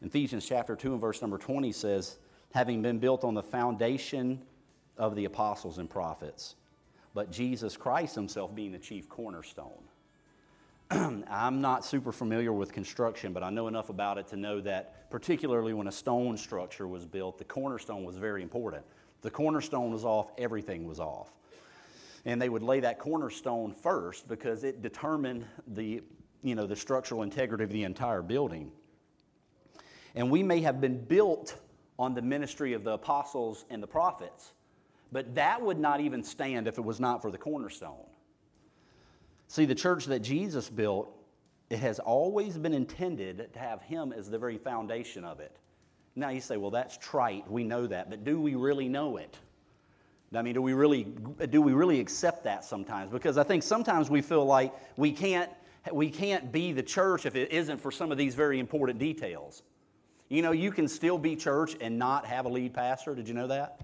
Ephesians 0.03 0.45
chapter 0.45 0.75
2 0.75 0.91
and 0.91 1.01
verse 1.01 1.21
number 1.21 1.37
20 1.37 1.71
says, 1.71 2.17
having 2.53 2.81
been 2.81 2.99
built 2.99 3.23
on 3.23 3.33
the 3.33 3.41
foundation 3.41 4.41
of 4.97 5.15
the 5.15 5.25
apostles 5.25 5.77
and 5.77 5.89
prophets, 5.89 6.55
but 7.13 7.31
Jesus 7.31 7.77
Christ 7.77 8.13
himself 8.13 8.53
being 8.53 8.73
the 8.73 8.79
chief 8.79 9.07
cornerstone. 9.07 9.83
I'm 10.91 11.61
not 11.61 11.85
super 11.85 12.11
familiar 12.11 12.51
with 12.51 12.73
construction, 12.73 13.31
but 13.31 13.43
I 13.43 13.49
know 13.49 13.69
enough 13.69 13.89
about 13.89 14.17
it 14.17 14.27
to 14.27 14.35
know 14.35 14.59
that, 14.61 15.09
particularly 15.09 15.73
when 15.73 15.87
a 15.87 15.91
stone 15.91 16.35
structure 16.35 16.87
was 16.87 17.05
built, 17.05 17.37
the 17.37 17.45
cornerstone 17.45 18.03
was 18.03 18.17
very 18.17 18.43
important. 18.43 18.83
The 19.21 19.31
cornerstone 19.31 19.93
was 19.93 20.03
off, 20.03 20.31
everything 20.37 20.85
was 20.85 20.99
off. 20.99 21.31
And 22.25 22.41
they 22.41 22.49
would 22.49 22.63
lay 22.63 22.81
that 22.81 22.99
cornerstone 22.99 23.73
first 23.73 24.27
because 24.27 24.65
it 24.65 24.81
determined 24.81 25.45
the, 25.65 26.03
you 26.41 26.55
know, 26.55 26.67
the 26.67 26.75
structural 26.75 27.23
integrity 27.23 27.63
of 27.63 27.69
the 27.69 27.83
entire 27.83 28.21
building. 28.21 28.71
And 30.15 30.29
we 30.29 30.43
may 30.43 30.61
have 30.61 30.79
been 30.79 31.03
built 31.03 31.55
on 31.97 32.13
the 32.13 32.21
ministry 32.21 32.73
of 32.73 32.83
the 32.83 32.91
apostles 32.91 33.65
and 33.69 33.81
the 33.81 33.87
prophets, 33.87 34.53
but 35.11 35.35
that 35.35 35.61
would 35.61 35.79
not 35.79 36.01
even 36.01 36.23
stand 36.23 36.67
if 36.67 36.77
it 36.77 36.83
was 36.83 36.99
not 36.99 37.21
for 37.21 37.31
the 37.31 37.37
cornerstone. 37.37 38.05
See, 39.47 39.65
the 39.65 39.75
church 39.75 40.05
that 40.05 40.19
Jesus 40.19 40.69
built 40.69 41.15
it 41.73 41.79
has 41.79 41.97
always 41.97 42.55
been 42.55 42.73
intended 42.73 43.51
to 43.53 43.59
have 43.59 43.81
Him 43.81 44.13
as 44.13 44.29
the 44.29 44.37
very 44.37 44.59
foundation 44.59 45.23
of 45.23 45.39
it. 45.39 45.57
Now 46.15 46.29
you 46.29 46.39
say, 46.39 46.57
well, 46.57 46.69
that's 46.69 46.97
trite. 46.97 47.49
We 47.49 47.63
know 47.63 47.87
that. 47.87 48.11
But 48.11 48.23
do 48.23 48.39
we 48.39 48.53
really 48.53 48.87
know 48.87 49.17
it? 49.17 49.35
I 50.35 50.43
mean, 50.43 50.53
do 50.53 50.61
we 50.61 50.73
really, 50.73 51.07
do 51.49 51.63
we 51.63 51.73
really 51.73 51.99
accept 51.99 52.43
that 52.43 52.63
sometimes? 52.63 53.11
Because 53.11 53.39
I 53.39 53.43
think 53.43 53.63
sometimes 53.63 54.09
we 54.09 54.21
feel 54.21 54.45
like 54.45 54.71
we 54.97 55.11
can't, 55.11 55.49
we 55.91 56.09
can't 56.09 56.51
be 56.51 56.73
the 56.73 56.83
church 56.83 57.25
if 57.25 57.35
it 57.35 57.51
isn't 57.51 57.79
for 57.79 57.91
some 57.91 58.11
of 58.11 58.19
these 58.19 58.35
very 58.35 58.59
important 58.59 58.99
details. 58.99 59.63
You 60.33 60.41
know, 60.41 60.51
you 60.51 60.71
can 60.71 60.87
still 60.87 61.19
be 61.19 61.35
church 61.35 61.77
and 61.79 61.99
not 61.99 62.25
have 62.25 62.45
a 62.45 62.49
lead 62.49 62.73
pastor. 62.73 63.13
Did 63.13 63.27
you 63.27 63.35
know 63.35 63.45
that? 63.45 63.81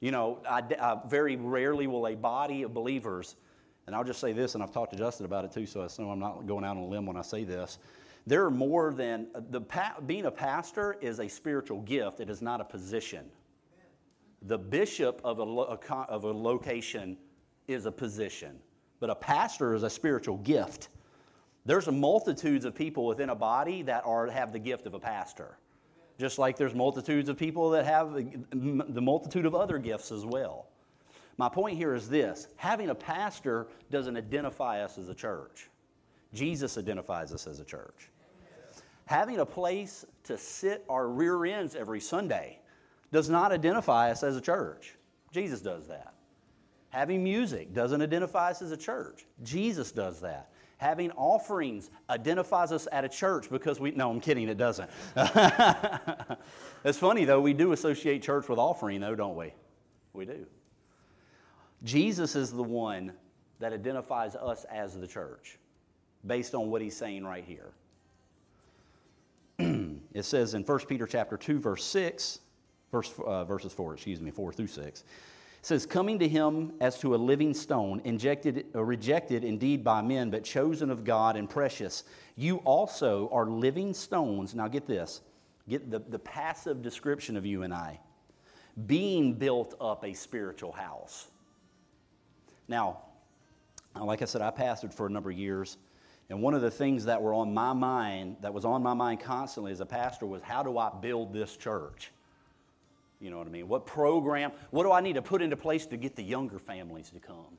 You 0.00 0.10
know, 0.10 0.42
I, 0.46 0.62
I 0.78 0.98
very 1.08 1.36
rarely 1.36 1.86
will 1.86 2.08
a 2.08 2.14
body 2.14 2.64
of 2.64 2.74
believers, 2.74 3.36
and 3.86 3.96
I'll 3.96 4.04
just 4.04 4.20
say 4.20 4.34
this, 4.34 4.54
and 4.54 4.62
I've 4.62 4.72
talked 4.72 4.92
to 4.92 4.98
Justin 4.98 5.24
about 5.24 5.46
it 5.46 5.52
too, 5.52 5.64
so 5.64 5.80
I 5.80 6.02
know 6.02 6.10
I'm 6.10 6.18
not 6.18 6.46
going 6.46 6.66
out 6.66 6.76
on 6.76 6.82
a 6.82 6.86
limb 6.86 7.06
when 7.06 7.16
I 7.16 7.22
say 7.22 7.44
this. 7.44 7.78
There 8.26 8.44
are 8.44 8.50
more 8.50 8.92
than 8.92 9.28
uh, 9.34 9.40
the 9.48 9.62
being 10.04 10.26
a 10.26 10.30
pastor 10.30 10.98
is 11.00 11.18
a 11.18 11.28
spiritual 11.28 11.80
gift. 11.80 12.20
It 12.20 12.28
is 12.28 12.42
not 12.42 12.60
a 12.60 12.64
position. 12.64 13.24
The 14.42 14.58
bishop 14.58 15.22
of 15.24 15.38
a, 15.38 15.44
of 15.44 16.24
a 16.24 16.30
location 16.30 17.16
is 17.68 17.86
a 17.86 17.92
position, 17.92 18.58
but 19.00 19.08
a 19.08 19.14
pastor 19.14 19.74
is 19.74 19.82
a 19.82 19.88
spiritual 19.88 20.36
gift. 20.36 20.90
There's 21.66 21.88
multitudes 21.88 22.64
of 22.64 22.74
people 22.74 23.06
within 23.06 23.28
a 23.28 23.34
body 23.34 23.82
that 23.82 24.06
are, 24.06 24.28
have 24.28 24.52
the 24.52 24.58
gift 24.60 24.86
of 24.86 24.94
a 24.94 25.00
pastor, 25.00 25.58
just 26.18 26.38
like 26.38 26.56
there's 26.56 26.74
multitudes 26.74 27.28
of 27.28 27.36
people 27.36 27.70
that 27.70 27.84
have 27.84 28.14
the 28.14 29.00
multitude 29.02 29.44
of 29.44 29.54
other 29.54 29.78
gifts 29.78 30.12
as 30.12 30.24
well. 30.24 30.68
My 31.38 31.48
point 31.48 31.76
here 31.76 31.94
is 31.94 32.08
this 32.08 32.46
having 32.56 32.90
a 32.90 32.94
pastor 32.94 33.66
doesn't 33.90 34.16
identify 34.16 34.82
us 34.82 34.96
as 34.96 35.08
a 35.08 35.14
church. 35.14 35.68
Jesus 36.32 36.78
identifies 36.78 37.32
us 37.32 37.48
as 37.48 37.58
a 37.58 37.64
church. 37.64 38.10
Having 39.06 39.40
a 39.40 39.46
place 39.46 40.04
to 40.24 40.38
sit 40.38 40.84
our 40.88 41.08
rear 41.08 41.44
ends 41.44 41.74
every 41.74 42.00
Sunday 42.00 42.60
does 43.12 43.28
not 43.28 43.52
identify 43.52 44.10
us 44.10 44.22
as 44.22 44.36
a 44.36 44.40
church. 44.40 44.94
Jesus 45.32 45.60
does 45.60 45.88
that. 45.88 46.14
Having 46.90 47.24
music 47.24 47.72
doesn't 47.72 48.02
identify 48.02 48.50
us 48.50 48.62
as 48.62 48.70
a 48.72 48.76
church. 48.76 49.26
Jesus 49.42 49.92
does 49.92 50.20
that. 50.20 50.50
Having 50.78 51.12
offerings 51.12 51.90
identifies 52.10 52.70
us 52.70 52.86
at 52.92 53.04
a 53.04 53.08
church 53.08 53.48
because 53.48 53.80
we, 53.80 53.92
no, 53.92 54.10
I'm 54.10 54.20
kidding, 54.20 54.48
it 54.48 54.58
doesn't. 54.58 54.90
it's 56.84 56.98
funny 56.98 57.24
though, 57.24 57.40
we 57.40 57.54
do 57.54 57.72
associate 57.72 58.22
church 58.22 58.48
with 58.48 58.58
offering 58.58 59.00
though, 59.00 59.14
don't 59.14 59.36
we? 59.36 59.54
We 60.12 60.26
do. 60.26 60.46
Jesus 61.82 62.36
is 62.36 62.52
the 62.52 62.62
one 62.62 63.12
that 63.58 63.72
identifies 63.72 64.36
us 64.36 64.64
as 64.70 64.98
the 64.98 65.06
church 65.06 65.58
based 66.26 66.54
on 66.54 66.70
what 66.70 66.82
he's 66.82 66.96
saying 66.96 67.24
right 67.24 67.44
here. 67.44 67.72
it 69.58 70.24
says 70.24 70.52
in 70.54 70.62
1 70.62 70.78
Peter 70.80 71.06
chapter 71.06 71.38
2 71.38 71.58
verse 71.58 71.84
6, 71.84 72.40
verse, 72.92 73.14
uh, 73.24 73.44
verses 73.44 73.72
4, 73.72 73.94
excuse 73.94 74.20
me, 74.20 74.30
4 74.30 74.52
through 74.52 74.66
6. 74.66 75.04
Says, 75.66 75.84
Coming 75.84 76.20
to 76.20 76.28
him 76.28 76.74
as 76.80 76.96
to 77.00 77.16
a 77.16 77.16
living 77.16 77.52
stone, 77.52 78.00
injected, 78.04 78.66
uh, 78.72 78.84
rejected 78.84 79.42
indeed 79.42 79.82
by 79.82 80.00
men, 80.00 80.30
but 80.30 80.44
chosen 80.44 80.92
of 80.92 81.02
God 81.02 81.34
and 81.34 81.50
precious. 81.50 82.04
You 82.36 82.58
also 82.58 83.28
are 83.32 83.46
living 83.46 83.92
stones. 83.92 84.54
Now 84.54 84.68
get 84.68 84.86
this, 84.86 85.22
get 85.68 85.90
the, 85.90 85.98
the 85.98 86.20
passive 86.20 86.82
description 86.82 87.36
of 87.36 87.44
you 87.44 87.64
and 87.64 87.74
I 87.74 87.98
being 88.86 89.34
built 89.34 89.74
up 89.80 90.04
a 90.04 90.14
spiritual 90.14 90.70
house. 90.70 91.26
Now, 92.68 92.98
like 94.00 94.22
I 94.22 94.26
said, 94.26 94.42
I 94.42 94.52
pastored 94.52 94.94
for 94.94 95.06
a 95.06 95.10
number 95.10 95.32
of 95.32 95.36
years. 95.36 95.78
And 96.30 96.42
one 96.42 96.54
of 96.54 96.62
the 96.62 96.70
things 96.70 97.06
that 97.06 97.20
were 97.20 97.34
on 97.34 97.52
my 97.52 97.72
mind, 97.72 98.36
that 98.42 98.54
was 98.54 98.64
on 98.64 98.84
my 98.84 98.94
mind 98.94 99.18
constantly 99.18 99.72
as 99.72 99.80
a 99.80 99.86
pastor, 99.86 100.26
was 100.26 100.42
how 100.42 100.62
do 100.62 100.78
I 100.78 100.92
build 101.00 101.32
this 101.32 101.56
church? 101.56 102.12
You 103.20 103.30
know 103.30 103.38
what 103.38 103.46
I 103.46 103.50
mean? 103.50 103.68
What 103.68 103.86
program, 103.86 104.52
what 104.70 104.84
do 104.84 104.92
I 104.92 105.00
need 105.00 105.14
to 105.14 105.22
put 105.22 105.42
into 105.42 105.56
place 105.56 105.86
to 105.86 105.96
get 105.96 106.16
the 106.16 106.22
younger 106.22 106.58
families 106.58 107.10
to 107.10 107.18
come? 107.18 107.58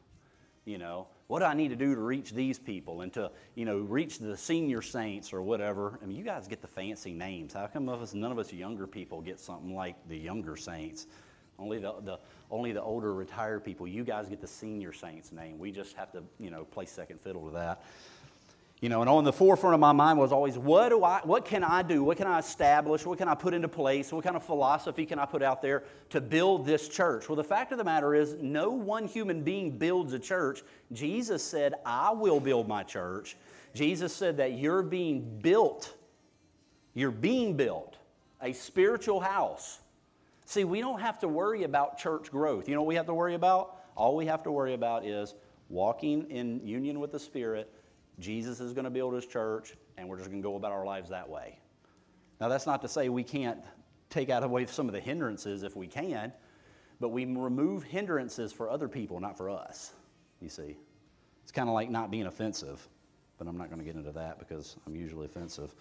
You 0.66 0.78
know, 0.78 1.08
what 1.28 1.40
do 1.40 1.46
I 1.46 1.54
need 1.54 1.70
to 1.70 1.76
do 1.76 1.96
to 1.96 2.02
reach 2.02 2.34
these 2.34 2.60
people 2.60 3.02
and 3.02 3.14
to, 3.14 3.32
you 3.56 3.64
know, 3.64 3.78
reach 3.80 4.20
the 4.20 4.36
senior 4.36 4.82
saints 4.82 5.32
or 5.32 5.42
whatever? 5.42 5.98
I 6.04 6.06
mean, 6.06 6.18
you 6.18 6.26
guys 6.26 6.48
get 6.48 6.62
the 6.62 6.68
fancy 6.68 7.14
names. 7.14 7.54
How 7.54 7.68
come 7.68 7.88
of 7.88 8.02
us, 8.02 8.14
none 8.14 8.34
of 8.34 8.38
us 8.38 8.52
younger 8.52 8.86
people 8.86 9.22
get 9.22 9.40
something 9.40 9.74
like 9.74 9.96
the 10.10 10.18
younger 10.18 10.58
saints? 10.58 11.08
Only 11.58 11.80
the, 11.80 11.96
the, 12.02 12.20
only 12.52 12.72
the 12.72 12.82
older 12.82 13.14
retired 13.14 13.64
people. 13.64 13.88
You 13.88 14.04
guys 14.04 14.28
get 14.28 14.42
the 14.42 14.48
senior 14.48 14.94
saints 14.94 15.32
name. 15.32 15.58
We 15.58 15.72
just 15.72 15.96
have 15.96 16.12
to, 16.12 16.24
you 16.38 16.52
know, 16.52 16.66
play 16.66 16.86
second 16.86 17.22
fiddle 17.22 17.46
to 17.46 17.52
that. 17.52 17.84
You 18.80 18.90
know, 18.90 19.02
and 19.02 19.10
on 19.10 19.24
the 19.24 19.34
forefront 19.34 19.74
of 19.74 19.80
my 19.80 19.92
mind 19.92 20.20
was 20.20 20.32
always, 20.32 20.56
what 20.56 20.90
do 20.90 21.04
I, 21.04 21.22
what 21.24 21.46
can 21.46 21.64
I 21.64 21.82
do? 21.82 22.04
What 22.04 22.18
can 22.18 22.28
I 22.28 22.38
establish? 22.38 23.08
What 23.08 23.18
can 23.18 23.28
I 23.28 23.34
put 23.34 23.56
into 23.56 23.68
place? 23.68 24.12
What 24.12 24.24
kind 24.24 24.36
of 24.36 24.44
philosophy 24.44 25.08
can 25.08 25.18
I 25.18 25.26
put 25.26 25.42
out 25.42 25.64
there 25.64 25.84
to 26.12 26.22
build 26.22 26.68
this 26.68 26.88
church? 26.88 27.28
Well, 27.28 27.36
the 27.36 27.44
fact 27.44 27.72
of 27.72 27.80
the 27.80 27.84
matter 27.84 28.14
is, 28.14 28.36
no 28.40 28.70
one 28.70 29.08
human 29.08 29.42
being 29.42 29.80
builds 29.80 30.14
a 30.14 30.20
church. 30.20 30.62
Jesus 30.94 31.42
said, 31.42 31.74
I 31.88 32.12
will 32.12 32.40
build 32.40 32.68
my 32.68 32.84
church. 32.84 33.36
Jesus 33.74 34.16
said 34.16 34.38
that 34.38 34.54
you're 34.54 34.84
being 34.84 35.40
built. 35.40 35.96
You're 36.94 37.10
being 37.10 37.58
built 37.58 37.98
a 38.42 38.54
spiritual 38.54 39.20
house. 39.20 39.80
See, 40.46 40.66
we 40.66 40.82
don't 40.82 41.02
have 41.02 41.18
to 41.20 41.28
worry 41.28 41.64
about 41.64 41.98
church 41.98 42.30
growth. 42.30 42.70
You 42.70 42.76
know 42.76 42.82
what 42.82 42.88
we 42.88 42.96
have 42.96 43.08
to 43.08 43.14
worry 43.16 43.34
about? 43.34 43.76
All 43.96 44.16
we 44.16 44.28
have 44.28 44.44
to 44.44 44.52
worry 44.52 44.76
about 44.76 45.04
is 45.04 45.34
walking 45.68 46.30
in 46.30 46.66
union 46.66 47.00
with 47.00 47.12
the 47.12 47.20
Spirit 47.20 47.74
Jesus 48.20 48.60
is 48.60 48.74
going 48.74 48.86
to 48.86 48.92
build 48.92 49.14
his 49.14 49.26
church, 49.26 49.74
and 49.98 50.08
we're 50.08 50.18
just 50.18 50.30
going 50.30 50.42
to 50.42 50.48
go 50.48 50.56
about 50.56 50.72
our 50.72 50.86
lives 50.86 51.10
that 51.10 51.30
way. 51.30 51.60
Now, 52.40 52.50
that's 52.50 52.66
not 52.66 52.82
to 52.82 52.88
say 52.88 53.10
we 53.10 53.24
can't 53.24 53.60
take 54.10 54.30
out 54.30 54.44
away 54.44 54.66
some 54.66 54.88
of 54.88 54.94
the 54.94 55.00
hindrances 55.00 55.64
if 55.64 55.76
we 55.76 55.88
can, 55.88 56.32
but 57.00 57.10
we 57.10 57.26
remove 57.26 57.84
hindrances 57.84 58.52
for 58.52 58.70
other 58.70 58.88
people, 58.88 59.20
not 59.20 59.38
for 59.38 59.50
us, 59.50 59.94
you 60.42 60.50
see. 60.50 60.78
It's 61.44 61.52
kind 61.52 61.70
of 61.70 61.76
like 61.76 61.90
not 61.90 62.10
being 62.10 62.26
offensive, 62.26 62.88
but 63.38 63.48
I'm 63.48 63.58
not 63.58 63.70
going 63.70 63.80
to 63.80 63.86
get 63.86 63.96
into 63.96 64.12
that 64.14 64.40
because 64.40 64.78
I'm 64.86 64.96
usually 64.96 65.26
offensive. 65.26 65.74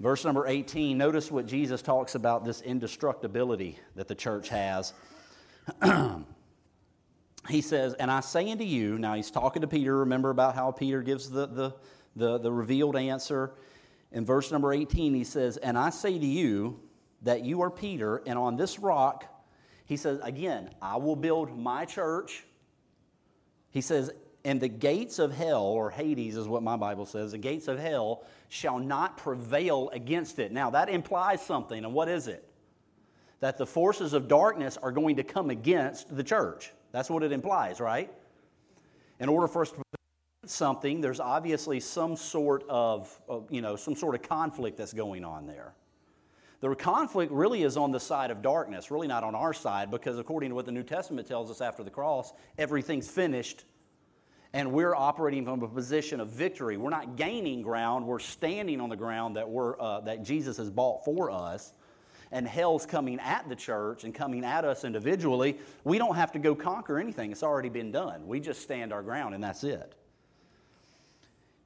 Verse 0.00 0.24
number 0.24 0.46
18, 0.46 0.96
notice 0.96 1.30
what 1.30 1.46
Jesus 1.46 1.82
talks 1.82 2.14
about 2.14 2.44
this 2.44 2.60
indestructibility 2.60 3.78
that 3.96 4.06
the 4.06 4.14
church 4.14 4.48
has. 4.48 4.92
he 7.48 7.60
says, 7.60 7.94
And 7.94 8.10
I 8.10 8.20
say 8.20 8.50
unto 8.50 8.64
you, 8.64 8.98
now 8.98 9.14
he's 9.14 9.30
talking 9.30 9.62
to 9.62 9.68
Peter, 9.68 9.98
remember 9.98 10.30
about 10.30 10.54
how 10.54 10.70
Peter 10.70 11.02
gives 11.02 11.30
the, 11.30 11.46
the, 11.46 11.74
the, 12.16 12.38
the 12.38 12.52
revealed 12.52 12.96
answer. 12.96 13.52
In 14.12 14.24
verse 14.24 14.50
number 14.50 14.72
18, 14.72 15.14
he 15.14 15.24
says, 15.24 15.56
And 15.56 15.78
I 15.78 15.90
say 15.90 16.18
to 16.18 16.26
you 16.26 16.80
that 17.22 17.44
you 17.44 17.62
are 17.62 17.70
Peter, 17.70 18.22
and 18.26 18.38
on 18.38 18.56
this 18.56 18.78
rock, 18.78 19.24
he 19.86 19.96
says, 19.96 20.20
again, 20.22 20.70
I 20.82 20.96
will 20.96 21.16
build 21.16 21.58
my 21.58 21.84
church. 21.84 22.44
He 23.70 23.80
says, 23.80 24.10
and 24.44 24.60
the 24.60 24.68
gates 24.68 25.18
of 25.18 25.34
hell, 25.34 25.62
or 25.62 25.90
Hades 25.90 26.36
is 26.36 26.46
what 26.46 26.62
my 26.62 26.76
Bible 26.76 27.06
says, 27.06 27.32
the 27.32 27.38
gates 27.38 27.68
of 27.68 27.78
hell 27.78 28.24
shall 28.48 28.78
not 28.78 29.16
prevail 29.16 29.90
against 29.92 30.38
it. 30.38 30.52
Now, 30.52 30.70
that 30.70 30.88
implies 30.88 31.44
something, 31.44 31.84
and 31.84 31.92
what 31.92 32.08
is 32.08 32.28
it? 32.28 32.48
That 33.40 33.58
the 33.58 33.66
forces 33.66 34.12
of 34.12 34.28
darkness 34.28 34.76
are 34.76 34.92
going 34.92 35.16
to 35.16 35.24
come 35.24 35.50
against 35.50 36.14
the 36.14 36.24
church. 36.24 36.72
That's 36.92 37.10
what 37.10 37.22
it 37.22 37.32
implies, 37.32 37.80
right? 37.80 38.10
In 39.20 39.28
order 39.28 39.48
for 39.48 39.62
us 39.62 39.70
to 39.70 39.82
something, 40.46 41.00
there's 41.00 41.20
obviously 41.20 41.80
some 41.80 42.16
sort 42.16 42.64
of, 42.68 43.20
you 43.50 43.60
know, 43.60 43.76
some 43.76 43.94
sort 43.94 44.14
of 44.14 44.22
conflict 44.22 44.78
that's 44.78 44.92
going 44.92 45.24
on 45.24 45.46
there. 45.46 45.74
The 46.60 46.74
conflict 46.74 47.30
really 47.30 47.62
is 47.62 47.76
on 47.76 47.92
the 47.92 48.00
side 48.00 48.30
of 48.30 48.42
darkness, 48.42 48.90
really 48.90 49.06
not 49.06 49.22
on 49.22 49.34
our 49.34 49.52
side, 49.52 49.90
because 49.90 50.18
according 50.18 50.50
to 50.50 50.54
what 50.54 50.66
the 50.66 50.72
New 50.72 50.82
Testament 50.82 51.28
tells 51.28 51.50
us 51.50 51.60
after 51.60 51.84
the 51.84 51.90
cross, 51.90 52.32
everything's 52.56 53.08
finished 53.08 53.64
and 54.54 54.72
we're 54.72 54.94
operating 54.94 55.44
from 55.44 55.62
a 55.62 55.68
position 55.68 56.20
of 56.20 56.30
victory. 56.30 56.76
We're 56.76 56.90
not 56.90 57.16
gaining 57.16 57.62
ground, 57.62 58.06
we're 58.06 58.18
standing 58.18 58.80
on 58.80 58.88
the 58.88 58.96
ground 58.96 59.36
that, 59.36 59.48
we're, 59.48 59.78
uh, 59.80 60.00
that 60.00 60.24
Jesus 60.24 60.56
has 60.56 60.70
bought 60.70 61.04
for 61.04 61.30
us 61.30 61.74
and 62.32 62.46
hell's 62.46 62.86
coming 62.86 63.18
at 63.20 63.48
the 63.48 63.56
church 63.56 64.04
and 64.04 64.14
coming 64.14 64.44
at 64.44 64.64
us 64.64 64.84
individually, 64.84 65.58
we 65.84 65.98
don't 65.98 66.16
have 66.16 66.32
to 66.32 66.38
go 66.38 66.54
conquer 66.54 66.98
anything. 66.98 67.32
It's 67.32 67.42
already 67.42 67.68
been 67.68 67.90
done. 67.90 68.26
We 68.26 68.40
just 68.40 68.62
stand 68.62 68.92
our 68.92 69.02
ground 69.02 69.34
and 69.34 69.42
that's 69.42 69.64
it. 69.64 69.94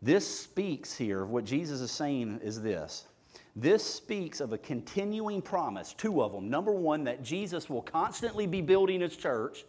This 0.03 0.27
speaks 0.27 0.97
here, 0.97 1.23
of 1.23 1.31
what 1.31 1.45
Jesus 1.45 1.81
is 1.81 1.93
saying 1.93 2.41
is 2.43 2.61
this. 2.61 3.07
This 3.55 3.85
speaks 3.85 4.41
of 4.41 4.53
a 4.53 4.59
continuing 4.59 5.43
promise, 5.43 5.93
two 5.93 6.23
of 6.23 6.33
them. 6.33 6.49
Number 6.49 6.73
one, 6.73 7.05
that 7.05 7.23
Jesus 7.23 7.71
will 7.71 7.83
constantly 7.83 8.47
be 8.47 8.61
building 8.61 9.01
his 9.01 9.17
church, 9.17 9.65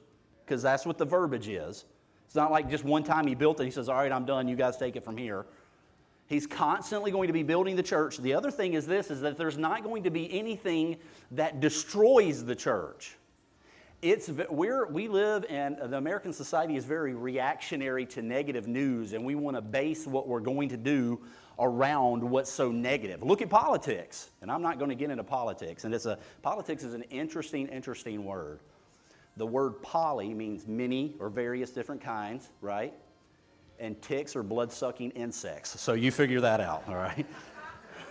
because 0.45 0.61
that's 0.61 0.86
what 0.86 0.97
the 0.97 1.05
verbiage 1.05 1.49
is. 1.49 1.86
It's 2.26 2.36
not 2.36 2.51
like 2.51 2.70
just 2.70 2.84
one 2.84 3.03
time 3.03 3.28
he 3.28 3.36
built 3.36 3.59
it, 3.59 3.65
he 3.65 3.72
says, 3.72 3.89
All 3.89 3.95
right, 3.97 4.11
I'm 4.11 4.26
done, 4.26 4.47
you 4.47 4.55
guys 4.55 4.78
take 4.78 4.95
it 4.95 5.03
from 5.03 5.18
here. 5.18 5.45
He's 6.34 6.47
constantly 6.47 7.11
going 7.11 7.27
to 7.27 7.34
be 7.34 7.43
building 7.43 7.75
the 7.75 7.84
church. 7.84 8.17
The 8.17 8.34
other 8.34 8.49
thing 8.49 8.73
is 8.73 8.88
this 8.88 9.11
is 9.11 9.21
that 9.21 9.38
there's 9.38 9.57
not 9.57 9.84
going 9.84 10.01
to 10.03 10.09
be 10.09 10.31
anything 10.34 10.97
that 11.29 11.59
destroys 11.59 12.43
the 12.43 12.55
church. 12.55 13.15
it's 14.03 14.29
we're 14.49 14.88
we 14.88 15.07
live 15.07 15.45
and 15.47 15.77
the 15.77 15.97
American 15.97 16.34
society 16.34 16.75
is 16.75 16.86
very 16.86 17.13
reactionary 17.13 18.05
to 18.07 18.21
negative 18.21 18.67
news, 18.67 19.13
and 19.13 19.23
we 19.23 19.36
want 19.36 19.55
to 19.55 19.61
base 19.61 20.05
what 20.05 20.27
we're 20.27 20.41
going 20.41 20.69
to 20.69 20.77
do 20.77 21.21
around 21.59 22.21
what's 22.21 22.51
so 22.51 22.71
negative. 22.71 23.23
Look 23.23 23.41
at 23.41 23.49
politics, 23.49 24.29
and 24.41 24.51
I'm 24.51 24.61
not 24.61 24.77
going 24.77 24.89
to 24.89 24.95
get 24.95 25.09
into 25.09 25.23
politics. 25.23 25.86
And 25.86 25.93
it's 25.93 26.05
a 26.05 26.17
politics 26.41 26.84
is 26.84 26.93
an 26.93 27.03
interesting, 27.03 27.67
interesting 27.67 28.25
word. 28.25 28.59
The 29.38 29.45
word 29.45 29.81
poly 29.81 30.34
means 30.34 30.67
many 30.67 31.15
or 31.19 31.29
various 31.29 31.69
different 31.69 32.01
kinds, 32.01 32.49
right? 32.61 32.93
And 33.80 34.01
ticks 34.01 34.36
are 34.36 34.43
blood 34.43 34.71
sucking 34.71 35.11
insects. 35.11 35.80
So 35.80 35.93
you 35.93 36.11
figure 36.11 36.41
that 36.41 36.61
out, 36.61 36.84
all 36.88 36.95
right? 36.95 37.26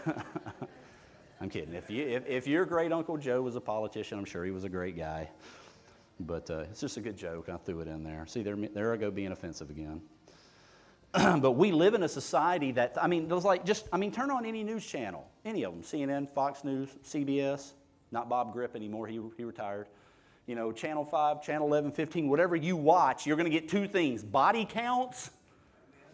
I'm 1.40 1.48
kidding. 1.48 1.74
If, 1.74 1.90
you, 1.90 2.06
if, 2.06 2.26
if 2.26 2.46
your 2.46 2.64
great 2.64 2.92
Uncle 2.92 3.16
Joe 3.16 3.42
was 3.42 3.56
a 3.56 3.60
politician, 3.60 4.18
I'm 4.18 4.24
sure 4.24 4.44
he 4.44 4.50
was 4.50 4.64
a 4.64 4.68
great 4.68 4.96
guy. 4.96 5.28
But 6.20 6.50
uh, 6.50 6.64
it's 6.70 6.80
just 6.80 6.96
a 6.98 7.00
good 7.00 7.16
joke. 7.16 7.48
I 7.48 7.56
threw 7.56 7.80
it 7.80 7.88
in 7.88 8.04
there. 8.04 8.26
See, 8.26 8.42
there, 8.42 8.56
there 8.56 8.92
I 8.92 8.96
go 8.96 9.10
being 9.10 9.32
offensive 9.32 9.70
again. 9.70 10.02
but 11.40 11.52
we 11.52 11.72
live 11.72 11.94
in 11.94 12.02
a 12.04 12.08
society 12.08 12.72
that, 12.72 12.96
I 13.00 13.06
mean, 13.06 13.28
there's 13.28 13.44
like 13.44 13.64
just, 13.64 13.88
I 13.92 13.98
mean, 13.98 14.12
turn 14.12 14.30
on 14.30 14.46
any 14.46 14.64
news 14.64 14.86
channel, 14.86 15.28
any 15.44 15.64
of 15.64 15.72
them 15.72 15.82
CNN, 15.82 16.30
Fox 16.30 16.64
News, 16.64 16.88
CBS, 17.04 17.72
not 18.12 18.28
Bob 18.28 18.52
Grip 18.52 18.74
anymore, 18.74 19.06
he, 19.06 19.20
he 19.36 19.44
retired. 19.44 19.88
You 20.46 20.54
know, 20.54 20.72
Channel 20.72 21.04
5, 21.04 21.42
Channel 21.42 21.66
11, 21.68 21.92
15, 21.92 22.28
whatever 22.28 22.56
you 22.56 22.76
watch, 22.76 23.26
you're 23.26 23.36
going 23.36 23.50
to 23.50 23.58
get 23.58 23.68
two 23.68 23.86
things 23.86 24.22
body 24.22 24.64
counts. 24.64 25.30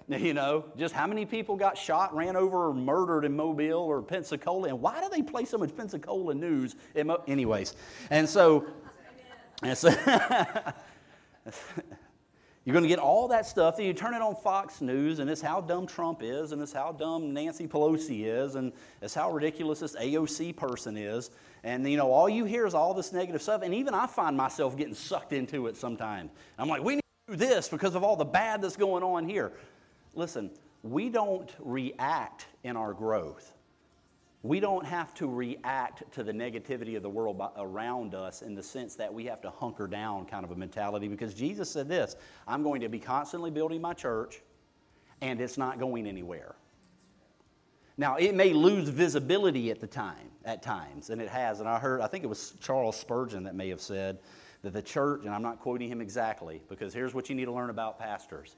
You 0.19 0.33
know, 0.33 0.65
just 0.79 0.95
how 0.95 1.07
many 1.07 1.27
people 1.27 1.55
got 1.55 1.77
shot, 1.77 2.17
ran 2.17 2.35
over, 2.35 2.69
or 2.69 2.75
murdered 2.75 3.27
in 3.27 3.37
Mobile 3.37 3.81
or 3.81 4.01
Pensacola, 4.01 4.69
and 4.69 4.81
why 4.81 5.03
do 5.03 5.09
they 5.11 5.21
play 5.21 5.45
so 5.45 5.59
much 5.59 5.77
Pensacola 5.77 6.35
news? 6.35 6.77
Mo- 6.97 7.23
Anyways, 7.29 7.77
and 8.09 8.27
so 8.27 8.67
and 9.63 9.77
so 9.77 9.91
you're 12.65 12.73
going 12.73 12.85
to 12.85 12.89
get 12.89 12.99
all 12.99 13.29
that 13.29 13.45
stuff. 13.47 13.77
Then 13.77 13.87
you 13.87 13.93
turn 13.93 14.15
it 14.15 14.23
on 14.23 14.35
Fox 14.37 14.81
News, 14.81 15.19
and 15.19 15.29
it's 15.29 15.41
how 15.41 15.61
dumb 15.61 15.87
Trump 15.87 16.23
is, 16.23 16.53
and 16.53 16.63
it's 16.63 16.73
how 16.73 16.93
dumb 16.93 17.35
Nancy 17.35 17.67
Pelosi 17.67 18.25
is, 18.25 18.55
and 18.55 18.73
it's 19.03 19.15
how 19.15 19.31
ridiculous 19.33 19.81
this 19.81 19.97
AOC 19.97 20.57
person 20.57 20.97
is. 20.97 21.31
And 21.65 21.89
you 21.91 21.97
know, 21.97 22.11
all 22.11 22.29
you 22.29 22.45
hear 22.45 22.67
is 22.67 22.75
all 22.75 22.95
this 22.95 23.13
negative 23.13 23.43
stuff. 23.43 23.63
And 23.63 23.75
even 23.75 23.95
I 23.95 24.07
find 24.07 24.37
myself 24.37 24.77
getting 24.77 24.95
sucked 24.95 25.33
into 25.33 25.67
it 25.67 25.77
sometimes. 25.77 26.31
I'm 26.59 26.69
like, 26.69 26.83
we 26.83 26.97
need 26.97 27.03
to 27.29 27.37
do 27.37 27.39
this 27.39 27.69
because 27.69 27.95
of 27.95 28.05
all 28.05 28.17
the 28.17 28.25
bad 28.25 28.63
that's 28.63 28.77
going 28.77 29.03
on 29.03 29.29
here. 29.29 29.53
Listen, 30.15 30.51
we 30.83 31.09
don't 31.09 31.55
react 31.61 32.47
in 32.65 32.77
our 32.77 32.93
growth 32.93 33.55
we 34.43 34.61
don't 34.61 34.87
have 34.87 35.13
to 35.15 35.27
react 35.27 36.11
to 36.13 36.23
the 36.23 36.33
negativity 36.33 36.97
of 36.97 37.03
the 37.03 37.11
world 37.11 37.43
around 37.57 38.15
us 38.15 38.43
in 38.43 38.55
the 38.55 38.63
sense 38.63 38.95
that 38.95 39.13
we 39.13 39.25
have 39.25 39.41
to 39.43 39.51
hunker 39.51 39.89
down 39.89 40.27
kind 40.27 40.45
of 40.45 40.53
a 40.53 40.57
mentality 40.57 41.09
because 41.09 41.35
Jesus 41.35 41.71
said 41.71 41.89
this 41.89 42.17
I'm 42.47 42.63
going 42.63 42.81
to 42.81 42.89
be 42.89 43.01
constantly 43.01 43.51
building 43.51 43.81
my 43.81 43.95
church 43.95 44.43
and 45.21 45.41
it's 45.41 45.59
not 45.59 45.81
going 45.81 46.07
anywhere. 46.07 46.55
Now, 47.97 48.15
it 48.15 48.37
may 48.37 48.53
lose 48.53 48.89
visibility 48.89 49.73
at 49.73 49.81
the 49.81 49.87
time, 49.89 50.31
at 50.45 50.63
times, 50.63 51.11
and 51.11 51.21
it 51.21 51.29
has. 51.29 51.59
And 51.59 51.69
I 51.69 51.81
heard, 51.81 52.01
I 52.01 52.07
think 52.07 52.23
it 52.23 52.29
was 52.29 52.55
Charles 52.61 52.97
Spurgeon 52.97 53.43
that 53.43 53.57
may 53.57 53.69
have 53.71 53.81
said 53.81 54.21
that 54.63 54.73
the 54.73 54.81
church, 54.81 55.25
and 55.25 55.35
I'm 55.35 55.43
not 55.43 55.59
quoting 55.59 55.89
him 55.89 56.01
exactly, 56.01 56.63
because 56.69 56.95
here's 56.95 57.13
what 57.13 57.29
you 57.29 57.35
need 57.35 57.47
to 57.47 57.53
learn 57.53 57.71
about 57.71 57.99
pastors. 57.99 58.55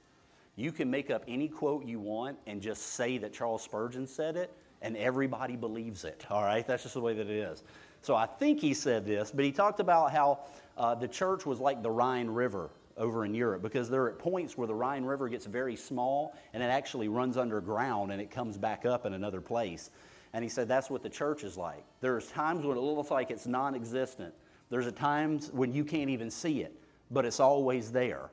You 0.57 0.72
can 0.72 0.90
make 0.90 1.11
up 1.11 1.24
any 1.26 1.48
quote 1.48 1.84
you 1.86 2.01
want 2.01 2.38
and 2.46 2.61
just 2.61 2.94
say 2.94 3.18
that 3.18 3.32
Charles 3.32 3.62
Spurgeon 3.62 4.07
said 4.07 4.36
it, 4.36 4.53
and 4.82 4.96
everybody 4.96 5.57
believes 5.57 6.05
it. 6.05 6.26
All 6.30 6.42
right, 6.42 6.66
that's 6.66 6.82
just 6.82 6.94
the 6.94 7.01
way 7.01 7.14
that 7.14 7.28
it 7.28 7.36
is. 7.36 7.62
So 8.03 8.14
I 8.14 8.26
think 8.26 8.61
he 8.61 8.74
said 8.74 9.07
this, 9.07 9.30
but 9.30 9.44
he 9.44 9.53
talked 9.53 9.80
about 9.80 10.11
how 10.12 10.40
uh, 10.76 10.94
the 10.94 11.09
church 11.09 11.44
was 11.44 11.61
like 11.61 11.82
the 11.82 11.90
Rhine 11.90 12.28
River 12.28 12.70
over 12.96 13.24
in 13.24 13.34
Europe 13.34 13.62
because 13.62 13.88
there 13.88 14.05
are 14.05 14.12
points 14.12 14.57
where 14.57 14.66
the 14.66 14.74
Rhine 14.74 15.05
River 15.05 15.28
gets 15.28 15.46
very 15.46 15.76
small 15.76 16.36
and 16.53 16.62
it 16.62 16.66
actually 16.66 17.09
runs 17.09 17.36
underground 17.36 18.12
and 18.12 18.20
it 18.20 18.30
comes 18.30 18.57
back 18.57 18.86
up 18.86 19.07
in 19.07 19.14
another 19.14 19.40
place. 19.40 19.90
And 20.32 20.42
he 20.42 20.48
said 20.48 20.68
that's 20.68 20.90
what 20.90 21.03
the 21.03 21.09
church 21.09 21.44
is 21.44 21.57
like. 21.57 21.84
There's 22.01 22.28
times 22.28 22.64
when 22.64 22.76
it 22.76 22.80
looks 22.80 23.11
like 23.11 23.30
it's 23.30 23.46
non 23.46 23.74
existent, 23.74 24.32
there's 24.70 24.86
a 24.86 24.92
times 24.92 25.51
when 25.53 25.72
you 25.72 25.84
can't 25.84 26.11
even 26.11 26.30
see 26.30 26.62
it, 26.62 26.74
but 27.11 27.24
it's 27.24 27.40
always 27.40 27.90
there. 27.90 28.30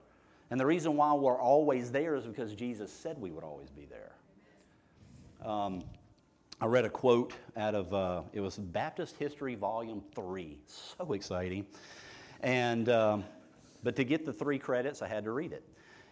And 0.49 0.59
the 0.59 0.65
reason 0.65 0.95
why 0.95 1.13
we're 1.13 1.39
always 1.39 1.91
there 1.91 2.15
is 2.15 2.25
because 2.25 2.53
Jesus 2.53 2.91
said 2.91 3.19
we 3.19 3.31
would 3.31 3.43
always 3.43 3.69
be 3.69 3.85
there. 3.85 4.13
Um, 5.45 5.83
I 6.59 6.65
read 6.65 6.85
a 6.85 6.89
quote 6.89 7.33
out 7.55 7.75
of, 7.75 7.93
uh, 7.93 8.21
it 8.33 8.39
was 8.39 8.57
Baptist 8.57 9.17
History 9.17 9.55
Volume 9.55 10.01
3. 10.15 10.57
So 10.65 11.13
exciting. 11.13 11.65
And, 12.41 12.89
um, 12.89 13.25
but 13.83 13.95
to 13.97 14.03
get 14.03 14.25
the 14.25 14.33
three 14.33 14.57
credits, 14.57 15.01
I 15.01 15.07
had 15.07 15.25
to 15.25 15.31
read 15.31 15.51
it. 15.51 15.63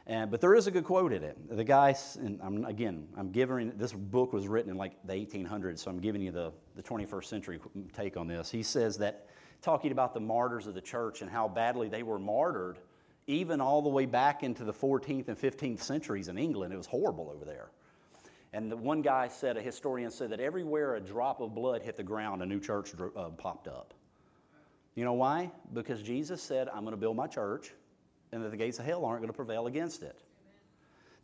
And, 0.07 0.29
but 0.29 0.39
there 0.39 0.53
is 0.53 0.67
a 0.67 0.71
good 0.71 0.83
quote 0.83 1.13
in 1.13 1.23
it. 1.23 1.36
The 1.49 1.63
guy, 1.63 1.95
and 2.19 2.39
I'm, 2.43 2.63
again, 2.65 3.07
I'm 3.17 3.31
giving, 3.31 3.71
this 3.75 3.91
book 3.91 4.33
was 4.33 4.47
written 4.47 4.69
in 4.69 4.77
like 4.77 4.93
the 5.05 5.13
1800s, 5.13 5.79
so 5.79 5.89
I'm 5.89 5.99
giving 5.99 6.21
you 6.21 6.31
the, 6.31 6.51
the 6.75 6.83
21st 6.83 7.25
century 7.25 7.59
take 7.93 8.15
on 8.15 8.27
this. 8.27 8.51
He 8.51 8.61
says 8.61 8.97
that, 8.99 9.27
talking 9.61 9.91
about 9.91 10.13
the 10.13 10.19
martyrs 10.19 10.67
of 10.67 10.75
the 10.75 10.81
church 10.81 11.23
and 11.23 11.31
how 11.31 11.47
badly 11.47 11.89
they 11.89 12.03
were 12.03 12.19
martyred, 12.19 12.77
even 13.28 13.61
all 13.61 13.82
the 13.82 13.89
way 13.89 14.05
back 14.05 14.43
into 14.43 14.63
the 14.63 14.73
14th 14.73 15.28
and 15.28 15.38
15th 15.38 15.82
centuries 15.82 16.28
in 16.28 16.38
England. 16.38 16.73
It 16.73 16.78
was 16.78 16.88
horrible 16.88 17.32
over 17.34 17.45
there. 17.45 17.69
And 18.53 18.71
the 18.71 18.78
one 18.78 19.01
guy 19.01 19.28
said, 19.28 19.57
a 19.57 19.61
historian 19.61 20.11
said 20.11 20.30
that 20.30 20.39
everywhere 20.39 20.95
a 20.95 21.01
drop 21.01 21.41
of 21.41 21.53
blood 21.53 21.82
hit 21.82 21.97
the 21.97 22.03
ground, 22.03 22.41
a 22.41 22.45
new 22.45 22.59
church 22.59 22.91
uh, 22.99 23.30
popped 23.30 23.67
up. 23.67 23.93
You 24.95 25.03
know 25.03 25.13
why? 25.13 25.51
Because 25.73 26.01
Jesus 26.01 26.41
said, 26.41 26.69
I'm 26.69 26.82
going 26.82 26.91
to 26.91 26.97
build 26.97 27.17
my 27.17 27.28
church, 27.28 27.73
and 28.32 28.43
that 28.43 28.51
the 28.51 28.57
gates 28.57 28.80
of 28.80 28.86
hell 28.86 29.03
aren't 29.03 29.21
going 29.21 29.32
to 29.32 29.36
prevail 29.36 29.67
against 29.67 30.03
it. 30.03 30.21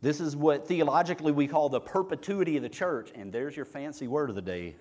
This 0.02 0.20
is 0.20 0.36
what 0.36 0.66
theologically 0.66 1.32
we 1.32 1.46
call 1.46 1.68
the 1.68 1.80
perpetuity 1.80 2.56
of 2.56 2.62
the 2.62 2.68
church. 2.68 3.10
And 3.14 3.32
there's 3.32 3.56
your 3.56 3.64
fancy 3.64 4.08
word 4.08 4.28
of 4.28 4.36
the 4.36 4.42
day, 4.42 4.74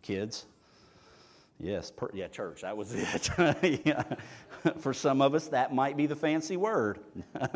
kids. 0.00 0.46
Yes, 1.60 1.90
per, 1.90 2.08
yeah, 2.14 2.28
church, 2.28 2.62
that 2.62 2.76
was 2.76 2.94
it. 2.94 4.18
For 4.78 4.94
some 4.94 5.20
of 5.20 5.34
us, 5.34 5.48
that 5.48 5.74
might 5.74 5.96
be 5.96 6.06
the 6.06 6.14
fancy 6.14 6.56
word. 6.56 7.00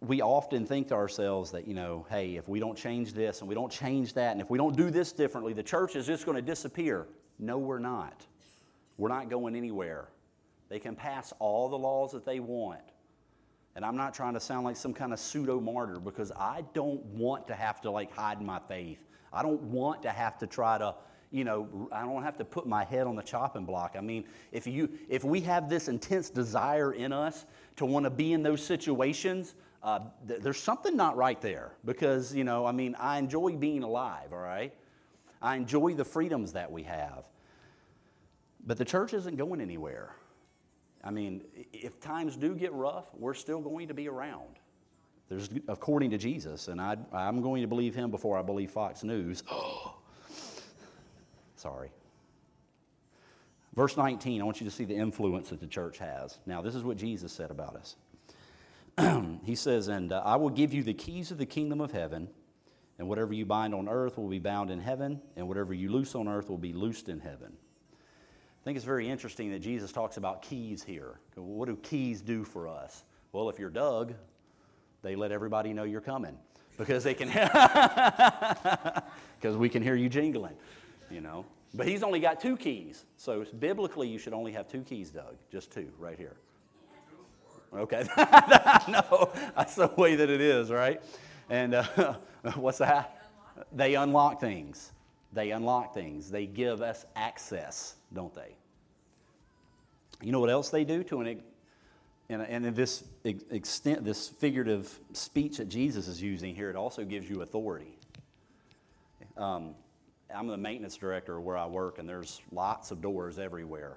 we 0.00 0.22
often 0.22 0.64
think 0.64 0.88
to 0.88 0.94
ourselves 0.94 1.50
that, 1.50 1.68
you 1.68 1.74
know, 1.74 2.06
hey, 2.08 2.36
if 2.36 2.48
we 2.48 2.58
don't 2.58 2.78
change 2.78 3.12
this 3.12 3.40
and 3.40 3.48
we 3.48 3.54
don't 3.54 3.70
change 3.70 4.14
that, 4.14 4.32
and 4.32 4.40
if 4.40 4.48
we 4.48 4.56
don't 4.56 4.76
do 4.76 4.90
this 4.90 5.12
differently, 5.12 5.52
the 5.52 5.62
church 5.62 5.94
is 5.94 6.06
just 6.06 6.24
going 6.24 6.36
to 6.36 6.42
disappear. 6.42 7.06
No, 7.38 7.58
we're 7.58 7.78
not. 7.78 8.26
We're 8.96 9.10
not 9.10 9.28
going 9.28 9.54
anywhere. 9.54 10.08
They 10.70 10.78
can 10.78 10.96
pass 10.96 11.34
all 11.38 11.68
the 11.68 11.78
laws 11.78 12.12
that 12.12 12.24
they 12.24 12.40
want. 12.40 12.80
And 13.76 13.84
I'm 13.84 13.96
not 13.96 14.14
trying 14.14 14.34
to 14.34 14.40
sound 14.40 14.64
like 14.64 14.76
some 14.76 14.94
kind 14.94 15.12
of 15.12 15.20
pseudo 15.20 15.60
martyr 15.60 16.00
because 16.00 16.32
I 16.32 16.64
don't 16.74 17.04
want 17.04 17.46
to 17.48 17.54
have 17.54 17.80
to 17.82 17.90
like 17.90 18.10
hide 18.12 18.40
my 18.40 18.58
faith. 18.58 18.98
I 19.32 19.42
don't 19.42 19.60
want 19.62 20.02
to 20.02 20.10
have 20.10 20.38
to 20.38 20.46
try 20.46 20.78
to, 20.78 20.94
you 21.30 21.44
know, 21.44 21.88
I 21.92 22.02
don't 22.02 22.22
have 22.22 22.38
to 22.38 22.44
put 22.44 22.66
my 22.66 22.84
head 22.84 23.06
on 23.06 23.16
the 23.16 23.22
chopping 23.22 23.64
block. 23.64 23.94
I 23.96 24.00
mean, 24.00 24.24
if 24.52 24.66
you 24.66 24.88
if 25.08 25.24
we 25.24 25.40
have 25.42 25.68
this 25.68 25.88
intense 25.88 26.30
desire 26.30 26.92
in 26.92 27.12
us 27.12 27.46
to 27.76 27.86
want 27.86 28.04
to 28.04 28.10
be 28.10 28.32
in 28.32 28.42
those 28.42 28.64
situations, 28.64 29.54
uh, 29.82 30.00
th- 30.26 30.40
there's 30.40 30.58
something 30.58 30.96
not 30.96 31.16
right 31.16 31.40
there 31.40 31.72
because, 31.84 32.34
you 32.34 32.44
know, 32.44 32.66
I 32.66 32.72
mean, 32.72 32.96
I 32.98 33.18
enjoy 33.18 33.56
being 33.56 33.82
alive, 33.82 34.32
all 34.32 34.38
right? 34.38 34.74
I 35.40 35.56
enjoy 35.56 35.94
the 35.94 36.04
freedoms 36.04 36.52
that 36.52 36.70
we 36.70 36.82
have. 36.84 37.28
But 38.66 38.76
the 38.76 38.84
church 38.84 39.14
isn't 39.14 39.36
going 39.36 39.60
anywhere. 39.60 40.14
I 41.04 41.10
mean, 41.10 41.44
if 41.72 42.00
times 42.00 42.36
do 42.36 42.54
get 42.54 42.72
rough, 42.72 43.10
we're 43.14 43.34
still 43.34 43.60
going 43.60 43.88
to 43.88 43.94
be 43.94 44.08
around. 44.08 44.58
There's, 45.28 45.50
according 45.68 46.10
to 46.10 46.18
Jesus, 46.18 46.68
and 46.68 46.80
I, 46.80 46.96
I'm 47.12 47.42
going 47.42 47.62
to 47.62 47.68
believe 47.68 47.94
him 47.94 48.10
before 48.10 48.38
I 48.38 48.42
believe 48.42 48.70
Fox 48.70 49.04
News. 49.04 49.42
Oh 49.50 49.94
sorry. 51.56 51.90
Verse 53.74 53.96
19, 53.96 54.40
I 54.40 54.44
want 54.44 54.60
you 54.60 54.64
to 54.64 54.74
see 54.74 54.84
the 54.84 54.96
influence 54.96 55.50
that 55.50 55.60
the 55.60 55.66
church 55.66 55.98
has. 55.98 56.38
Now, 56.46 56.62
this 56.62 56.74
is 56.74 56.82
what 56.82 56.96
Jesus 56.96 57.32
said 57.32 57.50
about 57.50 57.76
us. 57.76 57.96
he 59.44 59.54
says, 59.54 59.86
And 59.86 60.12
uh, 60.12 60.22
I 60.24 60.34
will 60.36 60.50
give 60.50 60.74
you 60.74 60.82
the 60.82 60.94
keys 60.94 61.30
of 61.30 61.38
the 61.38 61.46
kingdom 61.46 61.80
of 61.80 61.92
heaven, 61.92 62.28
and 62.98 63.08
whatever 63.08 63.32
you 63.32 63.44
bind 63.44 63.74
on 63.74 63.88
earth 63.88 64.18
will 64.18 64.28
be 64.28 64.40
bound 64.40 64.70
in 64.70 64.80
heaven, 64.80 65.20
and 65.36 65.46
whatever 65.46 65.72
you 65.72 65.90
loose 65.90 66.16
on 66.16 66.26
earth 66.26 66.50
will 66.50 66.58
be 66.58 66.72
loosed 66.72 67.08
in 67.08 67.20
heaven. 67.20 67.52
I 67.52 68.64
think 68.64 68.76
it's 68.76 68.84
very 68.84 69.08
interesting 69.08 69.52
that 69.52 69.60
Jesus 69.60 69.92
talks 69.92 70.16
about 70.16 70.42
keys 70.42 70.82
here. 70.82 71.20
What 71.36 71.68
do 71.68 71.76
keys 71.76 72.20
do 72.20 72.42
for 72.42 72.66
us? 72.66 73.04
Well, 73.32 73.48
if 73.48 73.60
you're 73.60 73.70
Doug, 73.70 74.14
they 75.02 75.16
let 75.16 75.32
everybody 75.32 75.72
know 75.72 75.84
you're 75.84 76.00
coming 76.00 76.36
because 76.76 77.04
they 77.04 77.14
can 77.14 77.28
because 79.40 79.56
we 79.56 79.68
can 79.68 79.82
hear 79.82 79.94
you 79.94 80.08
jingling, 80.08 80.54
you 81.10 81.20
know. 81.20 81.44
But 81.74 81.86
he's 81.86 82.02
only 82.02 82.20
got 82.20 82.40
two 82.40 82.56
keys. 82.56 83.04
So 83.16 83.44
biblically 83.58 84.08
you 84.08 84.18
should 84.18 84.32
only 84.32 84.52
have 84.52 84.68
two 84.68 84.82
keys, 84.82 85.10
Doug. 85.10 85.36
Just 85.52 85.70
two 85.70 85.90
right 85.98 86.18
here. 86.18 86.36
Okay. 87.74 88.06
no, 88.88 89.30
that's 89.54 89.74
the 89.74 89.92
way 89.96 90.14
that 90.14 90.30
it 90.30 90.40
is, 90.40 90.70
right? 90.70 91.02
And 91.50 91.74
uh, 91.74 92.14
what's 92.54 92.78
that? 92.78 93.30
They 93.72 93.94
unlock 93.94 94.40
things. 94.40 94.92
They 95.32 95.50
unlock 95.50 95.92
things. 95.92 96.30
They 96.30 96.46
give 96.46 96.80
us 96.80 97.04
access, 97.14 97.96
don't 98.14 98.34
they? 98.34 98.56
You 100.22 100.32
know 100.32 100.40
what 100.40 100.50
else 100.50 100.70
they 100.70 100.84
do 100.84 101.04
to 101.04 101.20
an 101.20 101.40
and, 102.30 102.42
and 102.42 102.76
this 102.76 103.04
extent, 103.22 104.04
this 104.04 104.28
figurative 104.28 104.98
speech 105.12 105.56
that 105.56 105.68
Jesus 105.68 106.08
is 106.08 106.20
using 106.20 106.54
here, 106.54 106.68
it 106.68 106.76
also 106.76 107.04
gives 107.04 107.28
you 107.28 107.42
authority. 107.42 107.98
Um, 109.36 109.74
I'm 110.34 110.46
the 110.46 110.56
maintenance 110.56 110.96
director 110.96 111.40
where 111.40 111.56
I 111.56 111.66
work, 111.66 111.98
and 111.98 112.08
there's 112.08 112.42
lots 112.52 112.90
of 112.90 113.00
doors 113.00 113.38
everywhere. 113.38 113.96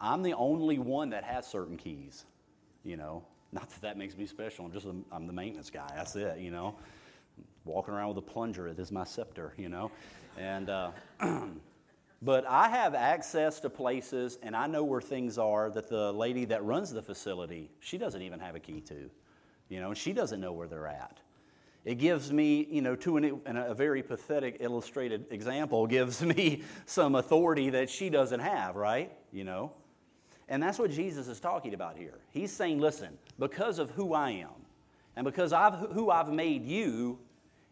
I'm 0.00 0.22
the 0.22 0.34
only 0.34 0.78
one 0.78 1.10
that 1.10 1.22
has 1.24 1.46
certain 1.46 1.76
keys, 1.76 2.24
you 2.84 2.96
know. 2.96 3.24
Not 3.52 3.70
that 3.70 3.80
that 3.82 3.96
makes 3.96 4.16
me 4.16 4.26
special. 4.26 4.64
I'm 4.64 4.72
just 4.72 4.86
a, 4.86 4.94
I'm 5.12 5.26
the 5.26 5.32
maintenance 5.32 5.70
guy. 5.70 5.88
That's 5.94 6.16
it, 6.16 6.38
you 6.38 6.50
know. 6.50 6.74
Walking 7.64 7.94
around 7.94 8.08
with 8.08 8.18
a 8.18 8.22
plunger. 8.22 8.66
It 8.66 8.78
is 8.78 8.90
my 8.90 9.04
scepter, 9.04 9.54
you 9.56 9.68
know. 9.68 9.90
And 10.36 10.68
uh, 10.68 10.90
but 12.26 12.44
I 12.44 12.68
have 12.70 12.96
access 12.96 13.60
to 13.60 13.70
places, 13.70 14.36
and 14.42 14.56
I 14.56 14.66
know 14.66 14.82
where 14.82 15.00
things 15.00 15.38
are 15.38 15.70
that 15.70 15.88
the 15.88 16.12
lady 16.12 16.44
that 16.46 16.64
runs 16.64 16.90
the 16.90 17.00
facility 17.00 17.70
she 17.78 17.98
doesn't 17.98 18.20
even 18.20 18.40
have 18.40 18.56
a 18.56 18.58
key 18.58 18.80
to, 18.80 19.08
you 19.68 19.78
know, 19.78 19.90
and 19.90 19.96
she 19.96 20.12
doesn't 20.12 20.40
know 20.40 20.52
where 20.52 20.66
they're 20.66 20.88
at. 20.88 21.20
It 21.84 21.98
gives 21.98 22.32
me, 22.32 22.66
you 22.68 22.82
know, 22.82 22.96
to 22.96 23.16
an, 23.16 23.40
a 23.46 23.74
very 23.74 24.02
pathetic 24.02 24.56
illustrated 24.58 25.26
example, 25.30 25.86
gives 25.86 26.20
me 26.20 26.64
some 26.84 27.14
authority 27.14 27.70
that 27.70 27.88
she 27.88 28.10
doesn't 28.10 28.40
have, 28.40 28.74
right? 28.74 29.12
You 29.30 29.44
know? 29.44 29.72
And 30.48 30.60
that's 30.60 30.80
what 30.80 30.90
Jesus 30.90 31.28
is 31.28 31.38
talking 31.38 31.74
about 31.74 31.96
here. 31.96 32.18
He's 32.32 32.50
saying, 32.50 32.80
listen, 32.80 33.18
because 33.38 33.78
of 33.78 33.90
who 33.90 34.14
I 34.14 34.30
am 34.30 34.66
and 35.14 35.24
because 35.24 35.52
who 35.92 36.10
I've 36.10 36.32
made 36.32 36.64
you, 36.64 37.20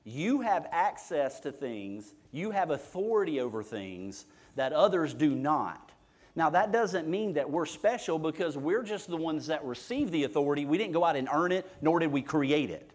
you 0.05 0.43
have 0.43 0.69
access 0.71 1.41
to 1.41 1.51
things, 1.51 2.15
you 2.31 2.53
have 2.53 2.71
authority 2.71 3.41
over 3.41 3.61
things 3.61 4.27
that 4.57 4.73
others 4.73 5.15
do 5.15 5.35
not. 5.35 5.93
Now, 6.37 6.51
that 6.51 6.73
doesn't 6.73 7.07
mean 7.07 7.35
that 7.35 7.49
we're 7.49 7.67
special 7.67 8.19
because 8.19 8.59
we're 8.59 8.83
just 8.83 9.09
the 9.09 9.17
ones 9.17 9.47
that 9.47 9.65
receive 9.65 10.11
the 10.11 10.25
authority. 10.25 10.67
We 10.67 10.79
didn't 10.79 10.93
go 10.93 11.05
out 11.05 11.17
and 11.17 11.29
earn 11.33 11.53
it, 11.53 11.71
nor 11.81 12.01
did 12.01 12.11
we 12.11 12.23
create 12.23 12.71
it. 12.71 12.91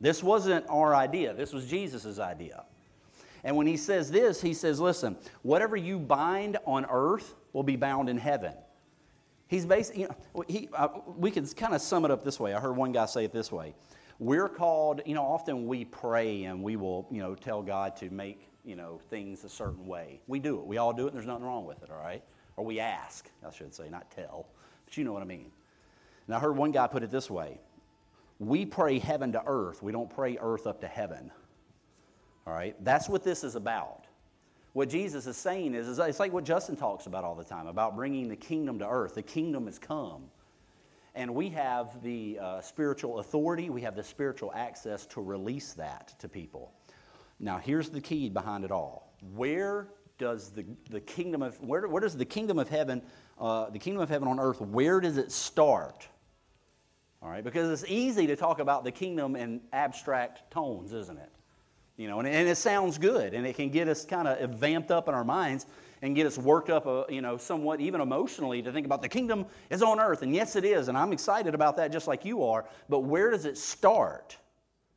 This 0.00 0.22
wasn't 0.22 0.66
our 0.68 0.94
idea, 0.94 1.34
this 1.34 1.52
was 1.52 1.66
Jesus' 1.66 2.18
idea. 2.18 2.64
And 3.42 3.56
when 3.56 3.66
he 3.66 3.76
says 3.76 4.10
this, 4.10 4.40
he 4.40 4.54
says, 4.54 4.80
Listen, 4.80 5.16
whatever 5.42 5.76
you 5.76 5.98
bind 5.98 6.58
on 6.66 6.86
earth 6.90 7.34
will 7.52 7.62
be 7.62 7.76
bound 7.76 8.08
in 8.08 8.18
heaven. 8.18 8.52
He's 9.48 9.64
basically, 9.64 10.02
you 10.02 10.08
know, 10.08 10.44
he, 10.48 10.68
uh, 10.72 10.88
we 11.16 11.30
can 11.30 11.46
kind 11.46 11.74
of 11.74 11.80
sum 11.80 12.04
it 12.04 12.10
up 12.10 12.24
this 12.24 12.40
way. 12.40 12.54
I 12.54 12.60
heard 12.60 12.76
one 12.76 12.90
guy 12.92 13.06
say 13.06 13.24
it 13.24 13.32
this 13.32 13.52
way. 13.52 13.74
We're 14.18 14.48
called, 14.48 15.02
you 15.06 15.14
know, 15.14 15.22
often 15.22 15.66
we 15.66 15.84
pray 15.84 16.44
and 16.44 16.62
we 16.62 16.76
will, 16.76 17.06
you 17.10 17.20
know, 17.20 17.34
tell 17.34 17.62
God 17.62 17.96
to 17.96 18.10
make, 18.10 18.48
you 18.66 18.76
know, 18.76 19.00
things 19.08 19.44
a 19.44 19.48
certain 19.48 19.86
way. 19.86 20.20
We 20.26 20.38
do 20.38 20.58
it. 20.58 20.66
We 20.66 20.76
all 20.76 20.92
do 20.92 21.04
it, 21.04 21.08
and 21.08 21.16
there's 21.16 21.26
nothing 21.26 21.46
wrong 21.46 21.64
with 21.64 21.82
it, 21.82 21.90
all 21.90 22.02
right? 22.02 22.22
Or 22.56 22.64
we 22.64 22.80
ask, 22.80 23.30
I 23.46 23.50
should 23.50 23.74
say, 23.74 23.88
not 23.88 24.10
tell. 24.10 24.48
But 24.84 24.96
you 24.96 25.04
know 25.04 25.12
what 25.12 25.22
I 25.22 25.26
mean. 25.26 25.50
And 26.26 26.34
I 26.34 26.40
heard 26.40 26.56
one 26.56 26.72
guy 26.72 26.86
put 26.88 27.02
it 27.02 27.10
this 27.10 27.30
way 27.30 27.60
We 28.38 28.66
pray 28.66 28.98
heaven 28.98 29.32
to 29.32 29.42
earth, 29.46 29.82
we 29.82 29.92
don't 29.92 30.10
pray 30.10 30.36
earth 30.40 30.66
up 30.66 30.80
to 30.82 30.88
heaven. 30.88 31.30
All 32.46 32.52
right? 32.52 32.76
That's 32.84 33.08
what 33.08 33.24
this 33.24 33.42
is 33.42 33.54
about 33.54 34.06
what 34.76 34.90
Jesus 34.90 35.26
is 35.26 35.38
saying 35.38 35.74
is, 35.74 35.88
is 35.88 35.98
it's 35.98 36.20
like 36.20 36.34
what 36.34 36.44
Justin 36.44 36.76
talks 36.76 37.06
about 37.06 37.24
all 37.24 37.34
the 37.34 37.42
time 37.42 37.66
about 37.66 37.96
bringing 37.96 38.28
the 38.28 38.36
kingdom 38.36 38.78
to 38.80 38.86
earth. 38.86 39.14
The 39.14 39.22
kingdom 39.22 39.64
has 39.64 39.78
come. 39.78 40.24
And 41.14 41.34
we 41.34 41.48
have 41.48 42.02
the 42.02 42.38
uh, 42.38 42.60
spiritual 42.60 43.20
authority, 43.20 43.70
we 43.70 43.80
have 43.80 43.96
the 43.96 44.04
spiritual 44.04 44.52
access 44.54 45.06
to 45.06 45.22
release 45.22 45.72
that 45.72 46.14
to 46.18 46.28
people. 46.28 46.74
Now, 47.38 47.58
here's 47.58 47.90
the 47.90 48.00
key 48.00 48.28
behind 48.28 48.64
it 48.64 48.70
all. 48.70 49.14
Where 49.34 49.88
does 50.18 50.50
the, 50.50 50.64
the 50.90 51.00
kingdom 51.00 51.42
of 51.42 51.60
where, 51.60 51.86
where 51.88 52.00
does 52.00 52.16
the 52.16 52.24
kingdom 52.24 52.58
of 52.58 52.68
heaven, 52.68 53.02
uh, 53.38 53.70
the 53.70 53.78
kingdom 53.78 54.02
of 54.02 54.08
heaven 54.08 54.28
on 54.28 54.40
earth, 54.40 54.60
where 54.60 55.00
does 55.00 55.18
it 55.18 55.30
start? 55.30 56.08
All 57.22 57.28
right, 57.28 57.44
because 57.44 57.70
it's 57.70 57.90
easy 57.90 58.26
to 58.26 58.36
talk 58.36 58.60
about 58.60 58.84
the 58.84 58.92
kingdom 58.92 59.36
in 59.36 59.60
abstract 59.72 60.50
tones, 60.50 60.92
isn't 60.92 61.18
it? 61.18 61.30
You 61.96 62.08
know, 62.08 62.18
and, 62.18 62.28
and 62.28 62.48
it 62.48 62.56
sounds 62.56 62.98
good, 62.98 63.34
and 63.34 63.46
it 63.46 63.56
can 63.56 63.70
get 63.70 63.88
us 63.88 64.04
kind 64.04 64.28
of 64.28 64.50
vamped 64.50 64.90
up 64.90 65.08
in 65.08 65.14
our 65.14 65.24
minds 65.24 65.66
and 66.02 66.14
get 66.14 66.26
us 66.26 66.36
worked 66.36 66.68
up, 66.68 66.86
uh, 66.86 67.04
you 67.08 67.22
know, 67.22 67.38
somewhat 67.38 67.80
even 67.80 68.00
emotionally 68.02 68.60
to 68.62 68.70
think 68.70 68.84
about 68.84 69.00
the 69.00 69.08
kingdom 69.08 69.46
is 69.70 69.82
on 69.82 69.98
earth. 69.98 70.22
And 70.22 70.34
yes, 70.34 70.56
it 70.56 70.64
is, 70.64 70.88
and 70.88 70.96
I'm 70.96 71.12
excited 71.12 71.54
about 71.54 71.76
that 71.78 71.90
just 71.90 72.06
like 72.06 72.24
you 72.24 72.44
are. 72.44 72.66
But 72.88 73.00
where 73.00 73.30
does 73.30 73.46
it 73.46 73.56
start? 73.56 74.36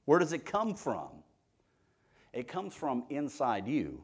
Where 0.06 0.20
does 0.20 0.34
it 0.34 0.46
come 0.46 0.76
from? 0.76 1.08
It 2.34 2.47
comes 2.47 2.73
from 2.73 3.03
inside 3.09 3.67
you. 3.67 4.03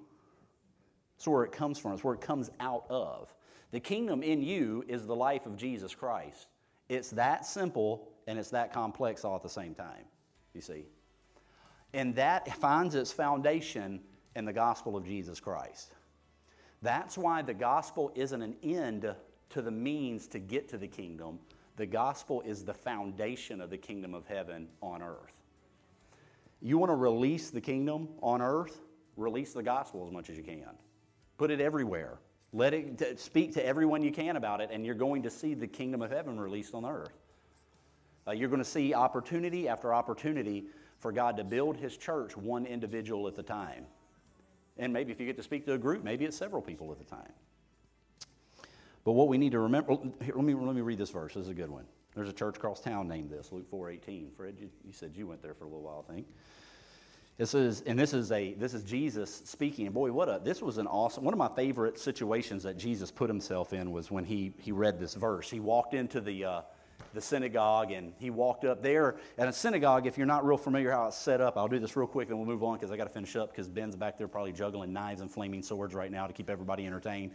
That's 1.18 1.28
where 1.28 1.44
it 1.44 1.52
comes 1.52 1.80
from. 1.80 1.94
It's 1.94 2.04
where 2.04 2.16
it 2.16 2.22
comes 2.22 2.50
out 2.60 2.86
of. 2.90 3.34
The 3.72 3.80
kingdom 3.80 4.24
in 4.24 4.42
you 4.42 4.84
is 4.88 5.06
the 5.06 5.16
life 5.16 5.46
of 5.46 5.56
Jesus 5.56 5.96
Christ. 5.96 6.48
It's 6.90 7.10
that 7.12 7.46
simple 7.46 8.10
and 8.28 8.38
it's 8.40 8.50
that 8.52 8.74
complex 8.74 9.24
all 9.24 9.36
at 9.36 9.44
the 9.44 9.50
same 9.50 9.76
time, 9.76 10.06
you 10.54 10.62
see. 10.62 10.86
And 11.94 12.16
that 12.16 12.48
finds 12.58 12.96
its 12.96 13.12
foundation 13.12 14.02
in 14.36 14.46
the 14.46 14.54
gospel 14.54 14.98
of 14.98 15.06
Jesus 15.06 15.40
Christ. 15.40 15.94
That's 16.82 17.18
why 17.18 17.42
the 17.42 17.54
gospel 17.54 18.12
isn't 18.16 18.42
an 18.42 18.56
end 18.62 19.16
to 19.50 19.62
the 19.62 19.72
means 19.72 20.28
to 20.28 20.40
get 20.40 20.68
to 20.70 20.78
the 20.78 20.88
kingdom. 20.88 21.40
The 21.78 21.86
gospel 21.86 22.42
is 22.42 22.64
the 22.64 22.74
foundation 22.74 23.62
of 23.62 23.70
the 23.70 23.78
kingdom 23.78 24.14
of 24.14 24.26
heaven 24.28 24.68
on 24.82 25.02
earth. 25.02 25.35
You 26.66 26.80
want 26.80 26.90
to 26.90 26.96
release 26.96 27.52
the 27.52 27.62
kingdom 27.62 28.10
on 28.24 28.42
earth? 28.42 28.82
Release 29.18 29.54
the 29.54 29.62
gospel 29.62 30.04
as 30.08 30.12
much 30.12 30.32
as 30.32 30.38
you 30.38 30.42
can. 30.42 30.66
Put 31.38 31.52
it 31.52 31.62
everywhere. 31.62 32.18
Let 32.54 32.74
it 32.74 33.20
speak 33.20 33.54
to 33.54 33.64
everyone 33.64 34.02
you 34.02 34.12
can 34.12 34.36
about 34.36 34.62
it, 34.62 34.70
and 34.72 34.84
you're 34.84 34.96
going 34.96 35.22
to 35.22 35.30
see 35.30 35.54
the 35.54 35.68
kingdom 35.68 36.02
of 36.02 36.10
heaven 36.10 36.40
released 36.40 36.74
on 36.74 36.84
earth. 36.84 37.14
Uh, 38.28 38.32
you're 38.32 38.50
going 38.50 38.64
to 38.64 38.68
see 38.68 38.96
opportunity 38.96 39.68
after 39.68 39.94
opportunity 39.94 40.66
for 40.98 41.12
God 41.12 41.38
to 41.38 41.44
build 41.44 41.78
His 41.78 41.98
church 41.98 42.36
one 42.36 42.66
individual 42.66 43.28
at 43.28 43.36
the 43.36 43.44
time. 43.44 43.86
And 44.80 44.92
maybe 44.92 45.12
if 45.12 45.20
you 45.20 45.28
get 45.28 45.38
to 45.38 45.44
speak 45.44 45.68
to 45.68 45.74
a 45.74 45.78
group, 45.78 46.04
maybe 46.04 46.26
it's 46.26 46.36
several 46.36 46.64
people 46.64 46.92
at 46.92 46.98
the 46.98 47.06
time. 47.06 47.32
But 49.04 49.12
what 49.12 49.28
we 49.28 49.38
need 49.38 49.52
to 49.52 49.60
remember, 49.60 49.98
here, 50.24 50.34
let, 50.36 50.44
me, 50.44 50.56
let 50.56 50.74
me 50.74 50.82
read 50.82 50.98
this 50.98 51.12
verse. 51.12 51.36
This 51.36 51.44
is 51.44 51.50
a 51.50 51.54
good 51.54 51.70
one. 51.70 51.86
There's 52.16 52.30
a 52.30 52.34
church 52.34 52.58
across 52.58 52.80
town 52.80 53.08
named 53.08 53.30
this, 53.30 53.52
Luke 53.52 53.70
4.18. 53.70 54.34
Fred, 54.36 54.56
you, 54.60 54.70
you 54.86 54.94
said 54.94 55.12
you 55.16 55.28
went 55.28 55.42
there 55.42 55.54
for 55.54 55.66
a 55.66 55.68
little 55.68 55.84
while, 55.84 56.06
I 56.08 56.14
think. 56.14 56.28
This 57.38 57.54
is, 57.54 57.82
and 57.82 58.00
this 58.00 58.14
is 58.14 58.32
a 58.32 58.54
this 58.54 58.74
is 58.74 58.84
Jesus 58.84 59.42
speaking. 59.44 59.88
And 59.88 59.94
boy, 59.94 60.10
what 60.14 60.30
a 60.30 60.40
this 60.42 60.62
was 60.62 60.78
an 60.78 60.88
awesome 60.88 61.26
one 61.26 61.34
of 61.34 61.38
my 61.38 61.50
favorite 61.54 62.00
situations 62.00 62.64
that 62.64 62.78
Jesus 62.78 63.12
put 63.12 63.30
himself 63.30 63.74
in 63.74 63.92
was 63.92 64.10
when 64.10 64.24
he 64.24 64.54
he 64.58 64.72
read 64.72 65.00
this 65.00 65.16
verse. 65.16 65.50
He 65.50 65.60
walked 65.60 65.94
into 65.94 66.22
the 66.22 66.46
uh, 66.46 66.62
the 67.16 67.22
synagogue 67.22 67.92
and 67.92 68.14
he 68.20 68.30
walked 68.30 68.66
up 68.66 68.84
there. 68.84 69.16
At 69.38 69.48
a 69.48 69.54
synagogue 69.54 70.06
if 70.06 70.18
you're 70.18 70.28
not 70.28 70.46
real 70.46 70.58
familiar 70.58 70.92
how 70.92 71.08
it's 71.08 71.18
set 71.18 71.42
up 71.42 71.58
i'll 71.58 71.68
do 71.68 71.80
this 71.80 71.96
real 71.96 72.08
quick 72.08 72.30
and 72.30 72.38
we'll 72.38 72.48
move 72.48 72.64
on 72.64 72.78
because 72.78 72.92
i 72.92 72.98
got 72.98 73.06
to 73.06 73.10
finish 73.10 73.36
up 73.36 73.52
because 73.52 73.68
ben's 73.68 73.96
back 73.96 74.18
there 74.18 74.28
probably 74.28 74.52
juggling 74.52 74.94
knives 74.94 75.22
and 75.22 75.32
flaming 75.32 75.64
swords 75.64 75.96
right 75.96 76.12
now 76.12 76.28
to 76.28 76.34
keep 76.34 76.50
everybody 76.50 76.86
entertained. 76.86 77.32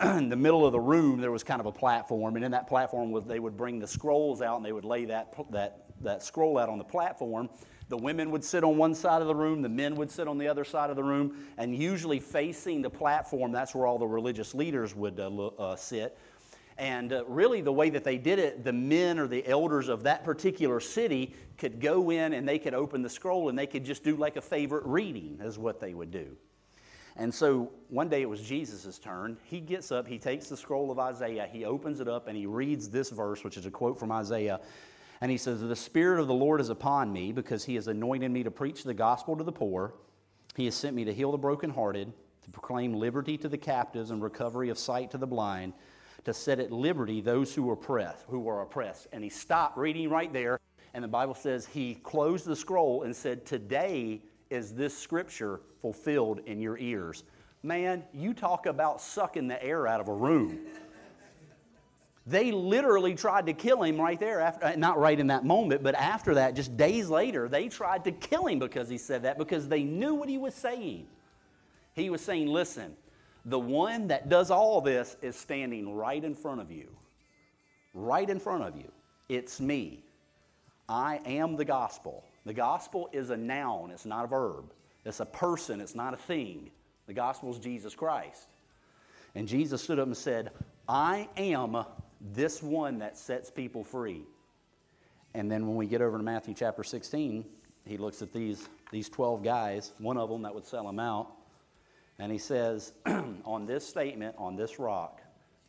In 0.02 0.28
the 0.28 0.36
middle 0.36 0.66
of 0.66 0.72
the 0.72 0.80
room 0.80 1.20
there 1.20 1.30
was 1.30 1.42
kind 1.42 1.60
of 1.60 1.66
a 1.66 1.72
platform 1.72 2.36
and 2.36 2.44
in 2.44 2.50
that 2.50 2.66
platform 2.66 3.10
was 3.10 3.24
they 3.24 3.38
would 3.38 3.56
bring 3.56 3.78
the 3.78 3.86
scrolls 3.86 4.42
out 4.42 4.56
and 4.56 4.64
they 4.64 4.72
would 4.72 4.84
lay 4.84 5.04
that, 5.06 5.34
that, 5.50 5.84
that 6.02 6.22
scroll 6.22 6.58
out 6.58 6.68
on 6.68 6.78
the 6.78 6.84
platform. 6.84 7.48
The 7.88 7.96
women 7.96 8.30
would 8.32 8.44
sit 8.44 8.64
on 8.64 8.76
one 8.76 8.94
side 8.94 9.22
of 9.22 9.28
the 9.28 9.34
room, 9.34 9.62
the 9.62 9.68
men 9.68 9.94
would 9.96 10.10
sit 10.10 10.28
on 10.28 10.36
the 10.36 10.46
other 10.46 10.64
side 10.64 10.90
of 10.90 10.96
the 10.96 11.02
room, 11.02 11.36
and 11.56 11.74
usually 11.74 12.20
facing 12.20 12.82
the 12.82 12.90
platform, 12.90 13.50
that's 13.50 13.74
where 13.74 13.86
all 13.86 13.98
the 13.98 14.06
religious 14.06 14.54
leaders 14.54 14.94
would 14.94 15.18
uh, 15.18 15.28
uh, 15.28 15.74
sit. 15.74 16.18
And 16.78 17.12
uh, 17.12 17.24
really, 17.26 17.60
the 17.60 17.72
way 17.72 17.90
that 17.90 18.04
they 18.04 18.18
did 18.18 18.38
it, 18.38 18.62
the 18.62 18.72
men 18.72 19.18
or 19.18 19.26
the 19.26 19.44
elders 19.46 19.88
of 19.88 20.04
that 20.04 20.24
particular 20.24 20.78
city 20.78 21.34
could 21.56 21.80
go 21.80 22.10
in 22.10 22.32
and 22.32 22.48
they 22.48 22.60
could 22.60 22.74
open 22.74 23.02
the 23.02 23.10
scroll 23.10 23.48
and 23.48 23.58
they 23.58 23.66
could 23.66 23.84
just 23.84 24.04
do 24.04 24.14
like 24.14 24.36
a 24.36 24.40
favorite 24.40 24.84
reading, 24.86 25.40
is 25.42 25.58
what 25.58 25.80
they 25.80 25.92
would 25.92 26.12
do. 26.12 26.36
And 27.16 27.34
so 27.34 27.72
one 27.88 28.08
day 28.08 28.22
it 28.22 28.28
was 28.28 28.40
Jesus' 28.40 28.96
turn. 28.96 29.36
He 29.42 29.58
gets 29.58 29.90
up, 29.90 30.06
he 30.06 30.18
takes 30.18 30.48
the 30.48 30.56
scroll 30.56 30.92
of 30.92 31.00
Isaiah, 31.00 31.48
he 31.50 31.64
opens 31.64 31.98
it 31.98 32.06
up, 32.06 32.28
and 32.28 32.36
he 32.36 32.46
reads 32.46 32.88
this 32.88 33.10
verse, 33.10 33.42
which 33.42 33.56
is 33.56 33.66
a 33.66 33.72
quote 33.72 33.98
from 33.98 34.12
Isaiah. 34.12 34.60
And 35.20 35.32
he 35.32 35.36
says, 35.36 35.60
The 35.60 35.74
Spirit 35.74 36.20
of 36.20 36.28
the 36.28 36.34
Lord 36.34 36.60
is 36.60 36.68
upon 36.68 37.12
me 37.12 37.32
because 37.32 37.64
he 37.64 37.74
has 37.74 37.88
anointed 37.88 38.30
me 38.30 38.44
to 38.44 38.52
preach 38.52 38.84
the 38.84 38.94
gospel 38.94 39.36
to 39.36 39.42
the 39.42 39.50
poor. 39.50 39.94
He 40.54 40.66
has 40.66 40.76
sent 40.76 40.94
me 40.94 41.04
to 41.06 41.12
heal 41.12 41.32
the 41.32 41.38
brokenhearted, 41.38 42.12
to 42.44 42.50
proclaim 42.50 42.94
liberty 42.94 43.36
to 43.38 43.48
the 43.48 43.58
captives 43.58 44.12
and 44.12 44.22
recovery 44.22 44.68
of 44.68 44.78
sight 44.78 45.10
to 45.10 45.18
the 45.18 45.26
blind 45.26 45.72
to 46.28 46.34
set 46.34 46.60
at 46.60 46.70
liberty 46.70 47.22
those 47.22 47.54
who 47.54 47.62
were 47.62 47.72
oppressed, 47.72 48.22
who 48.28 48.38
were 48.38 48.60
oppressed. 48.60 49.06
And 49.12 49.24
he 49.24 49.30
stopped 49.30 49.78
reading 49.78 50.10
right 50.10 50.30
there, 50.30 50.60
and 50.92 51.02
the 51.02 51.08
Bible 51.08 51.32
says 51.32 51.64
he 51.64 51.94
closed 51.94 52.44
the 52.44 52.54
scroll 52.54 53.04
and 53.04 53.16
said, 53.16 53.46
Today 53.46 54.20
is 54.50 54.74
this 54.74 54.96
scripture 54.96 55.60
fulfilled 55.80 56.40
in 56.44 56.60
your 56.60 56.76
ears. 56.76 57.24
Man, 57.62 58.04
you 58.12 58.34
talk 58.34 58.66
about 58.66 59.00
sucking 59.00 59.48
the 59.48 59.62
air 59.64 59.86
out 59.86 60.02
of 60.02 60.08
a 60.08 60.12
room. 60.12 60.58
They 62.26 62.52
literally 62.52 63.14
tried 63.14 63.46
to 63.46 63.54
kill 63.54 63.82
him 63.82 63.98
right 63.98 64.20
there, 64.20 64.42
after, 64.42 64.66
uh, 64.66 64.76
not 64.76 64.98
right 64.98 65.18
in 65.18 65.28
that 65.28 65.46
moment, 65.46 65.82
but 65.82 65.94
after 65.94 66.34
that, 66.34 66.54
just 66.54 66.76
days 66.76 67.08
later, 67.08 67.48
they 67.48 67.68
tried 67.68 68.04
to 68.04 68.12
kill 68.12 68.48
him 68.48 68.58
because 68.58 68.90
he 68.90 68.98
said 68.98 69.22
that, 69.22 69.38
because 69.38 69.66
they 69.66 69.82
knew 69.82 70.14
what 70.14 70.28
he 70.28 70.36
was 70.36 70.54
saying. 70.54 71.06
He 71.94 72.10
was 72.10 72.20
saying, 72.20 72.48
listen, 72.48 72.94
the 73.48 73.58
one 73.58 74.08
that 74.08 74.28
does 74.28 74.50
all 74.50 74.80
this 74.80 75.16
is 75.22 75.34
standing 75.34 75.94
right 75.94 76.22
in 76.22 76.34
front 76.34 76.60
of 76.60 76.70
you. 76.70 76.88
Right 77.94 78.28
in 78.28 78.38
front 78.38 78.62
of 78.62 78.76
you. 78.76 78.90
It's 79.28 79.60
me. 79.60 80.04
I 80.88 81.20
am 81.24 81.56
the 81.56 81.64
gospel. 81.64 82.24
The 82.44 82.52
gospel 82.52 83.08
is 83.12 83.30
a 83.30 83.36
noun, 83.36 83.90
it's 83.90 84.06
not 84.06 84.24
a 84.24 84.28
verb. 84.28 84.72
It's 85.04 85.20
a 85.20 85.26
person, 85.26 85.80
it's 85.80 85.94
not 85.94 86.12
a 86.12 86.16
thing. 86.16 86.70
The 87.06 87.14
gospel 87.14 87.50
is 87.50 87.58
Jesus 87.58 87.94
Christ. 87.94 88.48
And 89.34 89.48
Jesus 89.48 89.82
stood 89.82 89.98
up 89.98 90.06
and 90.06 90.16
said, 90.16 90.50
I 90.88 91.28
am 91.36 91.84
this 92.20 92.62
one 92.62 92.98
that 92.98 93.16
sets 93.16 93.50
people 93.50 93.84
free. 93.84 94.22
And 95.34 95.50
then 95.50 95.66
when 95.66 95.76
we 95.76 95.86
get 95.86 96.02
over 96.02 96.18
to 96.18 96.22
Matthew 96.22 96.54
chapter 96.54 96.82
16, 96.82 97.44
he 97.86 97.96
looks 97.96 98.20
at 98.20 98.32
these, 98.32 98.68
these 98.90 99.08
12 99.08 99.42
guys, 99.42 99.92
one 99.98 100.18
of 100.18 100.28
them 100.28 100.42
that 100.42 100.54
would 100.54 100.66
sell 100.66 100.88
him 100.88 100.98
out, 100.98 101.32
and 102.18 102.32
he 102.32 102.38
says, 102.38 102.92
On 103.44 103.66
this 103.66 103.86
statement, 103.86 104.34
on 104.38 104.56
this 104.56 104.78
rock, 104.78 105.20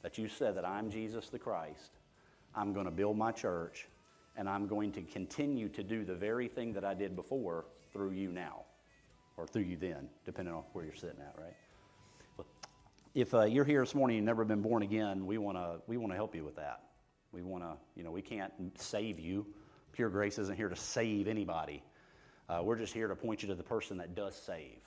that 0.02 0.18
you 0.18 0.28
said 0.28 0.56
that 0.56 0.66
I'm 0.66 0.90
Jesus 0.90 1.30
the 1.30 1.40
Christ, 1.40 1.92
I'm 2.56 2.74
going 2.74 2.86
to 2.86 2.92
build 2.92 3.18
my 3.18 3.32
church, 3.32 3.88
and 4.38 4.50
I'm 4.50 4.68
going 4.68 4.92
to 4.94 5.02
continue 5.02 5.70
to 5.70 5.84
do 5.84 6.04
the 6.04 6.16
very 6.16 6.48
thing 6.48 6.74
that 6.74 6.84
I 6.84 6.94
did 6.94 7.16
before 7.16 7.66
through 7.94 8.12
you 8.12 8.32
now, 8.32 8.64
or 9.38 9.46
through 9.46 9.64
you 9.64 9.78
then, 9.78 10.10
depending 10.26 10.54
on 10.54 10.64
where 10.74 10.86
you're 10.86 10.96
sitting 10.96 11.20
at, 11.20 11.36
right? 11.38 11.54
If 13.16 13.34
uh, 13.34 13.46
you're 13.46 13.66
here 13.66 13.82
this 13.82 13.96
morning 13.96 14.18
and 14.18 14.24
you've 14.24 14.28
never 14.28 14.46
been 14.46 14.62
born 14.62 14.84
again, 14.84 15.26
we 15.26 15.38
want 15.38 15.58
to 15.58 15.82
we 15.88 15.98
wanna 15.98 16.16
help 16.16 16.36
you 16.36 16.44
with 16.44 16.56
that. 16.58 16.82
We 17.32 17.42
want 17.42 17.64
to, 17.64 17.74
you 17.96 18.04
know, 18.04 18.12
we 18.12 18.22
can't 18.22 18.52
save 18.76 19.20
you. 19.20 19.46
Pure 19.92 20.10
grace 20.10 20.40
isn't 20.40 20.56
here 20.56 20.70
to 20.70 20.76
save 20.76 21.28
anybody. 21.28 21.84
Uh, 22.48 22.62
we're 22.64 22.78
just 22.78 22.94
here 22.94 23.08
to 23.08 23.16
point 23.16 23.44
you 23.44 23.50
to 23.50 23.56
the 23.56 23.64
person 23.64 23.98
that 23.98 24.16
does 24.16 24.36
save. 24.36 24.80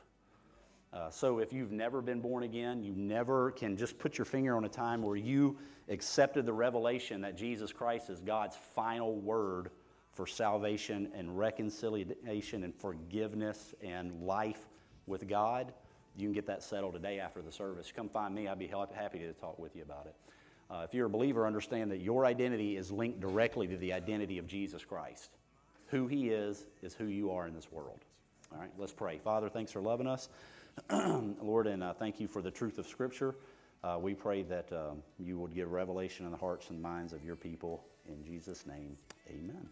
Uh, 0.92 1.08
so 1.08 1.38
if 1.38 1.52
you've 1.52 1.72
never 1.72 2.02
been 2.02 2.20
born 2.20 2.42
again, 2.42 2.82
you 2.82 2.92
never 2.94 3.50
can 3.52 3.76
just 3.76 3.98
put 3.98 4.18
your 4.18 4.24
finger 4.26 4.56
on 4.56 4.64
a 4.64 4.68
time 4.68 5.02
where 5.02 5.16
you 5.16 5.56
accepted 5.88 6.44
the 6.44 6.52
revelation 6.52 7.22
that 7.22 7.36
Jesus 7.36 7.72
Christ 7.72 8.10
is 8.10 8.20
God's 8.20 8.56
final 8.74 9.16
word 9.16 9.70
for 10.12 10.26
salvation 10.26 11.10
and 11.14 11.38
reconciliation 11.38 12.64
and 12.64 12.74
forgiveness 12.74 13.74
and 13.82 14.22
life 14.22 14.68
with 15.06 15.26
God. 15.26 15.72
You 16.16 16.26
can 16.26 16.34
get 16.34 16.46
that 16.46 16.62
settled 16.62 16.92
today 16.92 17.18
after 17.18 17.40
the 17.40 17.52
service. 17.52 17.90
Come 17.94 18.10
find 18.10 18.34
me. 18.34 18.46
I'd 18.46 18.58
be 18.58 18.66
happy 18.66 19.18
to 19.20 19.32
talk 19.32 19.58
with 19.58 19.74
you 19.74 19.82
about 19.82 20.06
it. 20.06 20.14
Uh, 20.70 20.84
if 20.84 20.92
you're 20.92 21.06
a 21.06 21.10
believer, 21.10 21.46
understand 21.46 21.90
that 21.90 22.00
your 22.00 22.26
identity 22.26 22.76
is 22.76 22.90
linked 22.90 23.20
directly 23.20 23.66
to 23.66 23.76
the 23.78 23.92
identity 23.92 24.38
of 24.38 24.46
Jesus 24.46 24.84
Christ. 24.84 25.30
Who 25.86 26.06
he 26.06 26.28
is, 26.28 26.66
is 26.82 26.94
who 26.94 27.06
you 27.06 27.30
are 27.30 27.46
in 27.46 27.54
this 27.54 27.70
world. 27.72 28.00
All 28.52 28.60
right, 28.60 28.70
let's 28.78 28.92
pray. 28.92 29.18
Father, 29.18 29.48
thanks 29.48 29.72
for 29.72 29.80
loving 29.80 30.06
us. 30.06 30.28
Lord, 31.42 31.66
and 31.66 31.82
uh, 31.82 31.92
thank 31.94 32.20
you 32.20 32.28
for 32.28 32.42
the 32.42 32.50
truth 32.50 32.78
of 32.78 32.86
Scripture. 32.86 33.34
Uh, 33.84 33.98
we 34.00 34.14
pray 34.14 34.42
that 34.42 34.72
um, 34.72 35.02
you 35.18 35.38
would 35.38 35.54
give 35.54 35.70
revelation 35.70 36.24
in 36.24 36.32
the 36.32 36.38
hearts 36.38 36.70
and 36.70 36.80
minds 36.80 37.12
of 37.12 37.24
your 37.24 37.36
people. 37.36 37.84
In 38.06 38.24
Jesus' 38.24 38.66
name, 38.66 38.96
amen. 39.28 39.68